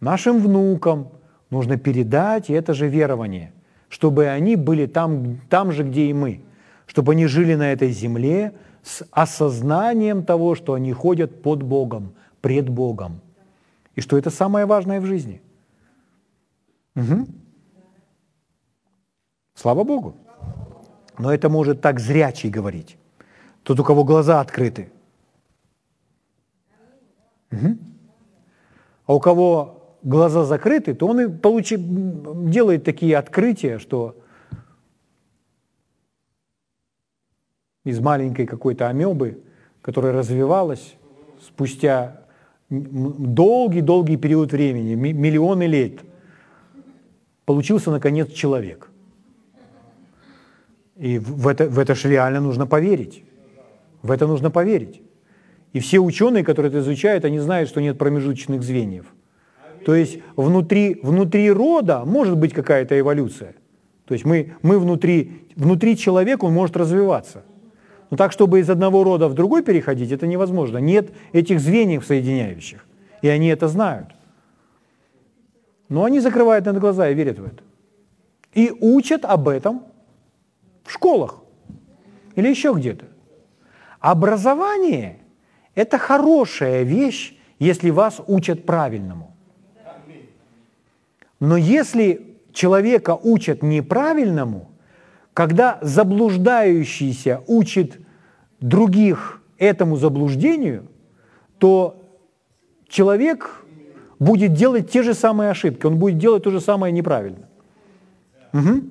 нашим 0.00 0.40
внукам 0.40 1.08
нужно 1.50 1.76
передать 1.76 2.50
это 2.50 2.74
же 2.74 2.88
верование, 2.88 3.52
чтобы 3.88 4.28
они 4.28 4.56
были 4.56 4.86
там, 4.86 5.40
там 5.48 5.72
же, 5.72 5.82
где 5.82 6.06
и 6.06 6.12
мы, 6.12 6.42
чтобы 6.86 7.12
они 7.12 7.26
жили 7.26 7.54
на 7.54 7.72
этой 7.72 7.90
земле, 7.90 8.54
с 8.82 9.04
осознанием 9.10 10.24
того, 10.24 10.54
что 10.54 10.74
они 10.74 10.92
ходят 10.92 11.42
под 11.42 11.62
Богом, 11.62 12.14
пред 12.40 12.68
Богом. 12.68 13.20
И 13.94 14.00
что 14.00 14.16
это 14.16 14.30
самое 14.30 14.64
важное 14.64 15.00
в 15.00 15.06
жизни. 15.06 15.42
Угу. 16.94 17.26
Слава 19.54 19.84
Богу. 19.84 20.14
Но 21.18 21.32
это 21.32 21.48
может 21.48 21.80
так 21.80 21.98
зрячий 21.98 22.48
говорить. 22.48 22.96
Тот, 23.64 23.80
у 23.80 23.84
кого 23.84 24.04
глаза 24.04 24.40
открыты. 24.40 24.90
Угу. 27.50 27.78
А 29.06 29.14
у 29.14 29.20
кого 29.20 29.96
глаза 30.02 30.44
закрыты, 30.44 30.94
то 30.94 31.06
он 31.06 31.20
и 31.20 31.28
получи, 31.28 31.76
делает 31.78 32.84
такие 32.84 33.16
открытия, 33.16 33.78
что 33.78 34.16
из 37.84 38.00
маленькой 38.00 38.46
какой-то 38.46 38.88
амебы, 38.88 39.42
которая 39.80 40.12
развивалась 40.12 40.96
спустя 41.40 42.22
долгий-долгий 42.68 44.16
период 44.18 44.52
времени, 44.52 44.94
миллионы 44.94 45.66
лет, 45.66 46.00
получился, 47.46 47.90
наконец, 47.90 48.30
человек. 48.30 48.90
И 50.96 51.18
в 51.18 51.46
это, 51.46 51.68
в 51.68 51.78
это 51.78 51.94
же 51.94 52.10
реально 52.10 52.40
нужно 52.40 52.66
поверить. 52.66 53.24
В 54.02 54.10
это 54.10 54.26
нужно 54.26 54.50
поверить. 54.50 55.00
И 55.72 55.80
все 55.80 55.98
ученые, 55.98 56.44
которые 56.44 56.70
это 56.70 56.80
изучают, 56.80 57.24
они 57.24 57.38
знают, 57.38 57.68
что 57.68 57.80
нет 57.80 57.98
промежуточных 57.98 58.62
звеньев. 58.62 59.06
То 59.84 59.94
есть 59.94 60.18
внутри, 60.36 60.98
внутри 61.02 61.50
рода 61.50 62.04
может 62.04 62.36
быть 62.36 62.52
какая-то 62.52 62.98
эволюция. 62.98 63.54
То 64.06 64.14
есть 64.14 64.24
мы, 64.24 64.54
мы 64.62 64.78
внутри, 64.78 65.46
внутри 65.56 65.96
человека, 65.96 66.44
он 66.46 66.54
может 66.54 66.76
развиваться– 66.76 67.44
но 68.10 68.16
так, 68.16 68.32
чтобы 68.32 68.60
из 68.60 68.70
одного 68.70 69.04
рода 69.04 69.28
в 69.28 69.34
другой 69.34 69.62
переходить, 69.62 70.12
это 70.12 70.26
невозможно. 70.26 70.78
Нет 70.78 71.12
этих 71.32 71.60
звеньев 71.60 72.06
соединяющих. 72.06 72.84
И 73.20 73.28
они 73.28 73.48
это 73.48 73.68
знают. 73.68 74.08
Но 75.88 76.04
они 76.04 76.20
закрывают 76.20 76.64
на 76.66 76.70
это 76.70 76.80
глаза 76.80 77.08
и 77.08 77.14
верят 77.14 77.38
в 77.38 77.44
это. 77.44 77.62
И 78.54 78.70
учат 78.80 79.24
об 79.24 79.48
этом 79.48 79.82
в 80.84 80.92
школах 80.92 81.42
или 82.34 82.48
еще 82.48 82.72
где-то. 82.74 83.06
Образование– 84.00 85.18
это 85.78 85.96
хорошая 85.96 86.82
вещь, 86.82 87.38
если 87.60 87.90
вас 87.90 88.20
учат 88.26 88.66
правильному. 88.66 89.36
Но 91.38 91.56
если 91.56 92.36
человека 92.52 93.14
учат 93.14 93.62
неправильному, 93.62 94.72
когда 95.34 95.78
заблуждающийся 95.80 97.44
учит 97.46 98.00
других 98.60 99.40
этому 99.56 99.96
заблуждению, 99.96 100.88
то 101.58 102.02
человек 102.88 103.64
будет 104.18 104.54
делать 104.54 104.90
те 104.90 105.04
же 105.04 105.14
самые 105.14 105.50
ошибки, 105.50 105.86
он 105.86 105.96
будет 105.96 106.18
делать 106.18 106.42
то 106.42 106.50
же 106.50 106.60
самое 106.60 106.92
неправильно. 106.92 107.48
Угу. 108.52 108.82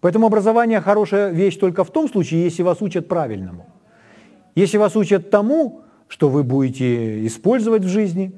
Поэтому 0.00 0.26
образование 0.26 0.82
хорошая 0.82 1.30
вещь 1.30 1.56
только 1.56 1.82
в 1.82 1.90
том 1.90 2.10
случае, 2.10 2.44
если 2.44 2.62
вас 2.62 2.82
учат 2.82 3.08
правильному. 3.08 3.73
Если 4.54 4.78
вас 4.78 4.96
учат 4.96 5.30
тому, 5.30 5.82
что 6.08 6.28
вы 6.28 6.44
будете 6.44 7.26
использовать 7.26 7.84
в 7.84 7.88
жизни, 7.88 8.32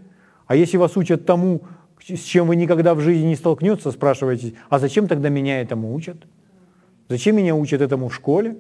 а 0.47 0.57
если 0.57 0.77
вас 0.77 0.97
учат 0.97 1.27
тому, 1.27 1.63
с 2.01 2.23
чем 2.23 2.47
вы 2.47 2.57
никогда 2.57 2.95
в 2.95 3.01
жизни 3.01 3.27
не 3.27 3.37
столкнется, 3.37 3.91
спрашиваете, 3.91 4.55
а 4.69 4.79
зачем 4.79 5.09
тогда 5.09 5.29
меня 5.29 5.61
этому 5.61 5.95
учат? 5.95 6.17
Зачем 7.09 7.37
меня 7.37 7.55
учат 7.55 7.81
этому 7.81 8.09
в 8.09 8.15
школе? 8.15 8.57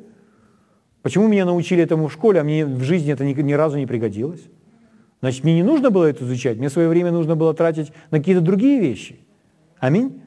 Почему 1.03 1.29
меня 1.29 1.45
научили 1.45 1.83
этому 1.83 2.09
в 2.09 2.13
школе, 2.13 2.41
а 2.41 2.45
мне 2.45 2.67
в 2.67 2.83
жизни 2.83 3.13
это 3.13 3.25
ни, 3.25 3.33
ни 3.33 3.53
разу 3.53 3.79
не 3.79 3.87
пригодилось? 3.87 4.43
Значит, 5.21 5.45
мне 5.45 5.55
не 5.55 5.63
нужно 5.63 5.91
было 5.91 6.05
это 6.05 6.25
изучать, 6.25 6.59
мне 6.59 6.69
свое 6.69 6.89
время 6.89 7.11
нужно 7.11 7.37
было 7.37 7.55
тратить 7.55 7.93
на 8.11 8.19
какие-то 8.19 8.43
другие 8.43 8.81
вещи. 8.81 9.19
Аминь? 9.79 10.21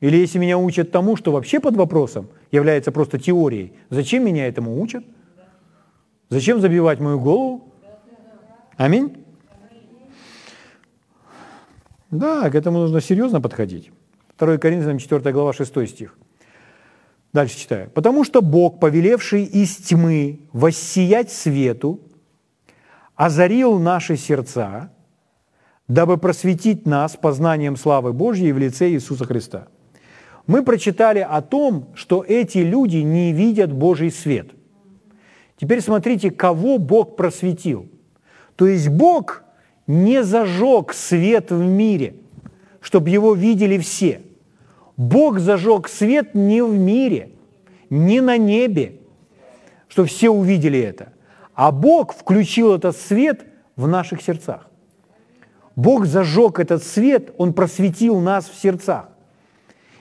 Или 0.00 0.16
если 0.16 0.38
меня 0.38 0.56
учат 0.58 0.90
тому, 0.90 1.16
что 1.16 1.30
вообще 1.30 1.60
под 1.60 1.76
вопросом 1.76 2.28
является 2.50 2.90
просто 2.90 3.18
теорией, 3.18 3.74
зачем 3.90 4.24
меня 4.24 4.46
этому 4.48 4.80
учат? 4.80 5.04
Зачем 6.30 6.60
забивать 6.60 7.00
мою 7.00 7.18
голову? 7.18 7.74
Аминь? 8.76 9.24
Да, 12.10 12.48
к 12.50 12.54
этому 12.54 12.78
нужно 12.78 13.00
серьезно 13.00 13.40
подходить. 13.40 13.90
2 14.38 14.58
Коринфянам 14.58 14.98
4 14.98 15.32
глава 15.32 15.52
6 15.52 15.88
стих. 15.88 16.16
Дальше 17.32 17.58
читаю. 17.58 17.90
«Потому 17.90 18.24
что 18.24 18.42
Бог, 18.42 18.80
повелевший 18.80 19.44
из 19.44 19.76
тьмы 19.76 20.40
воссиять 20.52 21.30
свету, 21.30 22.00
озарил 23.14 23.78
наши 23.78 24.16
сердца, 24.16 24.90
дабы 25.86 26.16
просветить 26.16 26.86
нас 26.86 27.16
познанием 27.16 27.76
славы 27.76 28.12
Божьей 28.12 28.52
в 28.52 28.58
лице 28.58 28.88
Иисуса 28.90 29.24
Христа». 29.24 29.68
Мы 30.46 30.64
прочитали 30.64 31.20
о 31.20 31.42
том, 31.42 31.88
что 31.94 32.24
эти 32.26 32.58
люди 32.58 32.96
не 32.96 33.32
видят 33.32 33.72
Божий 33.72 34.10
свет. 34.10 34.50
Теперь 35.60 35.82
смотрите, 35.82 36.30
кого 36.30 36.78
Бог 36.78 37.16
просветил. 37.16 37.86
То 38.56 38.66
есть 38.66 38.88
Бог 38.88 39.42
не 39.86 40.24
зажег 40.24 40.94
свет 40.94 41.50
в 41.50 41.60
мире, 41.62 42.14
чтобы 42.80 43.10
его 43.10 43.34
видели 43.34 43.76
все. 43.76 44.22
Бог 44.96 45.38
зажег 45.38 45.88
свет 45.88 46.34
не 46.34 46.62
в 46.62 46.72
мире, 46.72 47.32
не 47.90 48.22
на 48.22 48.38
небе, 48.38 49.00
чтобы 49.88 50.08
все 50.08 50.30
увидели 50.30 50.80
это, 50.80 51.12
а 51.54 51.72
Бог 51.72 52.14
включил 52.14 52.74
этот 52.74 52.96
свет 52.96 53.44
в 53.76 53.86
наших 53.86 54.22
сердцах. 54.22 54.66
Бог 55.76 56.06
зажег 56.06 56.58
этот 56.58 56.82
свет, 56.82 57.34
Он 57.36 57.52
просветил 57.52 58.18
нас 58.18 58.48
в 58.48 58.58
сердцах. 58.58 59.10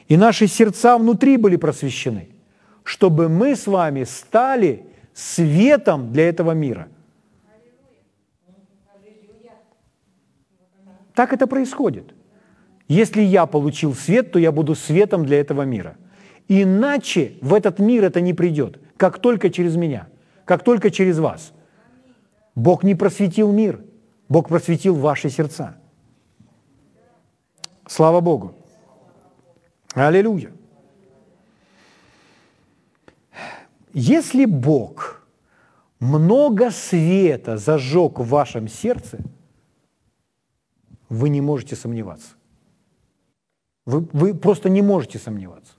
И 0.07 0.16
наши 0.16 0.47
сердца 0.47 0.97
внутри 0.97 1.36
были 1.36 1.57
просвещены, 1.57 2.30
чтобы 2.84 3.28
мы 3.28 3.57
с 3.57 3.68
вами 3.68 4.05
стали 4.05 4.86
светом 5.20 6.14
для 6.14 6.30
этого 6.30 6.52
мира. 6.52 6.88
Так 11.14 11.34
это 11.34 11.48
происходит. 11.48 12.14
Если 12.88 13.22
я 13.22 13.46
получил 13.46 13.94
свет, 13.94 14.32
то 14.32 14.40
я 14.40 14.52
буду 14.52 14.76
светом 14.76 15.26
для 15.26 15.42
этого 15.42 15.64
мира. 15.64 15.98
Иначе 16.48 17.34
в 17.42 17.54
этот 17.54 17.80
мир 17.80 18.06
это 18.06 18.22
не 18.22 18.34
придет, 18.34 18.80
как 18.98 19.20
только 19.20 19.50
через 19.50 19.76
меня, 19.76 20.08
как 20.46 20.64
только 20.64 20.90
через 20.90 21.20
вас. 21.20 21.52
Бог 22.56 22.84
не 22.84 22.96
просветил 22.96 23.52
мир, 23.52 23.84
Бог 24.30 24.48
просветил 24.48 24.96
ваши 24.96 25.30
сердца. 25.30 25.76
Слава 27.86 28.22
Богу. 28.22 28.56
Аллилуйя. 29.94 30.52
Если 34.02 34.45
Бог 34.45 35.28
много 36.00 36.72
света 36.72 37.58
зажег 37.58 38.20
в 38.20 38.30
вашем 38.30 38.70
сердце, 38.70 39.20
вы 41.10 41.28
не 41.28 41.41
можете 41.41 41.76
сомневаться. 41.76 42.36
Вы, 43.86 44.08
вы 44.14 44.34
просто 44.34 44.70
не 44.70 44.82
можете 44.82 45.20
сомневаться. 45.20 45.74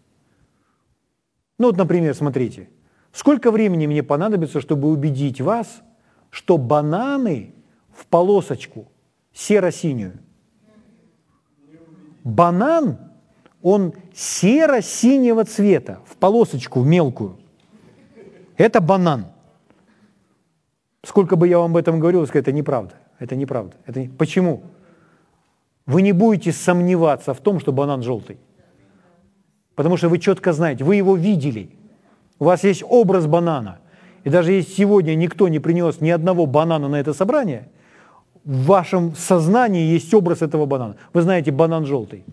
Ну 1.57 1.69
вот, 1.69 1.79
например, 1.79 2.15
смотрите, 2.15 2.69
сколько 3.11 3.51
времени 3.51 3.87
мне 3.87 4.03
понадобится, 4.03 4.61
чтобы 4.61 4.89
убедить 4.89 5.41
вас, 5.41 5.81
что 6.29 6.59
бананы 6.59 7.55
в 7.91 8.05
полосочку 8.05 8.93
серо-синюю. 9.33 10.19
Банан– 12.23 12.99
он 13.63 13.95
серо-синего 14.15 15.45
цвета, 15.45 16.01
в 16.07 16.17
полосочку 16.17 16.83
мелкую. 16.83 17.40
Это 18.61 18.83
банан. 18.83 19.25
Сколько 21.03 21.37
бы 21.37 21.49
я 21.49 21.59
вам 21.59 21.71
об 21.71 21.77
этом 21.79 21.99
говорил, 21.99 22.27
сказать, 22.27 22.45
это 22.45 22.53
неправда. 22.53 22.95
Это 23.19 23.35
неправда. 23.35 23.75
Это 23.87 24.01
не... 24.01 24.09
Почему? 24.09 24.65
Вы 25.87 26.03
не 26.03 26.13
будете 26.13 26.53
сомневаться 26.53 27.33
в 27.33 27.41
том, 27.41 27.59
что 27.59 27.73
банан 27.73 28.03
желтый. 28.03 28.37
Потому 29.77 29.97
что 29.97 30.11
вы 30.11 30.19
четко 30.19 30.53
знаете, 30.53 30.85
вы 30.85 30.97
его 30.97 31.17
видели. 31.17 31.71
У 32.39 32.45
вас 32.45 32.63
есть 32.65 32.85
образ 32.87 33.27
банана. 33.27 33.79
И 34.25 34.29
даже 34.29 34.53
если 34.53 34.71
сегодня 34.73 35.15
никто 35.15 35.49
не 35.49 35.59
принес 35.59 36.03
ни 36.03 36.11
одного 36.11 36.45
банана 36.45 36.87
на 36.89 36.97
это 37.01 37.15
собрание, 37.15 37.71
в 38.45 38.67
вашем 38.67 39.15
сознании 39.17 39.95
есть 39.95 40.13
образ 40.13 40.43
этого 40.43 40.67
банана. 40.67 40.97
Вы 41.15 41.23
знаете, 41.23 41.51
банан 41.51 41.87
желтый 41.87 42.25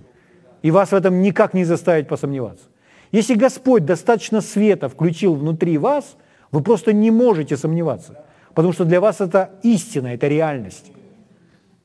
и 0.62 0.72
вас 0.72 0.90
в 0.90 0.94
этом 0.94 1.22
никак 1.22 1.54
не 1.54 1.64
заставить 1.64 2.10
посомневаться. 2.10 2.66
Если 3.12 3.36
Господь 3.36 3.86
достаточно 3.86 4.42
света 4.42 4.90
включил 4.90 5.36
внутри 5.36 5.78
вас, 5.78 6.18
вы 6.52 6.62
просто 6.62 6.94
не 6.94 7.12
можете 7.12 7.58
сомневаться, 7.58 8.26
потому 8.54 8.74
что 8.74 8.86
для 8.86 9.00
вас 9.00 9.22
это 9.22 9.52
истина, 9.64 10.08
это 10.08 10.28
реальность. 10.28 10.92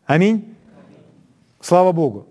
Аминь. 0.07 0.55
Слава 1.61 1.93
Богу. 1.93 2.27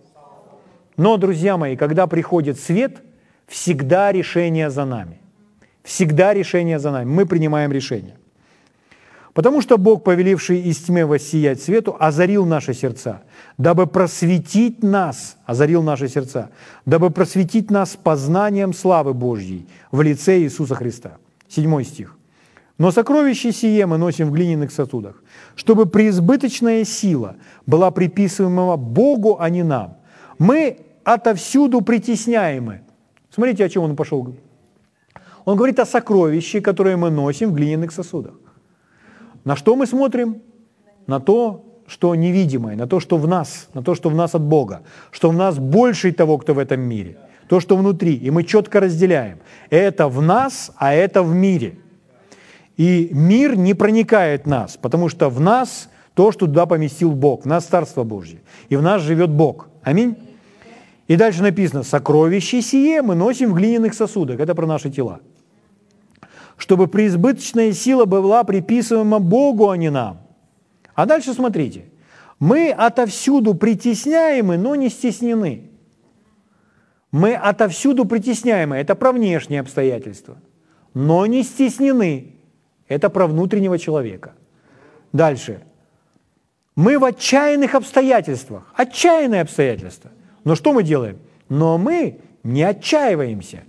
Но, 0.97 1.17
друзья 1.17 1.57
мои, 1.57 1.75
когда 1.75 2.05
приходит 2.05 2.59
свет, 2.59 3.01
всегда 3.47 4.11
решение 4.11 4.69
за 4.69 4.85
нами. 4.85 5.19
Всегда 5.83 6.33
решение 6.33 6.79
за 6.79 6.91
нами. 6.91 7.09
Мы 7.09 7.25
принимаем 7.25 7.71
решение. 7.71 8.15
Потому 9.33 9.61
что 9.61 9.77
Бог, 9.77 10.03
повеливший 10.03 10.59
из 10.59 10.77
тьмы 10.79 11.05
воссиять 11.05 11.61
свету, 11.61 11.95
озарил 11.97 12.45
наши 12.45 12.73
сердца, 12.73 13.21
дабы 13.57 13.87
просветить 13.87 14.83
нас, 14.83 15.37
озарил 15.45 15.83
наши 15.83 16.09
сердца, 16.09 16.49
дабы 16.85 17.11
просветить 17.11 17.71
нас 17.71 17.95
познанием 17.95 18.73
славы 18.73 19.13
Божьей 19.13 19.67
в 19.91 20.01
лице 20.01 20.39
Иисуса 20.39 20.75
Христа. 20.75 21.17
Седьмой 21.47 21.85
стих. 21.85 22.17
«Но 22.77 22.91
сокровище 22.91 23.51
сие 23.51 23.85
мы 23.85 23.97
носим 23.97 24.29
в 24.29 24.33
глиняных 24.33 24.71
сосудах, 24.71 25.23
чтобы 25.55 25.85
преизбыточная 25.85 26.83
сила 26.83 27.35
была 27.65 27.91
приписываема 27.91 28.75
Богу, 28.75 29.37
а 29.39 29.49
не 29.49 29.63
нам. 29.63 29.97
Мы 30.39 30.79
отовсюду 31.03 31.81
притесняемы». 31.81 32.81
Смотрите, 33.29 33.63
о 33.63 33.69
чем 33.69 33.83
он 33.83 33.95
пошел. 33.95 34.35
Он 35.45 35.55
говорит 35.55 35.79
о 35.79 35.85
сокровище, 35.85 36.59
которое 36.59 36.97
мы 36.97 37.11
носим 37.11 37.51
в 37.51 37.53
глиняных 37.53 37.91
сосудах. 37.91 38.33
На 39.43 39.55
что 39.55 39.75
мы 39.75 39.87
смотрим? 39.87 40.41
На 41.07 41.19
то, 41.19 41.65
что 41.87 42.15
невидимое, 42.15 42.75
на 42.75 42.87
то, 42.87 42.99
что 42.99 43.17
в 43.17 43.27
нас, 43.27 43.67
на 43.73 43.83
то, 43.83 43.95
что 43.95 44.09
в 44.09 44.15
нас 44.15 44.35
от 44.35 44.41
Бога, 44.41 44.81
что 45.11 45.29
в 45.29 45.33
нас 45.33 45.57
больше 45.57 46.11
того, 46.11 46.37
кто 46.37 46.53
в 46.53 46.59
этом 46.59 46.79
мире, 46.79 47.17
то, 47.47 47.59
что 47.59 47.75
внутри. 47.75 48.15
И 48.15 48.29
мы 48.31 48.43
четко 48.43 48.79
разделяем. 48.79 49.39
Это 49.69 50.07
в 50.07 50.21
нас, 50.21 50.71
а 50.77 50.93
это 50.93 51.21
в 51.23 51.33
мире. 51.33 51.79
И 52.77 53.09
мир 53.11 53.57
не 53.57 53.73
проникает 53.73 54.45
в 54.45 54.47
нас, 54.47 54.77
потому 54.77 55.09
что 55.09 55.29
в 55.29 55.41
нас 55.41 55.89
то, 56.13 56.31
что 56.31 56.45
туда 56.45 56.65
поместил 56.65 57.11
Бог, 57.11 57.43
в 57.43 57.45
нас 57.45 57.65
Царство 57.65 58.03
Божье, 58.03 58.41
и 58.69 58.75
в 58.75 58.81
нас 58.81 59.01
живет 59.01 59.29
Бог. 59.29 59.69
Аминь. 59.83 60.15
И 61.07 61.15
дальше 61.17 61.41
написано, 61.41 61.83
сокровище 61.83 62.61
сие 62.61 63.01
мы 63.01 63.15
носим 63.15 63.51
в 63.51 63.55
глиняных 63.55 63.93
сосудах. 63.93 64.39
Это 64.39 64.55
про 64.55 64.65
наши 64.65 64.89
тела 64.89 65.19
чтобы 66.61 66.87
преизбыточная 66.87 67.73
сила 67.73 68.05
была 68.05 68.43
приписываема 68.43 69.17
Богу, 69.17 69.71
а 69.71 69.77
не 69.77 69.89
нам. 69.89 70.21
А 70.93 71.07
дальше 71.07 71.33
смотрите. 71.33 71.85
Мы 72.37 72.69
отовсюду 72.69 73.55
притесняемы, 73.55 74.57
но 74.57 74.75
не 74.75 74.89
стеснены. 74.89 75.71
Мы 77.11 77.33
отовсюду 77.33 78.05
притесняемы. 78.05 78.77
Это 78.77 78.93
про 78.93 79.11
внешние 79.11 79.61
обстоятельства. 79.61 80.37
Но 80.93 81.25
не 81.25 81.41
стеснены. 81.41 82.35
Это 82.87 83.09
про 83.09 83.25
внутреннего 83.25 83.79
человека. 83.79 84.33
Дальше. 85.13 85.63
Мы 86.75 86.99
в 86.99 87.03
отчаянных 87.05 87.73
обстоятельствах. 87.73 88.71
Отчаянные 88.75 89.41
обстоятельства. 89.41 90.11
Но 90.43 90.53
что 90.53 90.73
мы 90.73 90.83
делаем? 90.83 91.17
Но 91.49 91.79
мы 91.79 92.19
не 92.43 92.61
отчаиваемся. 92.61 93.63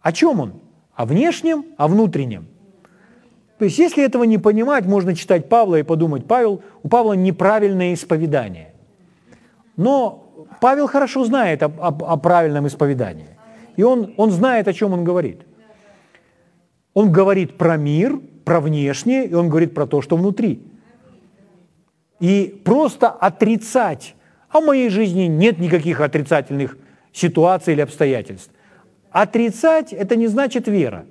О 0.00 0.10
чем 0.10 0.40
он? 0.40 0.69
О 1.00 1.06
внешнем, 1.06 1.64
о 1.78 1.88
внутреннем. 1.88 2.46
То 3.58 3.64
есть, 3.64 3.78
если 3.78 4.04
этого 4.04 4.24
не 4.24 4.36
понимать, 4.36 4.84
можно 4.84 5.16
читать 5.16 5.48
Павла 5.48 5.76
и 5.76 5.82
подумать, 5.82 6.26
Павел, 6.26 6.62
у 6.82 6.88
Павла 6.88 7.14
неправильное 7.14 7.94
исповедание. 7.94 8.74
Но 9.78 10.46
Павел 10.60 10.88
хорошо 10.88 11.24
знает 11.24 11.62
о, 11.62 11.68
о, 11.68 11.88
о 11.88 12.16
правильном 12.18 12.66
исповедании. 12.66 13.28
И 13.76 13.82
он, 13.82 14.12
он 14.18 14.30
знает, 14.30 14.68
о 14.68 14.74
чем 14.74 14.92
он 14.92 15.02
говорит. 15.02 15.40
Он 16.92 17.10
говорит 17.10 17.56
про 17.56 17.78
мир, 17.78 18.20
про 18.44 18.60
внешнее, 18.60 19.24
и 19.24 19.32
он 19.32 19.48
говорит 19.48 19.72
про 19.72 19.86
то, 19.86 20.02
что 20.02 20.18
внутри. 20.18 20.62
И 22.18 22.60
просто 22.62 23.08
отрицать, 23.08 24.14
а 24.50 24.60
в 24.60 24.66
моей 24.66 24.90
жизни 24.90 25.22
нет 25.22 25.58
никаких 25.58 26.02
отрицательных 26.02 26.76
ситуаций 27.10 27.72
или 27.72 27.80
обстоятельств. 27.80 28.50
Отрицать– 29.10 29.92
это 29.94 30.16
не 30.16 30.28
значит 30.28 30.68
вера. 30.68 31.06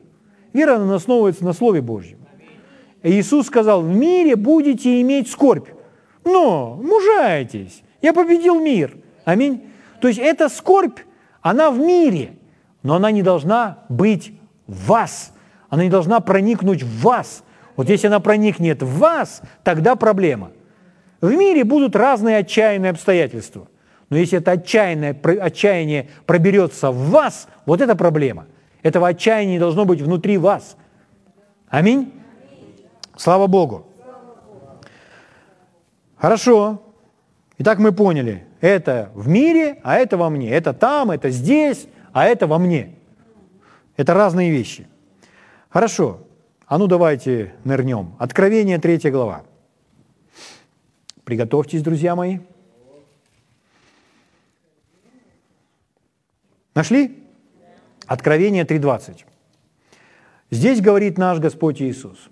Вера 0.53 0.75
она 0.75 0.95
основывается 0.95 1.43
на 1.43 1.53
Слове 1.53 1.81
Божьем. 1.81 2.19
Иисус 3.03 3.47
сказал, 3.47 3.81
в 3.81 3.89
мире 3.89 4.35
будете 4.35 5.01
иметь 5.01 5.29
скорбь, 5.29 5.69
но 6.25 6.75
мужайтесь, 6.81 7.83
я 8.01 8.13
победил 8.13 8.59
мир. 8.59 8.97
Аминь. 9.25 9.69
То 10.01 10.07
есть 10.07 10.19
эта 10.19 10.49
скорбь, 10.49 10.99
она 11.41 11.71
в 11.71 11.79
мире, 11.79 12.33
но 12.83 12.95
она 12.95 13.11
не 13.11 13.21
должна 13.21 13.83
быть 13.89 14.33
в 14.67 14.87
вас, 14.87 15.33
она 15.69 15.83
не 15.83 15.89
должна 15.89 16.19
проникнуть 16.19 16.83
в 16.83 17.01
вас. 17.01 17.43
Вот 17.75 17.89
если 17.89 18.07
она 18.07 18.19
проникнет 18.19 18.81
в 18.81 18.97
вас, 18.97 19.41
тогда 19.63 19.95
проблема. 19.95 20.51
В 21.21 21.33
мире 21.33 21.63
будут 21.63 21.95
разные 21.95 22.37
отчаянные 22.37 22.91
обстоятельства. 22.91 23.67
Но 24.09 24.17
если 24.17 24.39
это 24.39 24.51
отчаянное, 24.51 25.15
отчаяние 25.41 26.09
проберется 26.25 26.91
в 26.91 27.09
вас, 27.09 27.47
вот 27.65 27.81
это 27.81 27.95
проблема. 27.95 28.47
Этого 28.81 29.07
отчаяния 29.07 29.53
не 29.53 29.59
должно 29.59 29.85
быть 29.85 30.01
внутри 30.01 30.37
вас. 30.37 30.77
Аминь. 31.69 32.13
Слава 33.15 33.47
Богу. 33.47 33.85
Хорошо. 36.17 36.81
Итак, 37.59 37.79
мы 37.79 37.91
поняли, 37.91 38.45
это 38.61 39.11
в 39.13 39.27
мире, 39.27 39.79
а 39.83 39.97
это 39.97 40.17
во 40.17 40.29
мне. 40.29 40.49
Это 40.49 40.73
там, 40.73 41.11
это 41.11 41.29
здесь, 41.29 41.87
а 42.13 42.25
это 42.25 42.47
во 42.47 42.57
мне. 42.57 42.95
Это 43.97 44.13
разные 44.13 44.49
вещи. 44.49 44.87
Хорошо. 45.69 46.21
А 46.65 46.77
ну 46.77 46.87
давайте 46.87 47.53
нырнем. 47.63 48.15
Откровение 48.17 48.79
3 48.79 49.11
глава. 49.11 49.43
Приготовьтесь, 51.25 51.83
друзья 51.83 52.15
мои. 52.15 52.39
Нашли? 56.79 57.21
Откровение 58.07 58.63
3.20. 58.63 59.25
Здесь 60.49 60.79
говорит 60.79 61.17
наш 61.17 61.37
Господь 61.37 61.81
Иисус. 61.81 62.29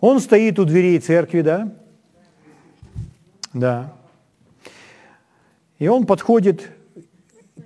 Он 0.00 0.20
стоит 0.20 0.58
у 0.58 0.66
дверей 0.66 0.98
церкви, 0.98 1.40
да? 1.40 1.72
Да. 3.54 3.94
И 5.78 5.88
он 5.88 6.04
подходит 6.04 6.72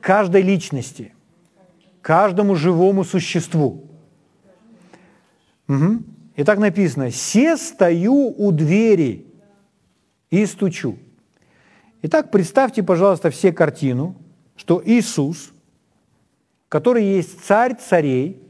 каждой 0.01 0.43
личности, 0.43 1.13
каждому 2.01 2.55
живому 2.55 3.03
существу. 3.03 3.89
Угу. 5.67 5.99
И 6.37 6.45
так 6.45 6.61
написано, 6.61 7.11
«Се 7.11 7.57
стою 7.57 8.37
у 8.39 8.53
двери 8.53 9.27
и 10.31 10.47
стучу». 10.47 10.97
Итак, 12.03 12.31
представьте, 12.31 12.85
пожалуйста, 12.85 13.31
все 13.31 13.51
картину, 13.51 14.15
что 14.59 14.83
Иисус, 14.85 15.53
который 16.69 17.05
есть 17.05 17.43
царь 17.45 17.77
царей 17.77 18.43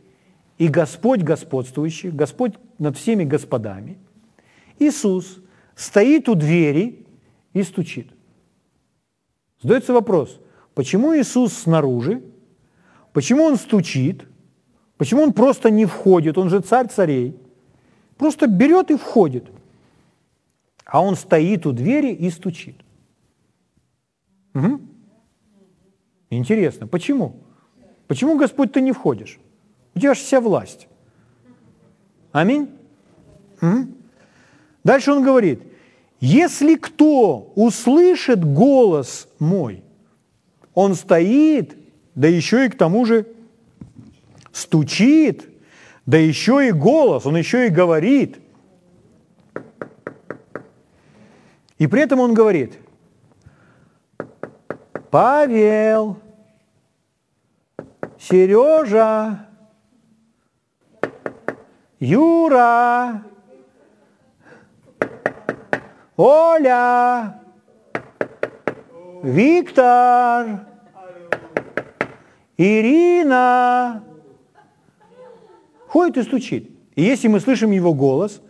и 0.57 0.67
Господь 0.67 1.23
господствующий, 1.23 2.11
Господь 2.11 2.55
над 2.79 2.97
всеми 2.97 3.25
господами, 3.25 3.99
Иисус 4.79 5.39
стоит 5.77 6.29
у 6.29 6.35
двери 6.35 7.07
и 7.53 7.63
стучит. 7.63 8.09
Задается 9.63 9.93
вопрос, 9.93 10.41
почему 10.75 11.15
Иисус 11.15 11.53
снаружи, 11.53 12.23
почему 13.13 13.45
Он 13.45 13.57
стучит, 13.57 14.25
почему 14.97 15.23
Он 15.23 15.33
просто 15.33 15.71
не 15.71 15.85
входит, 15.85 16.39
Он 16.39 16.49
же 16.49 16.61
царь 16.61 16.89
царей, 16.89 17.37
просто 18.17 18.47
берет 18.47 18.91
и 18.91 18.97
входит, 18.97 19.45
а 20.87 21.03
Он 21.03 21.17
стоит 21.17 21.67
у 21.67 21.73
двери 21.73 22.15
и 22.15 22.31
стучит. 22.31 22.77
Угу. 24.55 24.88
Интересно, 26.31 26.87
почему? 26.87 27.37
Почему, 28.07 28.37
Господь, 28.37 28.73
ты 28.73 28.81
не 28.81 28.93
входишь? 28.93 29.39
У 29.95 30.01
тебя 30.01 30.15
же 30.15 30.21
вся 30.21 30.41
власть. 30.41 30.89
Аминь? 32.33 32.71
Угу. 33.61 33.89
Дальше 34.85 35.13
он 35.13 35.23
говорит, 35.23 35.63
если 36.21 36.75
кто 36.75 37.53
услышит 37.55 38.45
голос 38.45 39.29
мой, 39.39 39.83
он 40.75 40.95
стоит, 40.95 41.77
да 42.15 42.29
еще 42.29 42.67
и 42.67 42.69
к 42.69 42.77
тому 42.77 43.05
же 43.05 43.27
стучит, 44.53 45.49
да 46.07 46.19
еще 46.19 46.69
и 46.69 46.73
голос, 46.73 47.27
он 47.27 47.37
еще 47.37 47.67
и 47.67 47.71
говорит. 47.71 48.39
И 51.79 51.87
при 51.87 52.03
этом 52.03 52.21
он 52.21 52.35
говорит, 52.35 52.79
Павел, 55.11 56.19
Сережа, 58.19 59.47
Юра, 61.99 63.25
Оля, 66.17 67.41
Виктор, 69.23 70.67
Ирина. 72.57 74.05
Ходит 75.87 76.19
и 76.19 76.23
стучит. 76.23 76.71
И 76.97 77.03
если 77.03 77.29
мы 77.29 77.41
слышим 77.41 77.71
его 77.71 77.95
голос, 77.95 78.43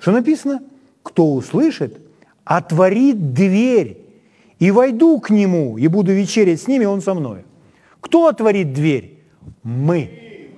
что 0.00 0.12
написано? 0.12 0.62
Кто 1.02 1.32
услышит, 1.32 1.98
отворит 2.44 3.32
дверь, 3.32 4.07
и 4.58 4.70
войду 4.70 5.20
к 5.20 5.30
нему, 5.30 5.78
и 5.78 5.86
буду 5.86 6.12
вечерять 6.12 6.60
с 6.60 6.68
ними, 6.68 6.84
он 6.84 7.00
со 7.00 7.14
мной. 7.14 7.44
Кто 8.00 8.26
отворит 8.26 8.72
дверь? 8.72 9.22
Мы. 9.62 10.50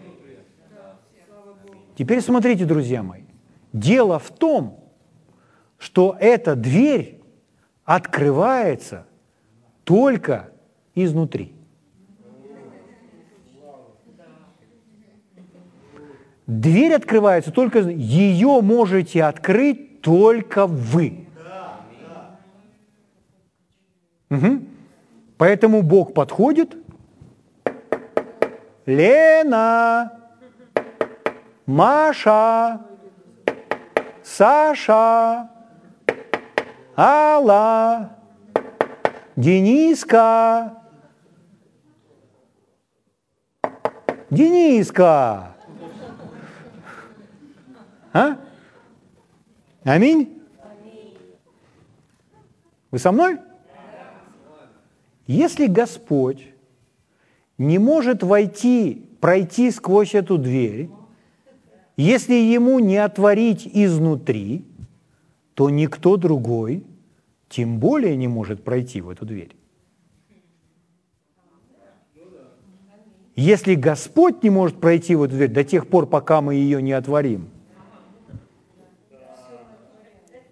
Теперь 1.97 2.21
смотрите, 2.23 2.65
друзья 2.65 3.03
мои. 3.03 3.23
Дело 3.73 4.19
в 4.19 4.31
том, 4.31 4.81
что 5.79 6.17
эта 6.19 6.57
дверь 6.57 7.21
открывается 7.85 9.07
только 9.85 10.51
изнутри. 10.95 11.53
Дверь 16.47 16.95
открывается 16.95 17.53
только, 17.53 17.79
ее 17.81 18.61
можете 18.61 19.23
открыть 19.23 20.01
только 20.01 20.67
вы. 20.67 21.27
Угу. 24.31 24.63
Поэтому 25.37 25.83
Бог 25.83 26.15
подходит, 26.15 26.77
Лена, 28.87 30.13
Маша, 31.67 32.81
Саша, 34.23 35.51
Алла, 36.97 38.11
Дениска, 39.37 40.77
Дениска. 44.31 45.57
А? 48.13 48.37
Аминь? 49.85 50.43
Вы 52.91 52.99
со 52.99 53.13
мной? 53.13 53.39
Если 55.31 55.69
Господь 55.69 56.45
не 57.57 57.79
может 57.79 58.25
войти, 58.25 59.07
пройти 59.21 59.71
сквозь 59.71 60.17
эту 60.17 60.39
дверь, 60.39 60.91
если 61.97 62.35
ему 62.35 62.81
не 62.81 62.97
отворить 62.97 63.65
изнутри, 63.65 64.65
то 65.55 65.71
никто 65.71 66.17
другой 66.17 66.83
тем 67.49 67.79
более 67.79 68.17
не 68.17 68.27
может 68.27 68.65
пройти 68.65 69.01
в 69.01 69.09
эту 69.09 69.25
дверь. 69.25 69.55
Если 73.37 73.77
Господь 73.77 74.43
не 74.43 74.51
может 74.51 74.81
пройти 74.81 75.15
в 75.15 75.23
эту 75.23 75.37
дверь 75.37 75.53
до 75.53 75.63
тех 75.63 75.87
пор, 75.87 76.07
пока 76.09 76.41
мы 76.41 76.57
ее 76.57 76.83
не 76.83 76.91
отворим, 76.91 77.51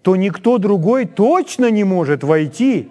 то 0.02 0.14
никто 0.14 0.58
другой 0.58 1.06
точно 1.06 1.68
не 1.68 1.82
может 1.82 2.22
войти, 2.22 2.90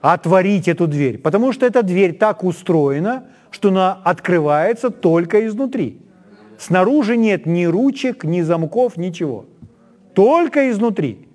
отворить 0.00 0.68
эту 0.68 0.86
дверь, 0.86 1.18
потому 1.18 1.52
что 1.52 1.66
эта 1.66 1.82
дверь 1.82 2.16
так 2.16 2.44
устроена, 2.44 3.28
что 3.50 3.68
она 3.68 3.94
открывается 3.94 4.90
только 4.90 5.46
изнутри. 5.46 6.00
Снаружи 6.58 7.16
нет 7.16 7.46
ни 7.46 7.64
ручек, 7.64 8.24
ни 8.24 8.40
замков, 8.42 8.96
ничего. 8.96 9.46
Только 10.14 10.70
изнутри. 10.70 11.28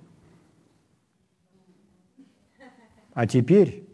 А 3.14 3.26
теперь, 3.26 3.86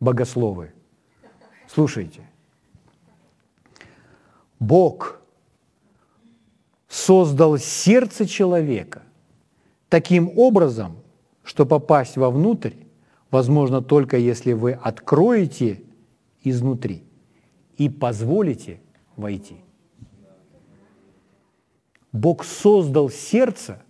богословы, 0.00 0.72
слушайте. 1.68 2.22
Бог 4.58 5.20
создал 6.88 7.58
сердце 7.58 8.26
человека 8.26 9.02
таким 9.88 10.30
образом, 10.36 10.96
что 11.42 11.66
попасть 11.66 12.16
вовнутрь 12.16 12.72
возможно 13.32 13.82
только 13.82 14.16
если 14.16 14.52
вы 14.52 14.72
откроете 14.72 15.82
изнутри 16.44 17.02
и 17.76 17.88
позволите 17.88 18.80
войти. 19.16 19.56
Бог 22.12 22.44
создал 22.44 23.10
сердце 23.10 23.82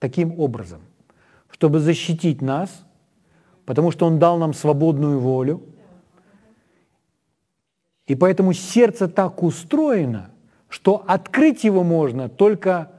таким 0.00 0.40
образом, 0.40 0.80
чтобы 1.48 1.78
защитить 1.78 2.42
нас– 2.42 2.84
потому 3.68 3.90
что 3.90 4.06
Он 4.06 4.18
дал 4.18 4.38
нам 4.38 4.54
свободную 4.54 5.20
волю. 5.20 5.60
И 8.06 8.14
поэтому 8.14 8.54
сердце 8.54 9.08
так 9.08 9.42
устроено, 9.42 10.30
что 10.70 11.04
открыть 11.06 11.64
его 11.64 11.84
можно 11.84 12.30
только 12.30 12.90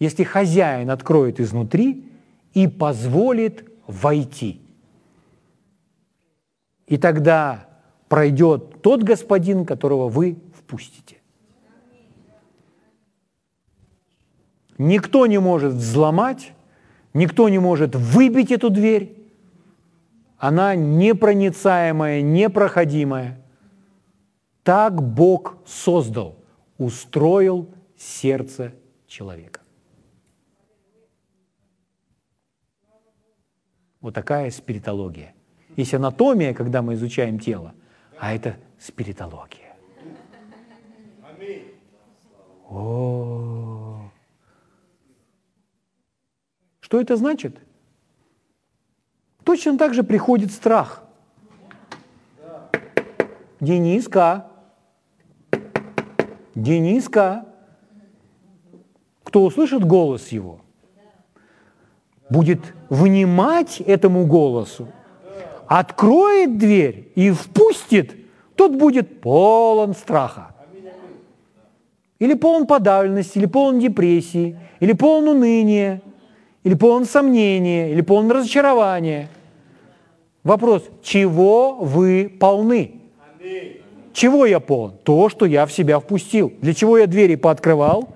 если 0.00 0.24
хозяин 0.24 0.90
откроет 0.90 1.38
изнутри 1.38 2.10
и 2.54 2.66
позволит 2.66 3.70
войти. 3.86 4.62
И 6.86 6.96
тогда 6.96 7.68
пройдет 8.08 8.82
тот 8.82 9.02
господин, 9.02 9.64
которого 9.64 10.08
вы 10.08 10.38
впустите. 10.54 11.18
Никто 14.76 15.26
не 15.26 15.38
может 15.38 15.74
взломать, 15.74 16.52
никто 17.12 17.48
не 17.48 17.58
может 17.58 17.94
выбить 17.94 18.50
эту 18.50 18.70
дверь. 18.70 19.16
Она 20.36 20.74
непроницаемая, 20.74 22.20
непроходимая. 22.22 23.40
Так 24.62 25.00
Бог 25.00 25.56
создал, 25.64 26.36
устроил 26.76 27.68
сердце 27.96 28.74
человека. 29.06 29.60
Вот 34.00 34.12
такая 34.12 34.50
спиритология. 34.50 35.34
Есть 35.76 35.94
анатомия, 35.94 36.54
когда 36.54 36.82
мы 36.82 36.94
изучаем 36.94 37.38
тело, 37.38 37.74
а 38.18 38.34
это 38.34 38.56
спиритология. 38.78 39.74
О, 42.70 44.10
что 46.80 47.00
это 47.00 47.16
значит? 47.16 47.58
Точно 49.44 49.76
так 49.76 49.94
же 49.94 50.02
приходит 50.02 50.50
страх. 50.50 51.02
Дениска, 53.60 54.50
Дениска, 56.54 57.46
кто 59.22 59.44
услышит 59.44 59.84
голос 59.84 60.28
его, 60.28 60.60
будет 62.30 62.74
внимать 62.88 63.80
этому 63.80 64.26
голосу, 64.26 64.88
откроет 65.78 66.56
дверь 66.56 67.08
и 67.16 67.32
впустит, 67.32 68.14
тот 68.54 68.76
будет 68.76 69.20
полон 69.20 69.94
страха. 69.94 70.54
Или 72.20 72.34
полон 72.34 72.68
подавленности, 72.68 73.38
или 73.38 73.46
полон 73.46 73.80
депрессии, 73.80 74.56
или 74.78 74.92
полон 74.92 75.28
уныния, 75.28 76.00
или 76.62 76.74
полон 76.74 77.04
сомнения, 77.06 77.90
или 77.90 78.02
полон 78.02 78.30
разочарования. 78.30 79.28
Вопрос, 80.44 80.84
чего 81.02 81.72
вы 81.74 82.32
полны? 82.38 83.00
Чего 84.12 84.46
я 84.46 84.60
полон? 84.60 84.92
То, 85.02 85.28
что 85.28 85.44
я 85.44 85.66
в 85.66 85.72
себя 85.72 85.98
впустил. 85.98 86.52
Для 86.60 86.72
чего 86.72 86.98
я 86.98 87.08
двери 87.08 87.34
пооткрывал? 87.34 88.10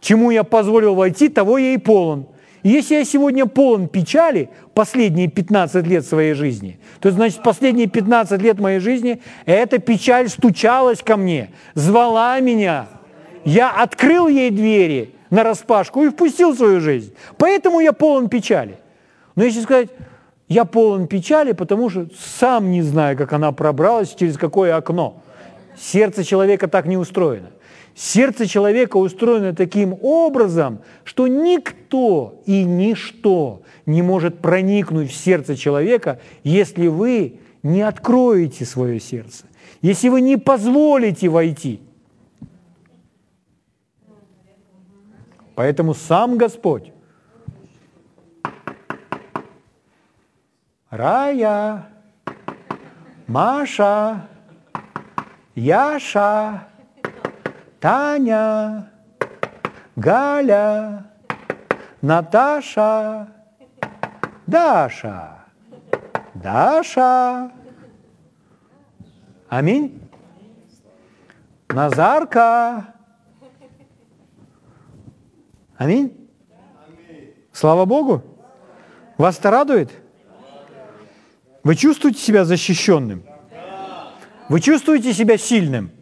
Чему 0.00 0.30
я 0.30 0.44
позволил 0.44 0.94
войти, 0.94 1.28
того 1.28 1.58
я 1.58 1.74
и 1.74 1.76
полон. 1.76 2.26
Если 2.66 2.96
я 2.96 3.04
сегодня 3.04 3.46
полон 3.46 3.86
печали 3.86 4.50
последние 4.74 5.28
15 5.28 5.86
лет 5.86 6.04
своей 6.04 6.34
жизни, 6.34 6.80
то 6.98 7.12
значит 7.12 7.44
последние 7.44 7.86
15 7.86 8.42
лет 8.42 8.58
моей 8.58 8.80
жизни 8.80 9.22
эта 9.44 9.78
печаль 9.78 10.28
стучалась 10.28 11.00
ко 11.00 11.16
мне, 11.16 11.50
звала 11.74 12.40
меня. 12.40 12.88
Я 13.44 13.70
открыл 13.70 14.26
ей 14.26 14.50
двери 14.50 15.14
на 15.30 15.44
распашку 15.44 16.02
и 16.02 16.08
впустил 16.08 16.54
в 16.54 16.56
свою 16.56 16.80
жизнь. 16.80 17.14
Поэтому 17.38 17.78
я 17.78 17.92
полон 17.92 18.28
печали. 18.28 18.78
Но 19.36 19.44
если 19.44 19.60
сказать, 19.60 19.90
я 20.48 20.64
полон 20.64 21.06
печали, 21.06 21.52
потому 21.52 21.88
что 21.88 22.08
сам 22.18 22.72
не 22.72 22.82
знаю, 22.82 23.16
как 23.16 23.32
она 23.32 23.52
пробралась, 23.52 24.12
через 24.12 24.36
какое 24.36 24.74
окно. 24.74 25.22
Сердце 25.78 26.24
человека 26.24 26.66
так 26.66 26.86
не 26.86 26.96
устроено. 26.96 27.50
Сердце 27.96 28.46
человека 28.46 28.98
устроено 28.98 29.54
таким 29.54 29.96
образом, 30.02 30.80
что 31.02 31.26
никто 31.26 32.42
и 32.44 32.62
ничто 32.62 33.62
не 33.86 34.02
может 34.02 34.40
проникнуть 34.40 35.10
в 35.10 35.16
сердце 35.16 35.56
человека, 35.56 36.20
если 36.44 36.88
вы 36.88 37.40
не 37.62 37.80
откроете 37.80 38.66
свое 38.66 39.00
сердце, 39.00 39.46
если 39.80 40.10
вы 40.10 40.20
не 40.20 40.36
позволите 40.36 41.30
войти. 41.30 41.80
Поэтому 45.54 45.94
сам 45.94 46.36
Господь 46.36 46.92
Рая, 50.90 51.88
Маша, 53.26 54.28
Яша, 55.54 56.68
Таня, 57.86 58.90
Галя, 59.94 61.04
Наташа, 62.02 63.28
Даша, 64.44 65.44
Даша. 66.34 67.52
Аминь. 69.48 70.02
Назарка. 71.68 72.92
Аминь. 75.76 76.28
Слава 77.52 77.84
Богу. 77.84 78.20
Вас 79.16 79.38
это 79.38 79.52
радует? 79.52 79.92
Вы 81.62 81.76
чувствуете 81.76 82.18
себя 82.18 82.44
защищенным? 82.44 83.22
Вы 84.48 84.60
чувствуете 84.60 85.12
себя 85.12 85.38
сильным? 85.38 85.95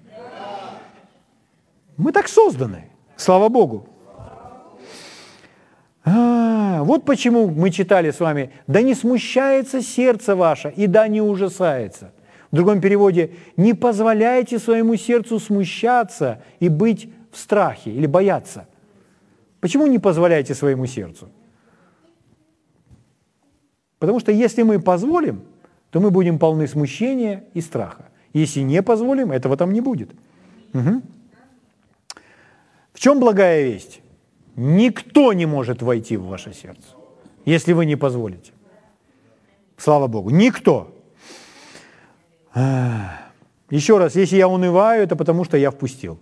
Мы 1.97 2.13
так 2.13 2.29
созданы, 2.29 2.91
слава 3.17 3.49
Богу. 3.49 3.89
А, 6.05 6.83
вот 6.83 7.05
почему 7.05 7.49
мы 7.49 7.71
читали 7.71 8.11
с 8.11 8.21
вами, 8.21 8.53
да 8.67 8.83
не 8.83 8.95
смущается 8.95 9.81
сердце 9.81 10.37
ваше, 10.37 10.73
и 10.77 10.87
да 10.87 11.09
не 11.09 11.23
ужасается. 11.23 12.13
В 12.51 12.57
другом 12.57 12.81
переводе, 12.81 13.31
не 13.57 13.75
позволяйте 13.75 14.59
своему 14.59 14.97
сердцу 14.97 15.39
смущаться 15.39 16.43
и 16.61 16.69
быть 16.69 17.09
в 17.33 17.39
страхе 17.39 17.91
или 17.91 18.07
бояться. 18.07 18.69
Почему 19.61 19.87
не 19.87 19.99
позволяйте 19.99 20.55
своему 20.55 20.87
сердцу? 20.87 21.31
Потому 23.99 24.21
что 24.21 24.31
если 24.31 24.63
мы 24.63 24.79
позволим, 24.79 25.45
то 25.91 26.01
мы 26.01 26.11
будем 26.11 26.39
полны 26.39 26.67
смущения 26.67 27.45
и 27.55 27.63
страха. 27.63 28.07
Если 28.35 28.61
не 28.61 28.83
позволим, 28.83 29.33
этого 29.33 29.57
там 29.57 29.73
не 29.73 29.81
будет. 29.81 30.11
Угу. 30.75 31.03
Чем 33.05 33.21
благая 33.21 33.65
весть? 33.65 34.01
Никто 34.57 35.35
не 35.35 35.45
может 35.45 35.83
войти 35.83 36.17
в 36.17 36.25
ваше 36.25 36.55
сердце, 36.55 36.87
если 37.45 37.75
вы 37.75 37.85
не 37.85 37.97
позволите. 37.97 38.53
Слава 39.77 40.07
Богу, 40.07 40.31
никто. 40.31 40.91
Еще 43.69 43.99
раз, 43.99 44.17
если 44.17 44.37
я 44.39 44.49
унываю, 44.49 45.03
это 45.03 45.17
потому 45.17 45.45
что 45.45 45.59
я 45.59 45.71
впустил. 45.71 46.19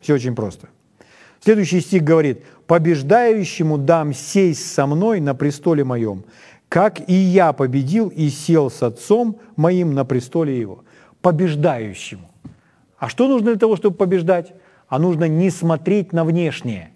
Все 0.00 0.14
очень 0.14 0.34
просто. 0.34 0.68
Следующий 1.38 1.80
стих 1.80 2.02
говорит, 2.02 2.42
«Побеждающему 2.66 3.78
дам 3.78 4.12
сесть 4.12 4.74
со 4.74 4.84
мной 4.84 5.20
на 5.20 5.36
престоле 5.36 5.84
моем, 5.84 6.24
как 6.68 7.08
и 7.08 7.14
я 7.14 7.52
победил 7.52 8.08
и 8.08 8.30
сел 8.30 8.68
с 8.68 8.82
отцом 8.82 9.38
моим 9.54 9.94
на 9.94 10.04
престоле 10.04 10.58
его». 10.58 10.82
Побеждающему. 11.22 12.28
А 12.98 13.08
что 13.08 13.28
нужно 13.28 13.52
для 13.52 13.60
того, 13.60 13.76
чтобы 13.76 13.96
побеждать? 13.96 14.54
А 14.90 14.98
нужно 14.98 15.28
не 15.28 15.48
смотреть 15.48 16.12
на 16.12 16.24
внешнее. 16.24 16.90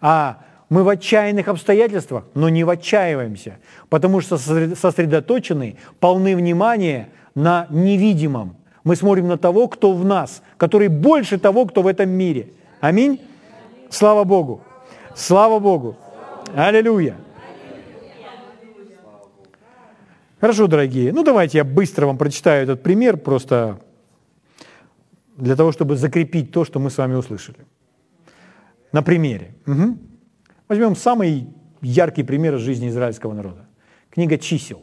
А 0.00 0.38
мы 0.70 0.84
в 0.84 0.88
отчаянных 0.88 1.48
обстоятельствах, 1.48 2.24
но 2.34 2.48
не 2.48 2.64
отчаиваемся, 2.64 3.58
потому 3.90 4.22
что 4.22 4.38
сосредоточены, 4.38 5.76
полны 6.00 6.34
внимания 6.34 7.10
на 7.34 7.66
невидимом. 7.68 8.56
Мы 8.84 8.96
смотрим 8.96 9.28
на 9.28 9.36
того, 9.36 9.68
кто 9.68 9.92
в 9.92 10.04
нас, 10.04 10.42
который 10.56 10.88
больше 10.88 11.38
того, 11.38 11.66
кто 11.66 11.82
в 11.82 11.86
этом 11.86 12.08
мире. 12.08 12.48
Аминь. 12.80 13.20
Слава 13.90 14.24
Богу. 14.24 14.62
Слава 15.14 15.58
Богу. 15.58 15.96
Аллилуйя. 16.54 17.16
Хорошо, 20.40 20.66
дорогие. 20.68 21.12
Ну, 21.12 21.22
давайте 21.22 21.58
я 21.58 21.64
быстро 21.64 22.06
вам 22.06 22.18
прочитаю 22.18 22.64
этот 22.64 22.82
пример, 22.82 23.16
просто 23.16 23.78
для 25.36 25.56
того, 25.56 25.72
чтобы 25.72 25.96
закрепить 25.96 26.52
то, 26.52 26.64
что 26.64 26.78
мы 26.78 26.90
с 26.90 26.98
вами 26.98 27.14
услышали. 27.14 27.58
На 28.92 29.02
примере. 29.02 29.54
Угу. 29.66 29.98
Возьмем 30.68 30.96
самый 30.96 31.48
яркий 31.80 32.22
пример 32.22 32.54
из 32.56 32.60
жизни 32.60 32.88
израильского 32.88 33.32
народа. 33.34 33.66
Книга 34.10 34.38
чисел. 34.38 34.82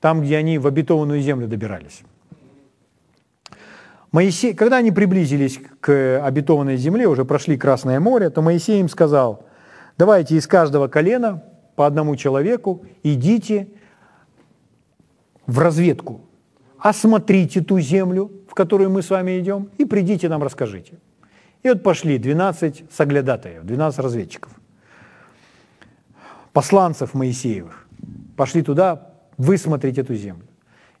Там, 0.00 0.22
где 0.22 0.36
они 0.36 0.58
в 0.58 0.66
обетованную 0.66 1.20
землю 1.20 1.48
добирались. 1.48 2.02
Моисей, 4.12 4.54
когда 4.54 4.76
они 4.76 4.92
приблизились 4.92 5.58
к 5.80 6.24
обетованной 6.24 6.76
земле, 6.76 7.08
уже 7.08 7.24
прошли 7.24 7.56
Красное 7.56 7.98
море, 7.98 8.30
то 8.30 8.42
Моисей 8.42 8.80
им 8.80 8.88
сказал, 8.88 9.46
давайте 9.98 10.36
из 10.36 10.46
каждого 10.46 10.86
колена 10.86 11.42
по 11.74 11.84
одному 11.84 12.14
человеку 12.14 12.84
идите 13.02 13.68
в 15.46 15.58
разведку, 15.58 16.20
осмотрите 16.78 17.60
ту 17.60 17.80
землю, 17.80 18.30
в 18.54 18.56
которую 18.56 18.88
мы 18.88 19.02
с 19.02 19.10
вами 19.10 19.40
идем, 19.40 19.68
и 19.78 19.84
придите 19.84 20.28
нам 20.28 20.40
расскажите. 20.40 20.92
И 21.64 21.68
вот 21.68 21.82
пошли 21.82 22.18
12 22.18 22.84
соглядатаев, 22.88 23.64
12 23.64 23.98
разведчиков, 23.98 24.52
посланцев 26.52 27.14
Моисеевых. 27.14 27.84
Пошли 28.36 28.62
туда 28.62 29.10
высмотреть 29.38 29.98
эту 29.98 30.14
землю. 30.14 30.46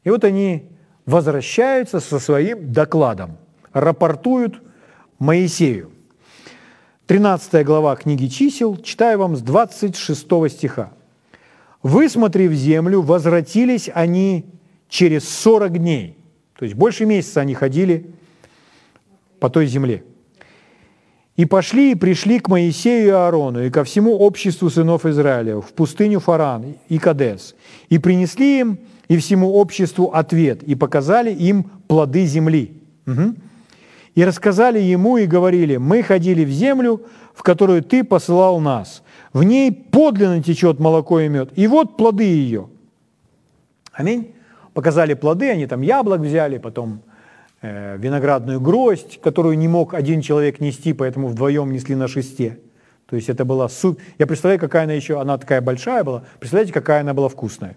И 0.02 0.10
вот 0.10 0.24
они 0.24 0.68
возвращаются 1.06 2.00
со 2.00 2.18
своим 2.18 2.72
докладом, 2.72 3.36
рапортуют 3.72 4.60
Моисею. 5.20 5.92
13 7.06 7.64
глава 7.64 7.94
книги 7.94 8.26
чисел, 8.26 8.76
читаю 8.78 9.20
вам 9.20 9.36
с 9.36 9.42
26 9.42 10.26
стиха. 10.50 10.90
«Высмотрев 11.84 12.50
землю, 12.50 13.00
возвратились 13.00 13.88
они 13.94 14.44
через 14.88 15.28
40 15.28 15.78
дней». 15.78 16.18
То 16.64 16.66
есть 16.66 16.78
больше 16.78 17.04
месяца 17.04 17.42
они 17.42 17.52
ходили 17.52 18.06
по 19.38 19.50
той 19.50 19.66
земле. 19.66 20.02
«И 21.36 21.44
пошли 21.44 21.92
и 21.92 21.94
пришли 21.94 22.38
к 22.38 22.48
Моисею 22.48 23.06
и 23.06 23.10
Аарону, 23.10 23.62
и 23.62 23.68
ко 23.68 23.84
всему 23.84 24.16
обществу 24.16 24.70
сынов 24.70 25.04
Израиля 25.04 25.60
в 25.60 25.74
пустыню 25.74 26.20
Фаран 26.20 26.76
и 26.88 26.96
Кадес, 26.96 27.54
и 27.90 27.98
принесли 27.98 28.60
им 28.60 28.78
и 29.08 29.18
всему 29.18 29.52
обществу 29.52 30.06
ответ, 30.06 30.62
и 30.62 30.74
показали 30.74 31.34
им 31.34 31.64
плоды 31.86 32.24
земли». 32.24 32.72
Угу 33.06 33.34
и 34.14 34.24
рассказали 34.24 34.78
ему 34.78 35.16
и 35.16 35.26
говорили, 35.26 35.76
мы 35.76 36.00
ходили 36.02 36.44
в 36.44 36.48
землю, 36.48 37.02
в 37.34 37.42
которую 37.42 37.82
ты 37.82 38.04
посылал 38.04 38.60
нас. 38.60 39.02
В 39.32 39.42
ней 39.42 39.72
подлинно 39.72 40.40
течет 40.40 40.78
молоко 40.78 41.18
и 41.18 41.28
мед. 41.28 41.50
И 41.56 41.66
вот 41.66 41.96
плоды 41.96 42.22
ее. 42.22 42.68
Аминь. 43.92 44.34
Показали 44.74 45.14
плоды, 45.14 45.50
они 45.50 45.66
там 45.66 45.82
яблок 45.82 46.20
взяли, 46.20 46.58
потом 46.58 47.02
э, 47.62 47.96
виноградную 47.96 48.60
гроздь, 48.60 49.20
которую 49.20 49.56
не 49.56 49.68
мог 49.68 49.94
один 49.94 50.20
человек 50.20 50.60
нести, 50.60 50.92
поэтому 50.92 51.28
вдвоем 51.28 51.72
несли 51.72 51.94
на 51.94 52.08
шесте. 52.08 52.58
То 53.06 53.16
есть 53.16 53.28
это 53.28 53.44
была 53.44 53.68
суп. 53.68 54.00
Я 54.18 54.26
представляю, 54.26 54.60
какая 54.60 54.84
она 54.84 54.92
еще, 54.92 55.20
она 55.20 55.38
такая 55.38 55.60
большая 55.60 56.02
была. 56.02 56.24
Представляете, 56.40 56.72
какая 56.72 57.00
она 57.00 57.14
была 57.14 57.28
вкусная. 57.28 57.76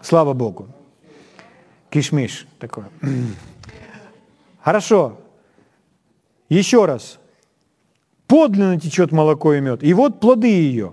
Слава 0.00 0.34
Богу. 0.34 0.68
Кишмиш 1.90 2.46
такое. 2.58 2.88
Хорошо. 4.62 5.18
Еще 6.48 6.84
раз. 6.84 7.18
Подлинно 8.28 8.78
течет 8.78 9.12
молоко 9.12 9.54
и 9.54 9.60
мед. 9.60 9.82
И 9.82 9.92
вот 9.94 10.20
плоды 10.20 10.48
ее. 10.48 10.92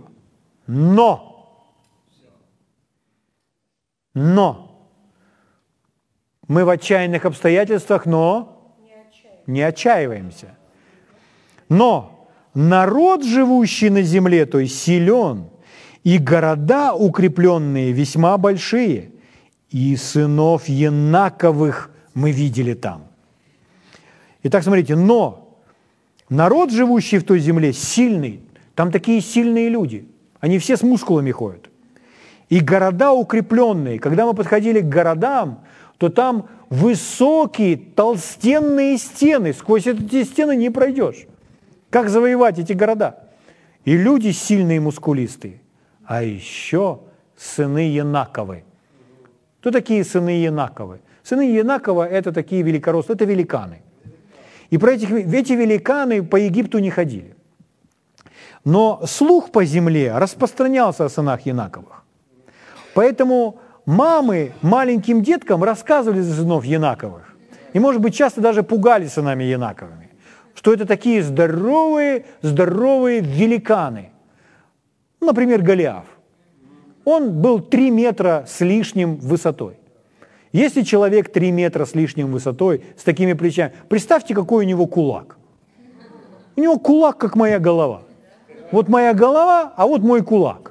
Но. 0.65 1.30
Но. 4.13 4.89
Мы 6.47 6.65
в 6.65 6.69
отчаянных 6.69 7.25
обстоятельствах, 7.25 8.05
но 8.05 8.75
не 9.47 9.61
отчаиваемся. 9.61 10.57
Но 11.69 12.29
народ, 12.53 13.23
живущий 13.23 13.89
на 13.89 14.01
земле, 14.01 14.45
то 14.45 14.59
есть 14.59 14.77
силен, 14.79 15.49
и 16.03 16.17
города 16.17 16.93
укрепленные 16.93 17.91
весьма 17.91 18.37
большие, 18.37 19.11
и 19.69 19.95
сынов 19.95 20.67
Янаковых 20.67 21.91
мы 22.13 22.31
видели 22.31 22.73
там. 22.73 23.07
Итак, 24.43 24.63
смотрите, 24.63 24.95
но 24.95 25.57
народ, 26.29 26.71
живущий 26.71 27.19
в 27.19 27.23
той 27.23 27.39
земле, 27.39 27.71
сильный. 27.71 28.41
Там 28.75 28.91
такие 28.91 29.21
сильные 29.21 29.69
люди. 29.69 30.07
Они 30.39 30.59
все 30.59 30.75
с 30.75 30.81
мускулами 30.81 31.31
ходят. 31.31 31.70
И 32.51 32.59
города 32.59 33.13
укрепленные. 33.13 33.97
Когда 33.97 34.27
мы 34.27 34.35
подходили 34.35 34.81
к 34.81 34.85
городам, 34.85 35.63
то 35.97 36.09
там 36.09 36.47
высокие 36.69 37.75
толстенные 37.77 38.99
стены. 38.99 39.53
Сквозь 39.53 39.87
эти 39.87 40.23
стены 40.23 40.55
не 40.55 40.69
пройдешь. 40.69 41.25
Как 41.89 42.09
завоевать 42.09 42.59
эти 42.59 42.73
города? 42.73 43.29
И 43.85 43.97
люди 43.97 44.29
сильные, 44.31 44.79
мускулистые. 44.79 45.61
А 46.05 46.21
еще 46.21 46.99
сыны 47.35 47.89
Янаковы. 47.89 48.65
Кто 49.61 49.71
такие 49.71 50.03
сыны 50.03 50.43
Янаковы? 50.43 50.99
Сыны 51.23 51.41
Янакова– 51.41 52.07
это 52.09 52.31
такие 52.31 52.61
великорослые, 52.61 53.15
это 53.15 53.25
великаны– 53.25 53.81
и 54.71 54.77
про 54.77 54.93
этих, 54.93 55.11
эти 55.11 55.53
великаны 55.53 56.23
по 56.23 56.37
Египту 56.37 56.79
не 56.79 56.89
ходили. 56.89 57.35
Но 58.63 59.01
слух 59.05 59.51
по 59.51 59.65
земле 59.65 60.17
распространялся 60.17 61.05
о 61.05 61.09
сынах 61.09 61.45
Янаковых. 61.45 62.00
Поэтому 62.93 63.59
мамы 63.85 64.53
маленьким 64.61 65.21
деткам 65.23 65.63
рассказывали 65.63 66.21
за 66.21 66.33
сынов 66.33 66.65
Янаковых. 66.65 67.35
И, 67.73 67.79
может 67.79 68.01
быть, 68.01 68.15
часто 68.15 68.41
даже 68.41 68.63
пугали 68.63 69.07
сынами 69.07 69.43
Янаковыми, 69.43 70.09
что 70.55 70.73
это 70.73 70.85
такие 70.85 71.23
здоровые, 71.23 72.25
здоровые 72.41 73.21
великаны. 73.21 74.11
Например, 75.21 75.61
Голиаф. 75.61 76.05
Он 77.05 77.41
был 77.41 77.59
три 77.59 77.89
метра 77.89 78.45
с 78.47 78.59
лишним 78.61 79.15
высотой. 79.17 79.81
Если 80.51 80.81
человек 80.81 81.31
3 81.31 81.51
метра 81.51 81.85
с 81.85 81.95
лишним 81.95 82.31
высотой, 82.31 82.83
с 82.97 83.03
такими 83.03 83.33
плечами, 83.33 83.73
представьте, 83.87 84.35
какой 84.35 84.65
у 84.65 84.67
него 84.67 84.85
кулак. 84.85 85.37
У 86.57 86.61
него 86.61 86.77
кулак, 86.77 87.17
как 87.17 87.35
моя 87.35 87.57
голова. 87.57 88.01
Вот 88.71 88.89
моя 88.89 89.13
голова, 89.13 89.73
а 89.77 89.87
вот 89.87 90.01
мой 90.01 90.23
кулак. 90.23 90.70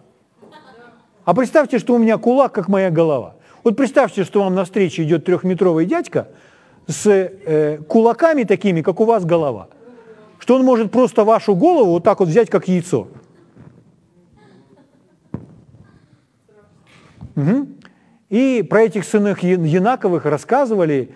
А 1.25 1.35
представьте, 1.35 1.79
что 1.79 1.95
у 1.95 1.99
меня 1.99 2.19
кулак, 2.19 2.53
как 2.53 2.69
моя 2.69 2.91
голова. 2.91 3.35
Вот 3.63 3.77
представьте, 3.77 4.25
что 4.25 4.43
вам 4.43 4.55
навстречу 4.55 5.03
идет 5.03 5.25
трехметровый 5.25 5.85
дядька 5.85 6.29
с 6.87 7.07
э, 7.07 7.79
кулаками 7.87 8.45
такими, 8.45 8.81
как 8.81 9.01
у 9.01 9.05
вас 9.05 9.25
голова. 9.25 9.69
Что 10.39 10.57
он 10.57 10.65
может 10.65 10.91
просто 10.91 11.25
вашу 11.25 11.55
голову 11.55 11.93
вот 11.93 12.05
так 12.05 12.21
вот 12.21 12.29
взять, 12.29 12.49
как 12.49 12.69
яйцо. 12.69 13.09
Угу. 17.37 17.69
И 18.31 18.67
про 18.69 18.83
этих 18.83 19.05
сынов 19.05 19.43
Янаковых 19.43 20.25
рассказывали, 20.25 21.11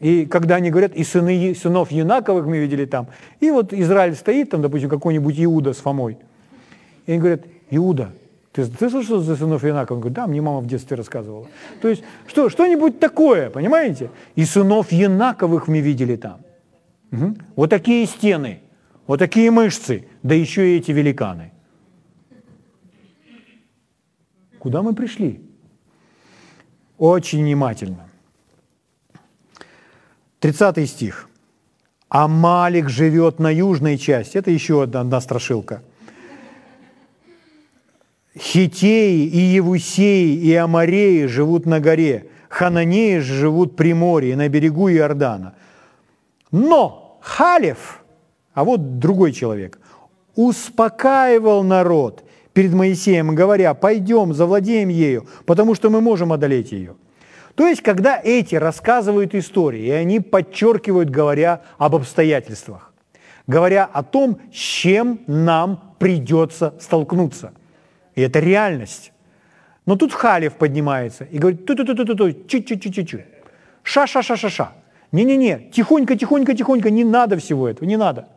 и 0.00 0.24
когда 0.26 0.56
они 0.56 0.70
говорят, 0.70 0.94
и 0.94 1.04
сыны, 1.04 1.54
сынов 1.54 1.90
Янаковых 1.90 2.46
мы 2.46 2.58
видели 2.58 2.84
там, 2.84 3.08
и 3.40 3.50
вот 3.50 3.72
Израиль 3.72 4.14
стоит 4.14 4.50
там, 4.50 4.62
допустим, 4.62 4.88
какой-нибудь 4.88 5.34
Иуда 5.38 5.72
с 5.72 5.78
Фомой, 5.78 6.18
и 7.06 7.12
они 7.12 7.20
говорят, 7.20 7.42
Иуда, 7.70 8.12
ты, 8.54 8.66
ты 8.66 8.88
слышал 8.88 9.18
за 9.20 9.34
сынов 9.34 9.64
Янаковых? 9.64 9.90
Он 9.90 10.00
говорит, 10.00 10.16
да, 10.16 10.26
мне 10.28 10.40
мама 10.40 10.60
в 10.60 10.66
детстве 10.66 10.96
рассказывала. 10.96 11.48
То 11.82 11.88
есть 11.88 12.04
что, 12.28 12.48
что-нибудь 12.48 13.00
такое, 13.00 13.50
понимаете? 13.50 14.10
И 14.36 14.44
сынов 14.44 14.92
Янаковых 14.92 15.66
мы 15.66 15.80
видели 15.80 16.14
там. 16.14 16.40
Угу. 17.10 17.34
Вот 17.56 17.70
такие 17.70 18.06
стены, 18.06 18.60
вот 19.08 19.18
такие 19.18 19.50
мышцы, 19.50 20.06
да 20.22 20.36
еще 20.36 20.72
и 20.72 20.78
эти 20.78 20.92
великаны. 20.92 21.50
Куда 24.60 24.82
мы 24.82 24.94
пришли? 24.94 25.42
Очень 26.96 27.42
внимательно. 27.42 28.08
30 30.38 30.88
стих. 30.88 31.28
Амалик 32.08 32.88
живет 32.88 33.40
на 33.40 33.50
южной 33.50 33.98
части. 33.98 34.38
Это 34.38 34.52
еще 34.52 34.84
одна, 34.84 35.00
одна 35.00 35.20
страшилка. 35.20 35.82
Хитеи 38.38 39.26
и 39.26 39.38
Евусеи 39.38 40.34
и 40.36 40.54
Амареи 40.54 41.26
живут 41.26 41.66
на 41.66 41.80
горе. 41.80 42.26
Хананеи 42.48 43.18
живут 43.18 43.76
при 43.76 43.94
море, 43.94 44.36
на 44.36 44.48
берегу 44.48 44.88
Иордана. 44.88 45.54
Но 46.52 47.18
Халев, 47.20 48.04
а 48.52 48.64
вот 48.64 48.98
другой 48.98 49.32
человек, 49.32 49.80
успокаивал 50.36 51.64
народ 51.64 52.24
перед 52.52 52.72
Моисеем, 52.72 53.34
говоря, 53.34 53.74
пойдем, 53.74 54.34
завладеем 54.34 54.88
ею, 54.88 55.26
потому 55.46 55.74
что 55.74 55.90
мы 55.90 56.00
можем 56.00 56.32
одолеть 56.32 56.70
ее. 56.70 56.94
То 57.54 57.66
есть, 57.66 57.82
когда 57.82 58.20
эти 58.22 58.56
рассказывают 58.56 59.34
истории, 59.34 59.86
и 59.86 59.90
они 59.90 60.20
подчеркивают, 60.20 61.10
говоря 61.10 61.62
об 61.78 61.94
обстоятельствах, 61.96 62.92
говоря 63.46 63.84
о 63.84 64.02
том, 64.02 64.38
с 64.52 64.56
чем 64.56 65.20
нам 65.26 65.94
придется 65.98 66.74
столкнуться. 66.80 67.52
И 68.14 68.22
это 68.22 68.40
реальность. 68.40 69.12
Но 69.86 69.96
тут 69.96 70.12
Халев 70.12 70.54
поднимается 70.54 71.24
и 71.24 71.38
говорит, 71.38 71.66
ту-ту-ту-ту-ту, 71.66 72.32
чуть-чуть-чуть-чуть. 72.46 73.24
Ша-ша-ша-ша-ша. 73.82 74.72
Не-не-не, 75.12 75.70
тихонько, 75.70 76.16
тихонько, 76.16 76.54
тихонько, 76.54 76.90
не 76.90 77.04
надо 77.04 77.36
всего 77.36 77.68
этого, 77.68 77.86
не 77.86 77.96
надо. 77.96 78.28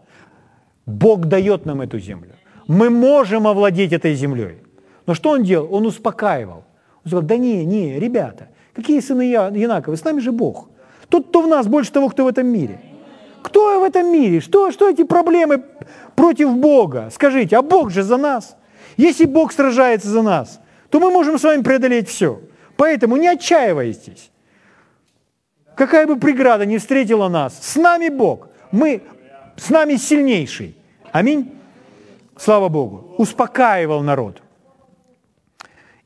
Бог 0.86 1.26
дает 1.26 1.66
нам 1.66 1.82
эту 1.82 2.00
землю 2.00 2.34
мы 2.68 2.90
можем 2.90 3.48
овладеть 3.48 3.94
этой 3.94 4.14
землей. 4.14 4.58
Но 5.06 5.14
что 5.14 5.32
он 5.32 5.44
делал? 5.44 5.74
Он 5.74 5.86
успокаивал. 5.86 6.66
Он 7.04 7.10
сказал, 7.10 7.22
да 7.24 7.38
не, 7.38 7.66
не, 7.66 7.98
ребята, 8.00 8.50
какие 8.74 9.00
сыны 9.00 9.22
Янаковы, 9.22 9.96
с 9.96 10.04
нами 10.04 10.20
же 10.20 10.32
Бог. 10.32 10.70
Тот, 11.10 11.30
кто 11.30 11.42
в 11.42 11.48
нас, 11.48 11.68
больше 11.68 11.92
того, 11.92 12.10
кто 12.10 12.26
в 12.26 12.28
этом 12.28 12.48
мире. 12.48 12.82
Кто 13.42 13.80
в 13.80 13.84
этом 13.84 14.12
мире? 14.12 14.42
Что, 14.42 14.72
что 14.72 14.90
эти 14.90 15.04
проблемы 15.04 15.64
против 16.16 16.54
Бога? 16.58 17.10
Скажите, 17.14 17.56
а 17.56 17.62
Бог 17.62 17.92
же 17.92 18.04
за 18.04 18.18
нас. 18.18 18.57
Если 18.98 19.26
Бог 19.26 19.54
сражается 19.54 20.10
за 20.10 20.22
нас, 20.22 20.60
то 20.90 21.00
мы 21.00 21.12
можем 21.12 21.38
с 21.38 21.44
вами 21.44 21.62
преодолеть 21.62 22.10
все. 22.10 22.42
Поэтому 22.76 23.18
не 23.18 23.28
отчаивайтесь. 23.28 24.32
Какая 25.76 26.08
бы 26.08 26.18
преграда 26.20 26.66
не 26.66 26.80
встретила 26.80 27.30
нас, 27.30 27.58
с 27.62 27.76
нами 27.76 28.10
Бог. 28.10 28.50
Мы 28.72 29.04
с 29.56 29.70
нами 29.70 29.96
сильнейший. 29.96 30.76
Аминь. 31.12 31.54
Слава 32.36 32.70
Богу. 32.70 33.16
Успокаивал 33.18 34.02
народ. 34.02 34.42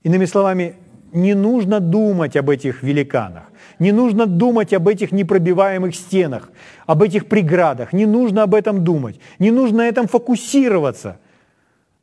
Иными 0.04 0.26
словами, 0.26 0.76
не 1.14 1.34
нужно 1.34 1.80
думать 1.80 2.36
об 2.36 2.50
этих 2.50 2.84
великанах, 2.84 3.44
не 3.80 3.92
нужно 3.92 4.26
думать 4.26 4.74
об 4.74 4.88
этих 4.88 5.12
непробиваемых 5.12 5.96
стенах, 5.96 6.50
об 6.86 7.04
этих 7.04 7.28
преградах, 7.28 7.94
не 7.94 8.06
нужно 8.06 8.44
об 8.44 8.56
этом 8.56 8.84
думать, 8.84 9.20
не 9.40 9.52
нужно 9.52 9.80
на 9.80 9.88
этом 9.88 10.08
фокусироваться. 10.08 11.18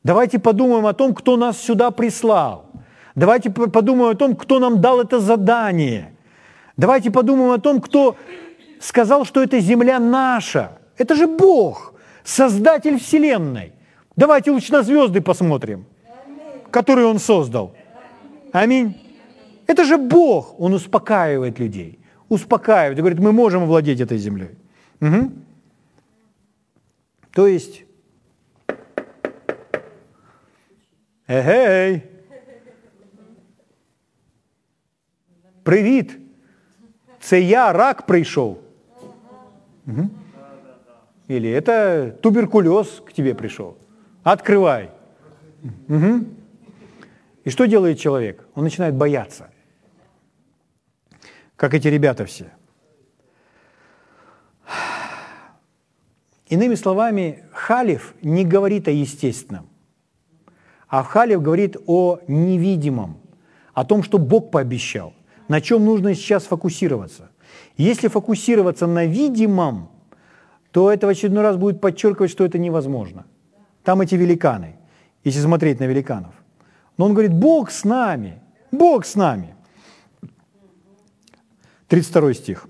Давайте 0.09 0.39
подумаем 0.39 0.87
о 0.87 0.95
том, 0.95 1.15
кто 1.15 1.37
нас 1.37 1.61
сюда 1.61 1.91
прислал. 1.91 2.65
Давайте 3.15 3.51
подумаем 3.51 4.13
о 4.13 4.15
том, 4.15 4.37
кто 4.37 4.59
нам 4.59 4.81
дал 4.81 5.03
это 5.03 5.21
задание. 5.21 6.15
Давайте 6.79 7.11
подумаем 7.11 7.51
о 7.51 7.59
том, 7.59 7.79
кто 7.79 8.17
сказал, 8.81 9.27
что 9.27 9.43
эта 9.43 9.61
земля 9.61 9.99
наша. 9.99 10.79
Это 10.97 11.15
же 11.15 11.27
Бог, 11.27 11.93
Создатель 12.25 12.99
Вселенной. 12.99 13.75
Давайте 14.17 14.51
лучше 14.51 14.73
на 14.73 14.83
звезды 14.83 15.21
посмотрим, 15.21 15.85
которые 16.71 17.07
Он 17.07 17.19
создал. 17.19 17.75
Аминь. 18.51 18.97
Это 19.67 19.85
же 19.85 19.99
Бог, 19.99 20.59
Он 20.59 20.73
успокаивает 20.73 21.59
людей. 21.59 21.99
Успокаивает 22.31 22.99
и 22.99 23.03
говорит, 23.03 23.19
мы 23.19 23.33
можем 23.33 23.65
овладеть 23.65 24.01
этой 24.01 24.17
землей. 24.17 24.57
Угу. 25.03 25.33
То 27.35 27.47
есть, 27.47 27.83
эгей, 31.29 32.03
привіт, 35.63 36.19
це 37.21 37.41
я, 37.41 37.73
рак 37.73 38.07
прийшов. 38.07 38.59
Угу. 39.87 40.11
Или 41.29 41.51
это 41.51 42.11
туберкулез 42.23 43.03
к 43.07 43.13
тебе 43.13 43.35
пришел. 43.35 43.77
Открывай. 44.23 44.91
Угу. 45.89 46.25
И 47.45 47.51
что 47.51 47.67
делает 47.67 47.99
человек? 47.99 48.47
Он 48.55 48.65
начинает 48.65 48.95
бояться. 48.95 49.51
Как 51.57 51.75
эти 51.75 51.89
ребята 51.89 52.25
все. 52.25 52.51
Иными 56.47 56.77
словами, 56.77 57.45
Халев 57.53 58.15
не 58.23 58.45
говорит 58.45 58.89
о 58.89 58.91
естественном, 58.91 59.69
а 60.89 61.03
Халев 61.03 61.43
говорит 61.43 61.77
о 61.87 62.19
невидимом, 62.29 63.19
о 63.75 63.85
том, 63.85 64.03
что 64.03 64.19
Бог 64.19 64.51
пообещал, 64.51 65.13
на 65.49 65.61
чем 65.61 65.85
нужно 65.85 66.15
сейчас 66.15 66.45
фокусироваться. 66.45 67.31
Если 67.77 68.09
фокусироваться 68.09 68.87
на 68.87 69.05
видимом, 69.05 69.91
то 70.73 70.91
это 70.91 71.07
в 71.07 71.11
очередной 71.11 71.43
раз 71.43 71.57
будет 71.57 71.81
подчеркивать, 71.81 72.31
что 72.31 72.45
это 72.45 72.59
невозможно. 72.59 73.27
Там 73.85 74.01
эти 74.01 74.15
великаны, 74.15 74.77
если 75.25 75.41
смотреть 75.41 75.81
на 75.81 75.85
великанов. 75.85 76.35
Но 76.97 77.07
он 77.07 77.13
говорит, 77.13 77.33
Бог 77.33 77.71
с 77.71 77.85
нами, 77.85 78.41
Бог 78.73 79.07
с 79.07 79.15
нами. 79.15 79.55
32 81.89 82.35
стих. 82.35 82.69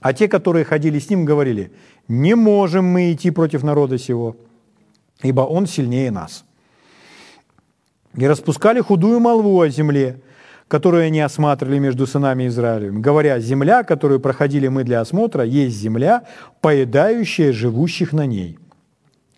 А 0.00 0.12
те, 0.12 0.28
которые 0.28 0.64
ходили 0.64 0.98
с 0.98 1.08
ним, 1.08 1.24
говорили, 1.24 1.72
не 2.08 2.34
можем 2.34 2.84
мы 2.84 3.12
идти 3.12 3.30
против 3.30 3.62
народа 3.62 3.98
сего, 3.98 4.36
ибо 5.22 5.42
он 5.42 5.66
сильнее 5.66 6.10
нас. 6.10 6.44
И 8.16 8.26
распускали 8.26 8.80
худую 8.80 9.20
молву 9.20 9.60
о 9.60 9.68
земле, 9.68 10.20
которую 10.68 11.04
они 11.04 11.20
осматривали 11.20 11.78
между 11.78 12.06
сынами 12.06 12.46
Израилевым, 12.46 13.02
говоря, 13.02 13.38
земля, 13.40 13.82
которую 13.82 14.20
проходили 14.20 14.68
мы 14.68 14.84
для 14.84 15.00
осмотра, 15.00 15.44
есть 15.44 15.76
земля, 15.76 16.24
поедающая 16.60 17.52
живущих 17.52 18.12
на 18.12 18.26
ней. 18.26 18.58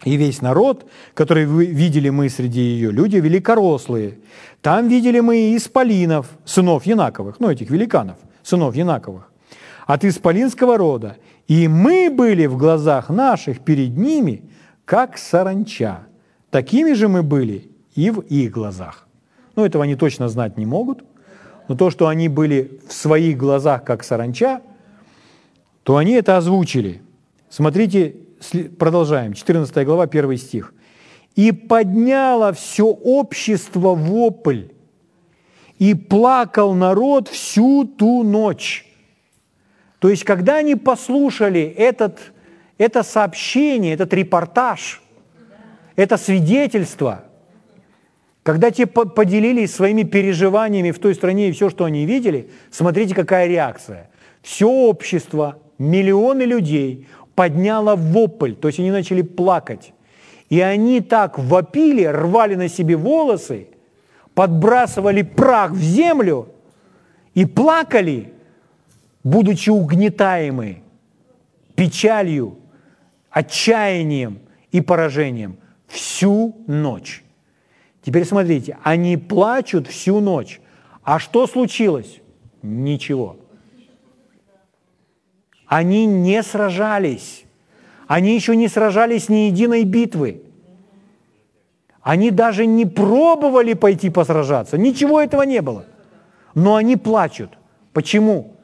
И 0.05 0.17
весь 0.17 0.43
народ, 0.43 0.89
который 1.15 1.47
видели 1.47 2.11
мы 2.11 2.29
среди 2.29 2.61
ее, 2.61 2.93
люди 2.93 3.17
великорослые. 3.17 4.19
Там 4.61 4.89
видели 4.89 5.21
мы 5.21 5.39
и 5.39 5.57
исполинов, 5.57 6.29
сынов 6.45 6.85
Янаковых, 6.85 7.41
ну, 7.41 7.51
этих 7.51 7.71
великанов, 7.71 8.19
сынов 8.43 8.77
Янаковых, 8.77 9.33
от 9.87 10.05
исполинского 10.05 10.77
рода. 10.77 11.17
И 11.49 11.67
мы 11.67 12.11
были 12.11 12.47
в 12.47 12.59
глазах 12.59 13.09
наших 13.09 13.61
перед 13.61 13.97
ними, 13.97 14.43
как 14.85 15.17
саранча. 15.17 16.01
Такими 16.51 16.93
же 16.93 17.09
мы 17.09 17.23
были 17.23 17.71
и 17.97 18.11
в 18.11 18.21
их 18.21 18.53
глазах. 18.53 19.09
Ну, 19.57 19.65
этого 19.65 19.85
они 19.85 19.97
точно 19.97 20.29
знать 20.29 20.57
не 20.57 20.67
могут– 20.67 21.03
но 21.69 21.75
то, 21.75 21.91
что 21.91 22.09
они 22.09 22.29
были 22.29 22.81
в 22.89 22.93
своих 22.93 23.37
глазах 23.37 23.85
как 23.85 24.05
саранча, 24.05 24.63
то 25.83 25.97
они 25.97 26.13
это 26.13 26.37
озвучили. 26.37 27.03
Смотрите, 27.49 28.17
продолжаем, 28.79 29.33
14 29.33 29.85
глава, 29.85 30.05
1 30.05 30.37
стих. 30.37 30.73
«И 31.35 31.53
подняло 31.53 32.53
все 32.53 32.87
общество 32.87 33.95
вопль, 33.95 34.69
и 35.79 35.95
плакал 35.95 36.75
народ 36.75 37.29
всю 37.29 37.85
ту 37.85 38.23
ночь». 38.23 38.87
То 39.99 40.09
есть, 40.09 40.25
когда 40.25 40.57
они 40.57 40.77
послушали 40.77 41.61
этот, 41.61 42.33
это 42.79 43.03
сообщение, 43.03 43.95
этот 43.95 44.13
репортаж, 44.15 45.03
это 45.97 46.17
свидетельство– 46.17 47.25
когда 48.47 48.71
те 48.71 48.87
поделились 48.87 49.75
своими 49.75 50.05
переживаниями 50.05 50.93
в 50.93 51.01
той 51.01 51.17
стране 51.17 51.49
и 51.49 51.53
все, 51.53 51.69
что 51.69 51.85
они 51.85 52.07
видели, 52.07 52.49
смотрите, 52.71 53.13
какая 53.13 53.49
реакция. 53.49 54.09
Все 54.41 54.69
общество, 54.69 55.59
миллионы 55.79 56.43
людей 56.43 57.09
подняло 57.35 57.97
вопль, 57.97 58.55
то 58.55 58.69
есть 58.69 58.79
они 58.79 58.93
начали 58.93 59.23
плакать. 59.23 59.93
И 60.49 60.61
они 60.61 61.01
так 61.01 61.41
вопили, 61.41 62.05
рвали 62.05 62.55
на 62.55 62.69
себе 62.69 62.95
волосы, 62.95 63.67
подбрасывали 64.33 65.23
прах 65.23 65.73
в 65.73 65.83
землю 65.83 66.51
и 67.35 67.47
плакали, 67.47 68.33
будучи 69.25 69.71
угнетаемы 69.71 70.85
печалью, 71.75 72.59
отчаянием 73.29 74.39
и 74.71 74.81
поражением 74.81 75.57
всю 75.89 76.55
ночь. 76.69 77.25
Теперь 78.07 78.25
смотрите, 78.25 78.79
они 78.85 79.17
плачут 79.17 79.89
всю 79.89 80.21
ночь. 80.21 80.61
А 81.03 81.19
что 81.19 81.49
случилось? 81.49 82.21
Ничего. 82.63 83.37
Они 85.67 86.07
не 86.07 86.41
сражались. 86.45 87.45
Они 88.07 88.37
еще 88.37 88.55
не 88.55 88.69
сражались 88.69 89.29
ни 89.29 89.49
единой 89.49 89.83
битвы. 89.83 90.43
Они 92.01 92.31
даже 92.31 92.65
не 92.65 92.87
пробовали 92.87 93.73
пойти 93.73 94.09
посражаться. 94.09 94.79
Ничего 94.79 95.21
этого 95.21 95.43
не 95.43 95.61
было. 95.61 95.85
Но 96.55 96.77
они 96.77 96.97
плачут. 96.97 97.59
Почему? 97.93 98.55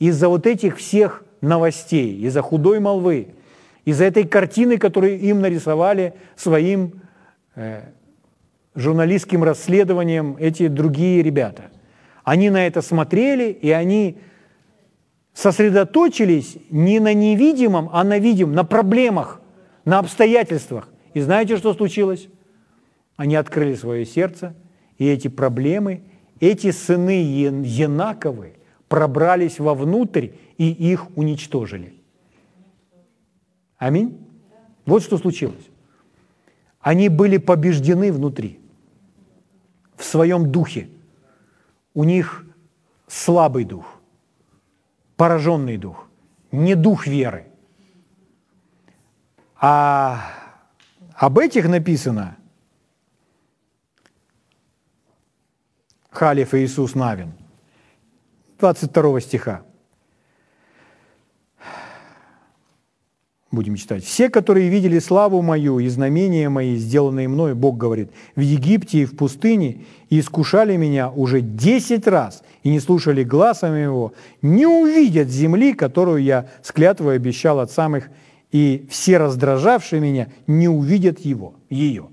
Из-за 0.00 0.28
вот 0.28 0.46
этих 0.46 0.76
всех 0.76 1.24
новостей, 1.40 2.20
из-за 2.26 2.42
худой 2.42 2.78
молвы, 2.78 3.28
из-за 3.86 4.04
этой 4.04 4.24
картины, 4.24 4.76
которую 4.76 5.18
им 5.18 5.40
нарисовали 5.40 6.12
своим 6.36 7.00
э, 7.54 7.84
журналистским 8.74 9.44
расследованием 9.44 10.36
эти 10.38 10.68
другие 10.68 11.22
ребята. 11.22 11.64
Они 12.24 12.50
на 12.50 12.66
это 12.66 12.82
смотрели, 12.82 13.50
и 13.50 13.70
они 13.70 14.18
сосредоточились 15.34 16.56
не 16.70 17.00
на 17.00 17.14
невидимом, 17.14 17.90
а 17.92 18.04
на 18.04 18.18
видимом, 18.18 18.54
на 18.54 18.64
проблемах, 18.64 19.40
на 19.84 19.98
обстоятельствах. 19.98 20.88
И 21.14 21.20
знаете, 21.20 21.56
что 21.56 21.74
случилось? 21.74 22.28
Они 23.16 23.34
открыли 23.36 23.74
свое 23.74 24.06
сердце, 24.06 24.54
и 24.98 25.06
эти 25.08 25.28
проблемы, 25.28 26.02
эти 26.40 26.70
сыны 26.70 27.22
Янаковы 27.64 28.54
пробрались 28.88 29.58
вовнутрь 29.58 30.28
и 30.58 30.70
их 30.70 31.06
уничтожили. 31.16 31.94
Аминь. 33.78 34.18
Вот 34.86 35.02
что 35.02 35.18
случилось. 35.18 35.68
Они 36.80 37.08
были 37.08 37.36
побеждены 37.36 38.12
внутри 38.12 38.61
в 40.02 40.04
своем 40.04 40.50
духе. 40.50 40.90
У 41.94 42.04
них 42.04 42.44
слабый 43.06 43.64
дух, 43.64 44.00
пораженный 45.16 45.76
дух, 45.76 46.08
не 46.50 46.74
дух 46.74 47.06
веры. 47.06 47.46
А 49.60 50.34
об 51.14 51.38
этих 51.38 51.68
написано 51.68 52.36
Халиф 56.10 56.52
Иисус 56.54 56.94
Навин, 56.96 57.32
22 58.58 59.20
стиха. 59.20 59.62
Будем 63.52 63.76
читать. 63.76 64.02
«Все, 64.02 64.30
которые 64.30 64.68
видели 64.68 64.98
славу 64.98 65.42
мою 65.42 65.78
и 65.78 65.88
знамения 65.88 66.48
мои, 66.48 66.76
сделанные 66.76 67.28
мною, 67.28 67.54
Бог 67.54 67.76
говорит, 67.76 68.10
в 68.34 68.40
Египте 68.40 69.02
и 69.02 69.04
в 69.04 69.14
пустыне, 69.14 69.82
и 70.10 70.18
искушали 70.18 70.76
меня 70.76 71.10
уже 71.10 71.42
десять 71.42 72.06
раз, 72.06 72.42
и 72.62 72.70
не 72.70 72.80
слушали 72.80 73.22
глазом 73.22 73.76
его, 73.76 74.14
не 74.40 74.66
увидят 74.66 75.28
земли, 75.28 75.74
которую 75.74 76.22
я 76.22 76.48
с 76.62 76.72
клятвой 76.72 77.16
обещал 77.16 77.60
от 77.60 77.70
самых, 77.70 78.10
и 78.50 78.86
все 78.90 79.18
раздражавшие 79.18 80.00
меня 80.00 80.28
не 80.46 80.68
увидят 80.68 81.20
его, 81.20 81.54
ее. 81.70 82.06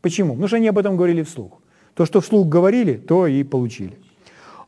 Почему? 0.00 0.30
Потому 0.30 0.48
что 0.48 0.56
они 0.56 0.68
об 0.68 0.78
этом 0.78 0.96
говорили 0.96 1.22
вслух. 1.22 1.60
То, 1.94 2.06
что 2.06 2.20
вслух 2.20 2.48
говорили, 2.48 2.94
то 2.94 3.26
и 3.26 3.42
получили. 3.44 3.98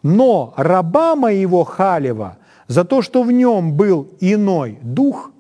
Но 0.03 0.55
раба 0.57 1.17
моего 1.17 1.65
Халева 1.65 2.39
за 2.69 2.85
то, 2.85 3.03
что 3.03 3.23
в 3.23 3.33
нем 3.33 3.73
был 3.73 4.11
иной 4.21 4.79
дух, 4.83 5.33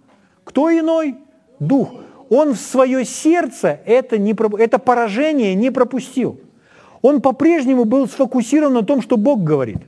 кто 0.44 0.70
иной? 0.70 1.16
Дух. 1.58 1.92
Он 2.30 2.54
в 2.54 2.58
свое 2.58 3.04
сердце 3.04 3.80
это, 3.84 4.18
не, 4.18 4.34
это 4.58 4.78
поражение 4.78 5.54
не 5.54 5.70
пропустил. 5.70 6.40
Он 7.02 7.20
по-прежнему 7.20 7.84
был 7.84 8.08
сфокусирован 8.08 8.72
на 8.72 8.82
том, 8.82 9.02
что 9.02 9.16
Бог 9.16 9.42
говорит. 9.42 9.78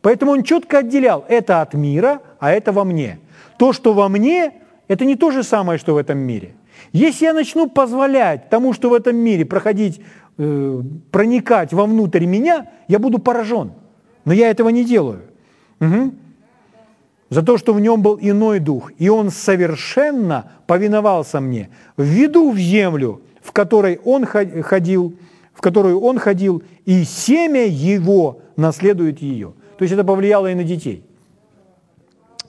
Поэтому 0.00 0.32
он 0.32 0.44
четко 0.44 0.78
отделял 0.78 1.24
это 1.28 1.60
от 1.60 1.74
мира, 1.74 2.22
а 2.38 2.52
это 2.52 2.72
во 2.72 2.84
мне. 2.84 3.18
То, 3.58 3.72
что 3.72 3.92
во 3.92 4.08
мне, 4.08 4.52
это 4.86 5.04
не 5.04 5.16
то 5.16 5.30
же 5.30 5.42
самое, 5.42 5.78
что 5.78 5.94
в 5.94 5.96
этом 5.96 6.18
мире. 6.18 6.54
Если 6.92 7.24
я 7.24 7.34
начну 7.34 7.68
позволять 7.68 8.48
тому, 8.48 8.72
что 8.72 8.88
в 8.90 8.94
этом 8.94 9.16
мире 9.16 9.44
проходить, 9.44 10.00
э, 10.38 10.82
проникать 11.10 11.72
вовнутрь 11.72 12.24
меня, 12.24 12.70
я 12.86 12.98
буду 12.98 13.18
поражен. 13.18 13.72
Но 14.24 14.32
я 14.32 14.50
этого 14.50 14.68
не 14.70 14.84
делаю. 14.84 15.22
Угу. 15.80 16.12
За 17.30 17.42
то, 17.42 17.58
что 17.58 17.74
в 17.74 17.80
нем 17.80 18.00
был 18.00 18.18
иной 18.20 18.58
дух, 18.58 18.90
и 18.96 19.08
он 19.08 19.30
совершенно 19.30 20.52
повиновался 20.66 21.40
мне, 21.40 21.68
введу 21.96 22.52
в 22.52 22.58
землю, 22.58 23.20
в 23.42 23.52
которой 23.52 24.00
он 24.04 24.24
ходил, 24.24 25.14
в 25.52 25.60
которую 25.60 26.00
он 26.00 26.18
ходил, 26.18 26.62
и 26.86 27.04
семя 27.04 27.66
его 27.66 28.40
наследует 28.56 29.20
ее. 29.20 29.52
То 29.76 29.82
есть 29.82 29.92
это 29.92 30.04
повлияло 30.04 30.50
и 30.50 30.54
на 30.54 30.64
детей. 30.64 31.04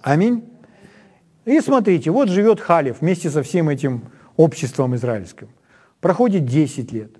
Аминь. 0.02 0.46
И 1.44 1.60
смотрите, 1.60 2.12
вот 2.12 2.30
живет 2.30 2.60
Халев 2.60 3.02
вместе 3.02 3.30
со 3.30 3.44
всем 3.44 3.70
этим 3.70 4.04
обществом 4.38 4.96
израильским. 4.96 5.50
Проходит 6.00 6.46
10 6.46 6.92
лет, 6.94 7.12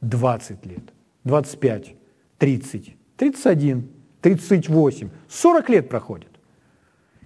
20 0.00 0.64
лет, 0.66 0.82
25, 1.24 1.94
30, 2.38 2.96
31, 3.16 3.88
38, 4.22 5.10
40 5.28 5.68
лет 5.68 5.88
проходит. 5.88 6.31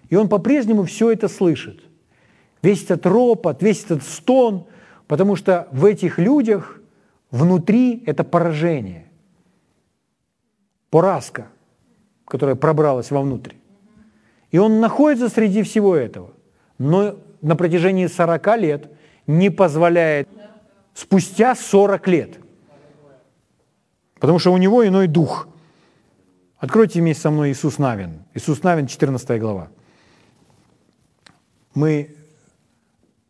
И 0.09 0.17
он 0.17 0.29
по-прежнему 0.29 0.85
все 0.85 1.11
это 1.11 1.29
слышит. 1.29 1.81
Весь 2.63 2.85
этот 2.85 3.07
ропот, 3.07 3.63
весь 3.63 3.85
этот 3.85 4.03
стон, 4.03 4.67
потому 5.07 5.37
что 5.37 5.69
в 5.73 5.85
этих 5.85 6.19
людях 6.19 6.81
внутри 7.31 8.03
это 8.07 8.25
поражение, 8.25 9.07
поразка, 10.91 11.49
которая 12.25 12.57
пробралась 12.57 13.11
вовнутрь. 13.11 13.55
И 14.51 14.59
он 14.59 14.81
находится 14.81 15.29
среди 15.29 15.63
всего 15.63 15.97
этого, 15.97 16.31
но 16.79 17.17
на 17.43 17.57
протяжении 17.57 18.07
40 18.07 18.59
лет 18.59 18.91
не 19.27 19.51
позволяет 19.51 20.29
спустя 20.95 21.55
40 21.55 22.09
лет. 22.09 22.39
Потому 24.19 24.39
что 24.39 24.53
у 24.53 24.57
него 24.57 24.87
иной 24.87 25.09
дух. 25.09 25.49
Откройте 26.59 27.01
вместе 27.01 27.23
со 27.23 27.31
мной 27.31 27.53
Иисус 27.53 27.79
Навин. 27.79 28.25
Иисус 28.35 28.63
Навин, 28.63 28.87
14 28.87 29.41
глава. 29.41 29.69
Мы 31.77 32.17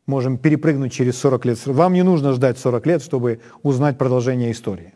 можем 0.07 0.38
перепрыгнуть 0.38 0.92
через 0.92 1.18
40 1.18 1.44
лет. 1.47 1.66
Вам 1.66 1.92
не 1.94 2.05
нужно 2.05 2.32
ждать 2.32 2.59
40 2.59 2.86
лет, 2.86 3.03
чтобы 3.03 3.40
узнать 3.64 3.99
продолжение 3.99 4.53
истории. 4.53 4.94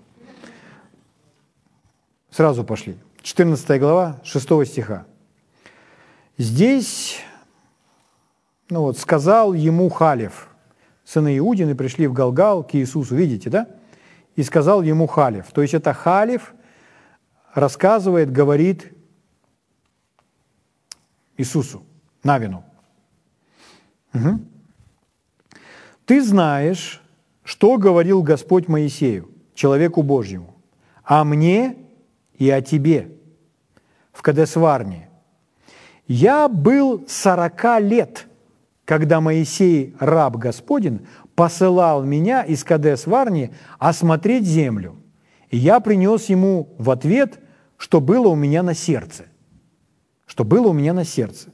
Сразу 2.30 2.62
пошли. 2.62 2.96
14 3.22 3.80
глава, 3.80 4.20
6 4.22 4.64
стиха. 4.64 5.04
Здесь, 6.38 7.18
ну 8.70 8.82
вот, 8.82 8.98
сказал 8.98 9.52
ему 9.52 9.88
Халев, 9.88 10.48
сыны 11.04 11.36
Иудины 11.36 11.74
пришли 11.74 12.06
в 12.06 12.12
Галгал 12.12 12.62
к 12.62 12.76
Иисусу, 12.76 13.16
видите, 13.16 13.50
да? 13.50 13.66
И 14.36 14.44
сказал 14.44 14.80
ему 14.82 15.08
Халев. 15.08 15.50
То 15.50 15.60
есть 15.60 15.74
это 15.74 15.92
Халев 15.92 16.54
рассказывает, 17.52 18.30
говорит 18.30 18.92
Иисусу, 21.36 21.82
Навину. 22.22 22.64
Угу. 24.14 24.40
Ты 26.06 26.22
знаешь, 26.22 27.02
что 27.44 27.76
говорил 27.78 28.22
Господь 28.22 28.68
Моисею, 28.68 29.30
человеку 29.54 30.02
Божьему, 30.02 30.56
о 31.04 31.24
мне 31.24 31.76
и 32.38 32.50
о 32.50 32.62
тебе 32.62 33.12
в 34.12 34.22
Кадесварне. 34.22 35.08
Я 36.06 36.48
был 36.48 37.04
сорока 37.06 37.78
лет, 37.78 38.26
когда 38.84 39.20
Моисей, 39.20 39.94
раб 40.00 40.36
Господень, 40.36 41.06
посылал 41.36 42.02
меня 42.02 42.42
из 42.42 42.64
Кадесварни 42.64 43.52
осмотреть 43.78 44.44
землю. 44.44 44.96
И 45.50 45.56
я 45.56 45.80
принес 45.80 46.26
ему 46.26 46.74
в 46.78 46.90
ответ, 46.90 47.38
что 47.76 48.00
было 48.00 48.28
у 48.28 48.34
меня 48.34 48.62
на 48.62 48.74
сердце. 48.74 49.26
Что 50.26 50.44
было 50.44 50.68
у 50.68 50.72
меня 50.72 50.92
на 50.92 51.04
сердце. 51.04 51.50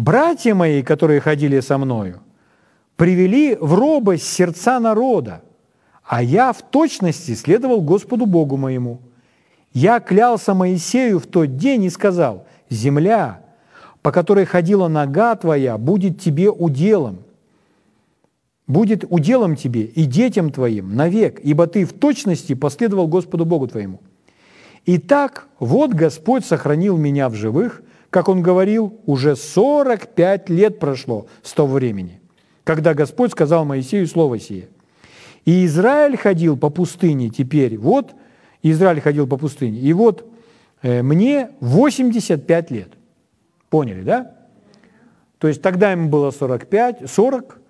Братья 0.00 0.54
мои, 0.54 0.82
которые 0.82 1.20
ходили 1.20 1.60
со 1.60 1.76
мною, 1.76 2.20
привели 2.96 3.54
в 3.54 3.74
робость 3.74 4.26
сердца 4.26 4.80
народа, 4.80 5.42
а 6.04 6.22
я 6.22 6.54
в 6.54 6.62
точности 6.62 7.34
следовал 7.34 7.82
Господу 7.82 8.24
Богу 8.24 8.56
моему. 8.56 9.02
Я 9.74 10.00
клялся 10.00 10.54
Моисею 10.54 11.18
в 11.18 11.26
тот 11.26 11.58
день 11.58 11.84
и 11.84 11.90
сказал, 11.90 12.46
«Земля, 12.70 13.42
по 14.00 14.10
которой 14.10 14.46
ходила 14.46 14.88
нога 14.88 15.36
твоя, 15.36 15.76
будет 15.76 16.18
тебе 16.18 16.50
уделом, 16.50 17.18
будет 18.66 19.04
уделом 19.06 19.54
тебе 19.54 19.82
и 19.82 20.06
детям 20.06 20.50
твоим 20.50 20.96
навек, 20.96 21.40
ибо 21.40 21.66
ты 21.66 21.84
в 21.84 21.92
точности 21.92 22.54
последовал 22.54 23.06
Господу 23.06 23.44
Богу 23.44 23.68
твоему». 23.68 24.00
Итак, 24.86 25.46
вот 25.58 25.92
Господь 25.92 26.46
сохранил 26.46 26.96
меня 26.96 27.28
в 27.28 27.34
живых– 27.34 27.82
как 28.10 28.28
он 28.28 28.42
говорил, 28.42 29.00
уже 29.06 29.36
45 29.36 30.50
лет 30.50 30.78
прошло 30.78 31.26
с 31.42 31.52
того 31.52 31.74
времени, 31.74 32.20
когда 32.64 32.92
Господь 32.92 33.30
сказал 33.30 33.64
Моисею 33.64 34.06
слово 34.06 34.38
сие. 34.38 34.68
И 35.44 35.64
Израиль 35.64 36.16
ходил 36.16 36.56
по 36.56 36.70
пустыне 36.70 37.30
теперь, 37.30 37.78
вот 37.78 38.14
Израиль 38.62 39.00
ходил 39.00 39.26
по 39.26 39.36
пустыне, 39.36 39.78
и 39.78 39.92
вот 39.92 40.28
э, 40.82 41.02
мне 41.02 41.50
85 41.60 42.70
лет. 42.70 42.88
Поняли, 43.70 44.02
да? 44.02 44.34
То 45.38 45.48
есть 45.48 45.62
тогда 45.62 45.92
ему 45.92 46.08
было 46.08 46.32
45, 46.32 47.08
40, 47.08 47.60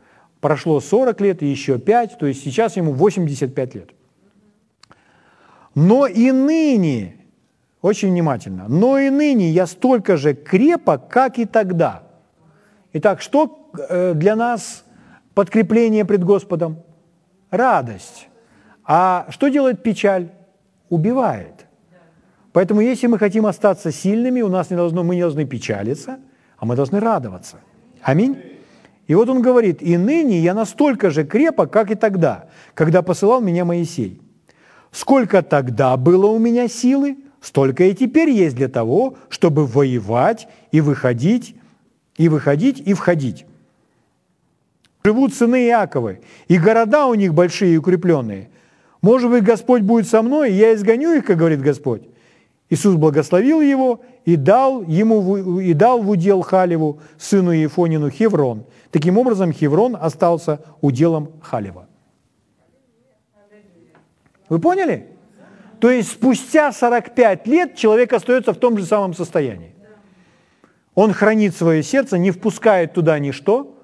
прошло 0.40 0.80
40 0.80 1.20
лет 1.20 1.42
и 1.42 1.46
еще 1.46 1.78
5, 1.78 2.18
то 2.18 2.26
есть 2.26 2.42
сейчас 2.42 2.76
ему 2.76 2.92
85 2.92 3.74
лет. 3.74 3.90
Но 5.74 6.06
и 6.06 6.32
ныне 6.32 7.19
очень 7.82 8.10
внимательно. 8.10 8.66
Но 8.68 8.98
и 8.98 9.10
ныне 9.10 9.50
я 9.50 9.66
столько 9.66 10.16
же 10.16 10.34
крепок, 10.34 11.08
как 11.08 11.38
и 11.38 11.46
тогда. 11.46 12.02
Итак, 12.92 13.20
что 13.20 13.70
э, 13.88 14.14
для 14.14 14.36
нас 14.36 14.84
подкрепление 15.34 16.04
пред 16.04 16.24
Господом? 16.24 16.82
Радость. 17.50 18.28
А 18.84 19.26
что 19.30 19.48
делает 19.48 19.82
печаль? 19.82 20.28
Убивает. 20.88 21.66
Поэтому 22.52 22.80
если 22.80 23.06
мы 23.06 23.18
хотим 23.18 23.46
остаться 23.46 23.92
сильными, 23.92 24.40
у 24.42 24.48
нас 24.48 24.70
не 24.70 24.76
должно, 24.76 25.04
мы 25.04 25.14
не 25.14 25.20
должны 25.20 25.44
печалиться, 25.46 26.18
а 26.58 26.66
мы 26.66 26.74
должны 26.74 26.98
радоваться. 26.98 27.58
Аминь. 28.02 28.36
И 29.06 29.14
вот 29.14 29.28
он 29.28 29.40
говорит, 29.40 29.82
и 29.82 29.96
ныне 29.96 30.40
я 30.40 30.54
настолько 30.54 31.10
же 31.10 31.24
крепок, 31.24 31.72
как 31.72 31.90
и 31.90 31.94
тогда, 31.94 32.46
когда 32.74 33.02
посылал 33.02 33.40
меня 33.40 33.64
Моисей. 33.64 34.20
Сколько 34.90 35.42
тогда 35.42 35.96
было 35.96 36.26
у 36.26 36.38
меня 36.38 36.68
силы, 36.68 37.16
столько 37.40 37.84
и 37.84 37.94
теперь 37.94 38.30
есть 38.30 38.56
для 38.56 38.68
того, 38.68 39.16
чтобы 39.28 39.66
воевать 39.66 40.48
и 40.72 40.80
выходить, 40.80 41.56
и 42.16 42.28
выходить, 42.28 42.80
и 42.80 42.94
входить. 42.94 43.46
Живут 45.04 45.32
сыны 45.34 45.66
Иаковы, 45.68 46.20
и 46.48 46.58
города 46.58 47.06
у 47.06 47.14
них 47.14 47.32
большие 47.32 47.74
и 47.74 47.78
укрепленные. 47.78 48.50
Может 49.00 49.30
быть, 49.30 49.44
Господь 49.44 49.82
будет 49.82 50.06
со 50.06 50.20
мной, 50.20 50.50
и 50.50 50.54
я 50.54 50.74
изгоню 50.74 51.14
их, 51.14 51.24
как 51.24 51.38
говорит 51.38 51.62
Господь. 51.62 52.02
Иисус 52.68 52.94
благословил 52.96 53.60
его 53.60 54.02
и 54.24 54.36
дал, 54.36 54.82
ему, 54.82 55.58
и 55.58 55.72
дал 55.72 56.02
в 56.02 56.10
удел 56.10 56.42
Халеву, 56.42 57.00
сыну 57.18 57.50
Ефонину, 57.50 58.10
Хеврон. 58.10 58.64
Таким 58.90 59.18
образом, 59.18 59.52
Хеврон 59.52 59.96
остался 59.98 60.60
уделом 60.80 61.32
Халева. 61.40 61.88
Вы 64.48 64.58
поняли? 64.58 65.09
То 65.80 65.90
есть 65.90 66.12
спустя 66.12 66.72
45 66.72 67.46
лет 67.46 67.74
человек 67.74 68.12
остается 68.12 68.52
в 68.52 68.58
том 68.58 68.76
же 68.76 68.84
самом 68.84 69.14
состоянии. 69.14 69.74
Он 70.94 71.12
хранит 71.12 71.56
свое 71.56 71.82
сердце, 71.82 72.18
не 72.18 72.30
впускает 72.30 72.92
туда 72.92 73.18
ничто, 73.18 73.78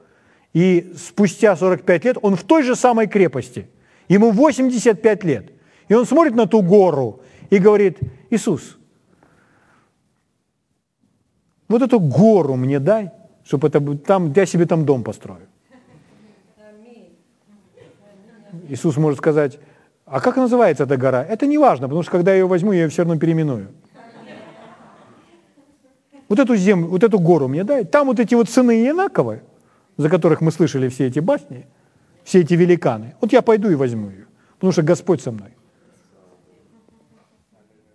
и 0.52 0.92
спустя 0.96 1.56
45 1.56 2.04
лет 2.04 2.16
он 2.20 2.36
в 2.36 2.42
той 2.42 2.62
же 2.62 2.76
самой 2.76 3.06
крепости. 3.06 3.68
Ему 4.08 4.30
85 4.30 5.24
лет. 5.24 5.52
И 5.88 5.94
он 5.94 6.04
смотрит 6.04 6.34
на 6.34 6.46
ту 6.46 6.62
гору 6.62 7.22
и 7.48 7.58
говорит, 7.58 7.98
Иисус, 8.28 8.76
вот 11.68 11.80
эту 11.80 11.98
гору 11.98 12.56
мне 12.56 12.78
дай, 12.78 13.10
чтобы 13.44 13.68
это, 13.68 13.80
там, 13.96 14.32
я 14.32 14.44
себе 14.44 14.66
там 14.66 14.84
дом 14.84 15.02
построю. 15.02 15.48
Иисус 18.68 18.96
может 18.96 19.18
сказать, 19.18 19.58
а 20.06 20.20
как 20.20 20.36
называется 20.36 20.84
эта 20.84 20.96
гора? 20.96 21.24
Это 21.24 21.46
не 21.46 21.58
важно, 21.58 21.88
потому 21.88 22.02
что 22.02 22.12
когда 22.12 22.30
я 22.30 22.38
ее 22.38 22.46
возьму, 22.46 22.72
я 22.72 22.82
ее 22.82 22.88
все 22.88 23.02
равно 23.02 23.18
переименую. 23.18 23.68
Вот 26.28 26.38
эту 26.38 26.56
землю, 26.56 26.88
вот 26.88 27.02
эту 27.04 27.18
гору 27.18 27.48
мне 27.48 27.64
дай. 27.64 27.84
Там 27.84 28.06
вот 28.06 28.20
эти 28.20 28.34
вот 28.34 28.48
сыны 28.48 28.88
Инаковы, 28.88 29.42
за 29.96 30.08
которых 30.08 30.40
мы 30.40 30.52
слышали 30.52 30.88
все 30.88 31.06
эти 31.06 31.18
басни, 31.18 31.66
все 32.24 32.40
эти 32.40 32.54
великаны. 32.54 33.14
Вот 33.20 33.32
я 33.32 33.42
пойду 33.42 33.68
и 33.68 33.74
возьму 33.74 34.10
ее, 34.10 34.26
потому 34.54 34.72
что 34.72 34.82
Господь 34.82 35.22
со 35.22 35.32
мной. 35.32 35.50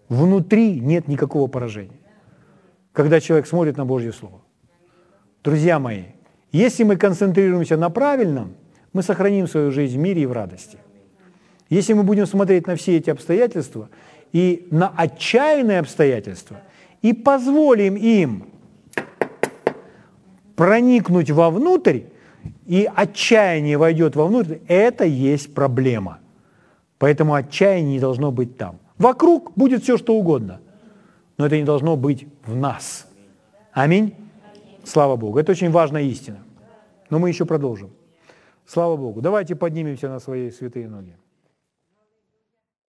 Внутри 0.10 0.82
нет 0.82 1.08
никакого 1.08 1.48
поражения, 1.48 2.00
когда 2.92 3.22
человек 3.22 3.48
смотрит 3.48 3.78
на 3.78 3.86
Божье 3.86 4.12
Слово. 4.12 4.42
Друзья 5.44 5.80
мои, 5.80 6.04
если 6.52 6.84
мы 6.84 6.98
концентрируемся 6.98 7.78
на 7.78 7.90
правильном, 7.90 8.56
мы 8.92 9.02
сохраним 9.02 9.48
свою 9.48 9.72
жизнь 9.72 9.98
в 9.98 10.02
мире 10.02 10.24
и 10.24 10.26
в 10.26 10.34
радости. 10.34 10.78
Если 11.72 11.94
мы 11.94 12.04
будем 12.04 12.26
смотреть 12.28 12.68
на 12.68 12.76
все 12.76 12.98
эти 12.98 13.10
обстоятельства 13.10 13.88
и 14.34 14.68
на 14.72 14.90
отчаянные 14.90 15.80
обстоятельства, 15.80 16.58
и 17.02 17.14
позволим 17.14 17.96
им 17.96 18.50
проникнуть 20.58 21.32
вовнутрь, 21.32 22.02
и 22.68 22.90
отчаяние 22.94 23.78
войдет 23.78 24.18
вовнутрь, 24.18 24.58
это 24.68 25.06
есть 25.06 25.54
проблема. 25.54 26.20
Поэтому 26.98 27.36
отчаяние 27.36 27.94
не 27.94 28.00
должно 28.02 28.34
быть 28.34 28.58
там. 28.58 28.78
Вокруг 28.98 29.54
будет 29.56 29.84
все, 29.84 29.98
что 29.98 30.16
угодно, 30.16 30.60
но 31.38 31.46
это 31.46 31.56
не 31.56 31.64
должно 31.64 31.96
быть 31.96 32.28
в 32.46 32.54
нас. 32.54 33.08
Аминь. 33.72 34.14
Слава 34.84 35.16
Богу. 35.16 35.40
Это 35.40 35.54
очень 35.54 35.72
важная 35.72 36.04
истина. 36.04 36.40
Но 37.10 37.18
мы 37.18 37.30
еще 37.30 37.46
продолжим. 37.46 37.92
Слава 38.66 38.98
Богу. 38.98 39.22
Давайте 39.22 39.56
поднимемся 39.56 40.10
на 40.10 40.20
свои 40.20 40.52
святые 40.52 40.90
ноги. 40.90 41.16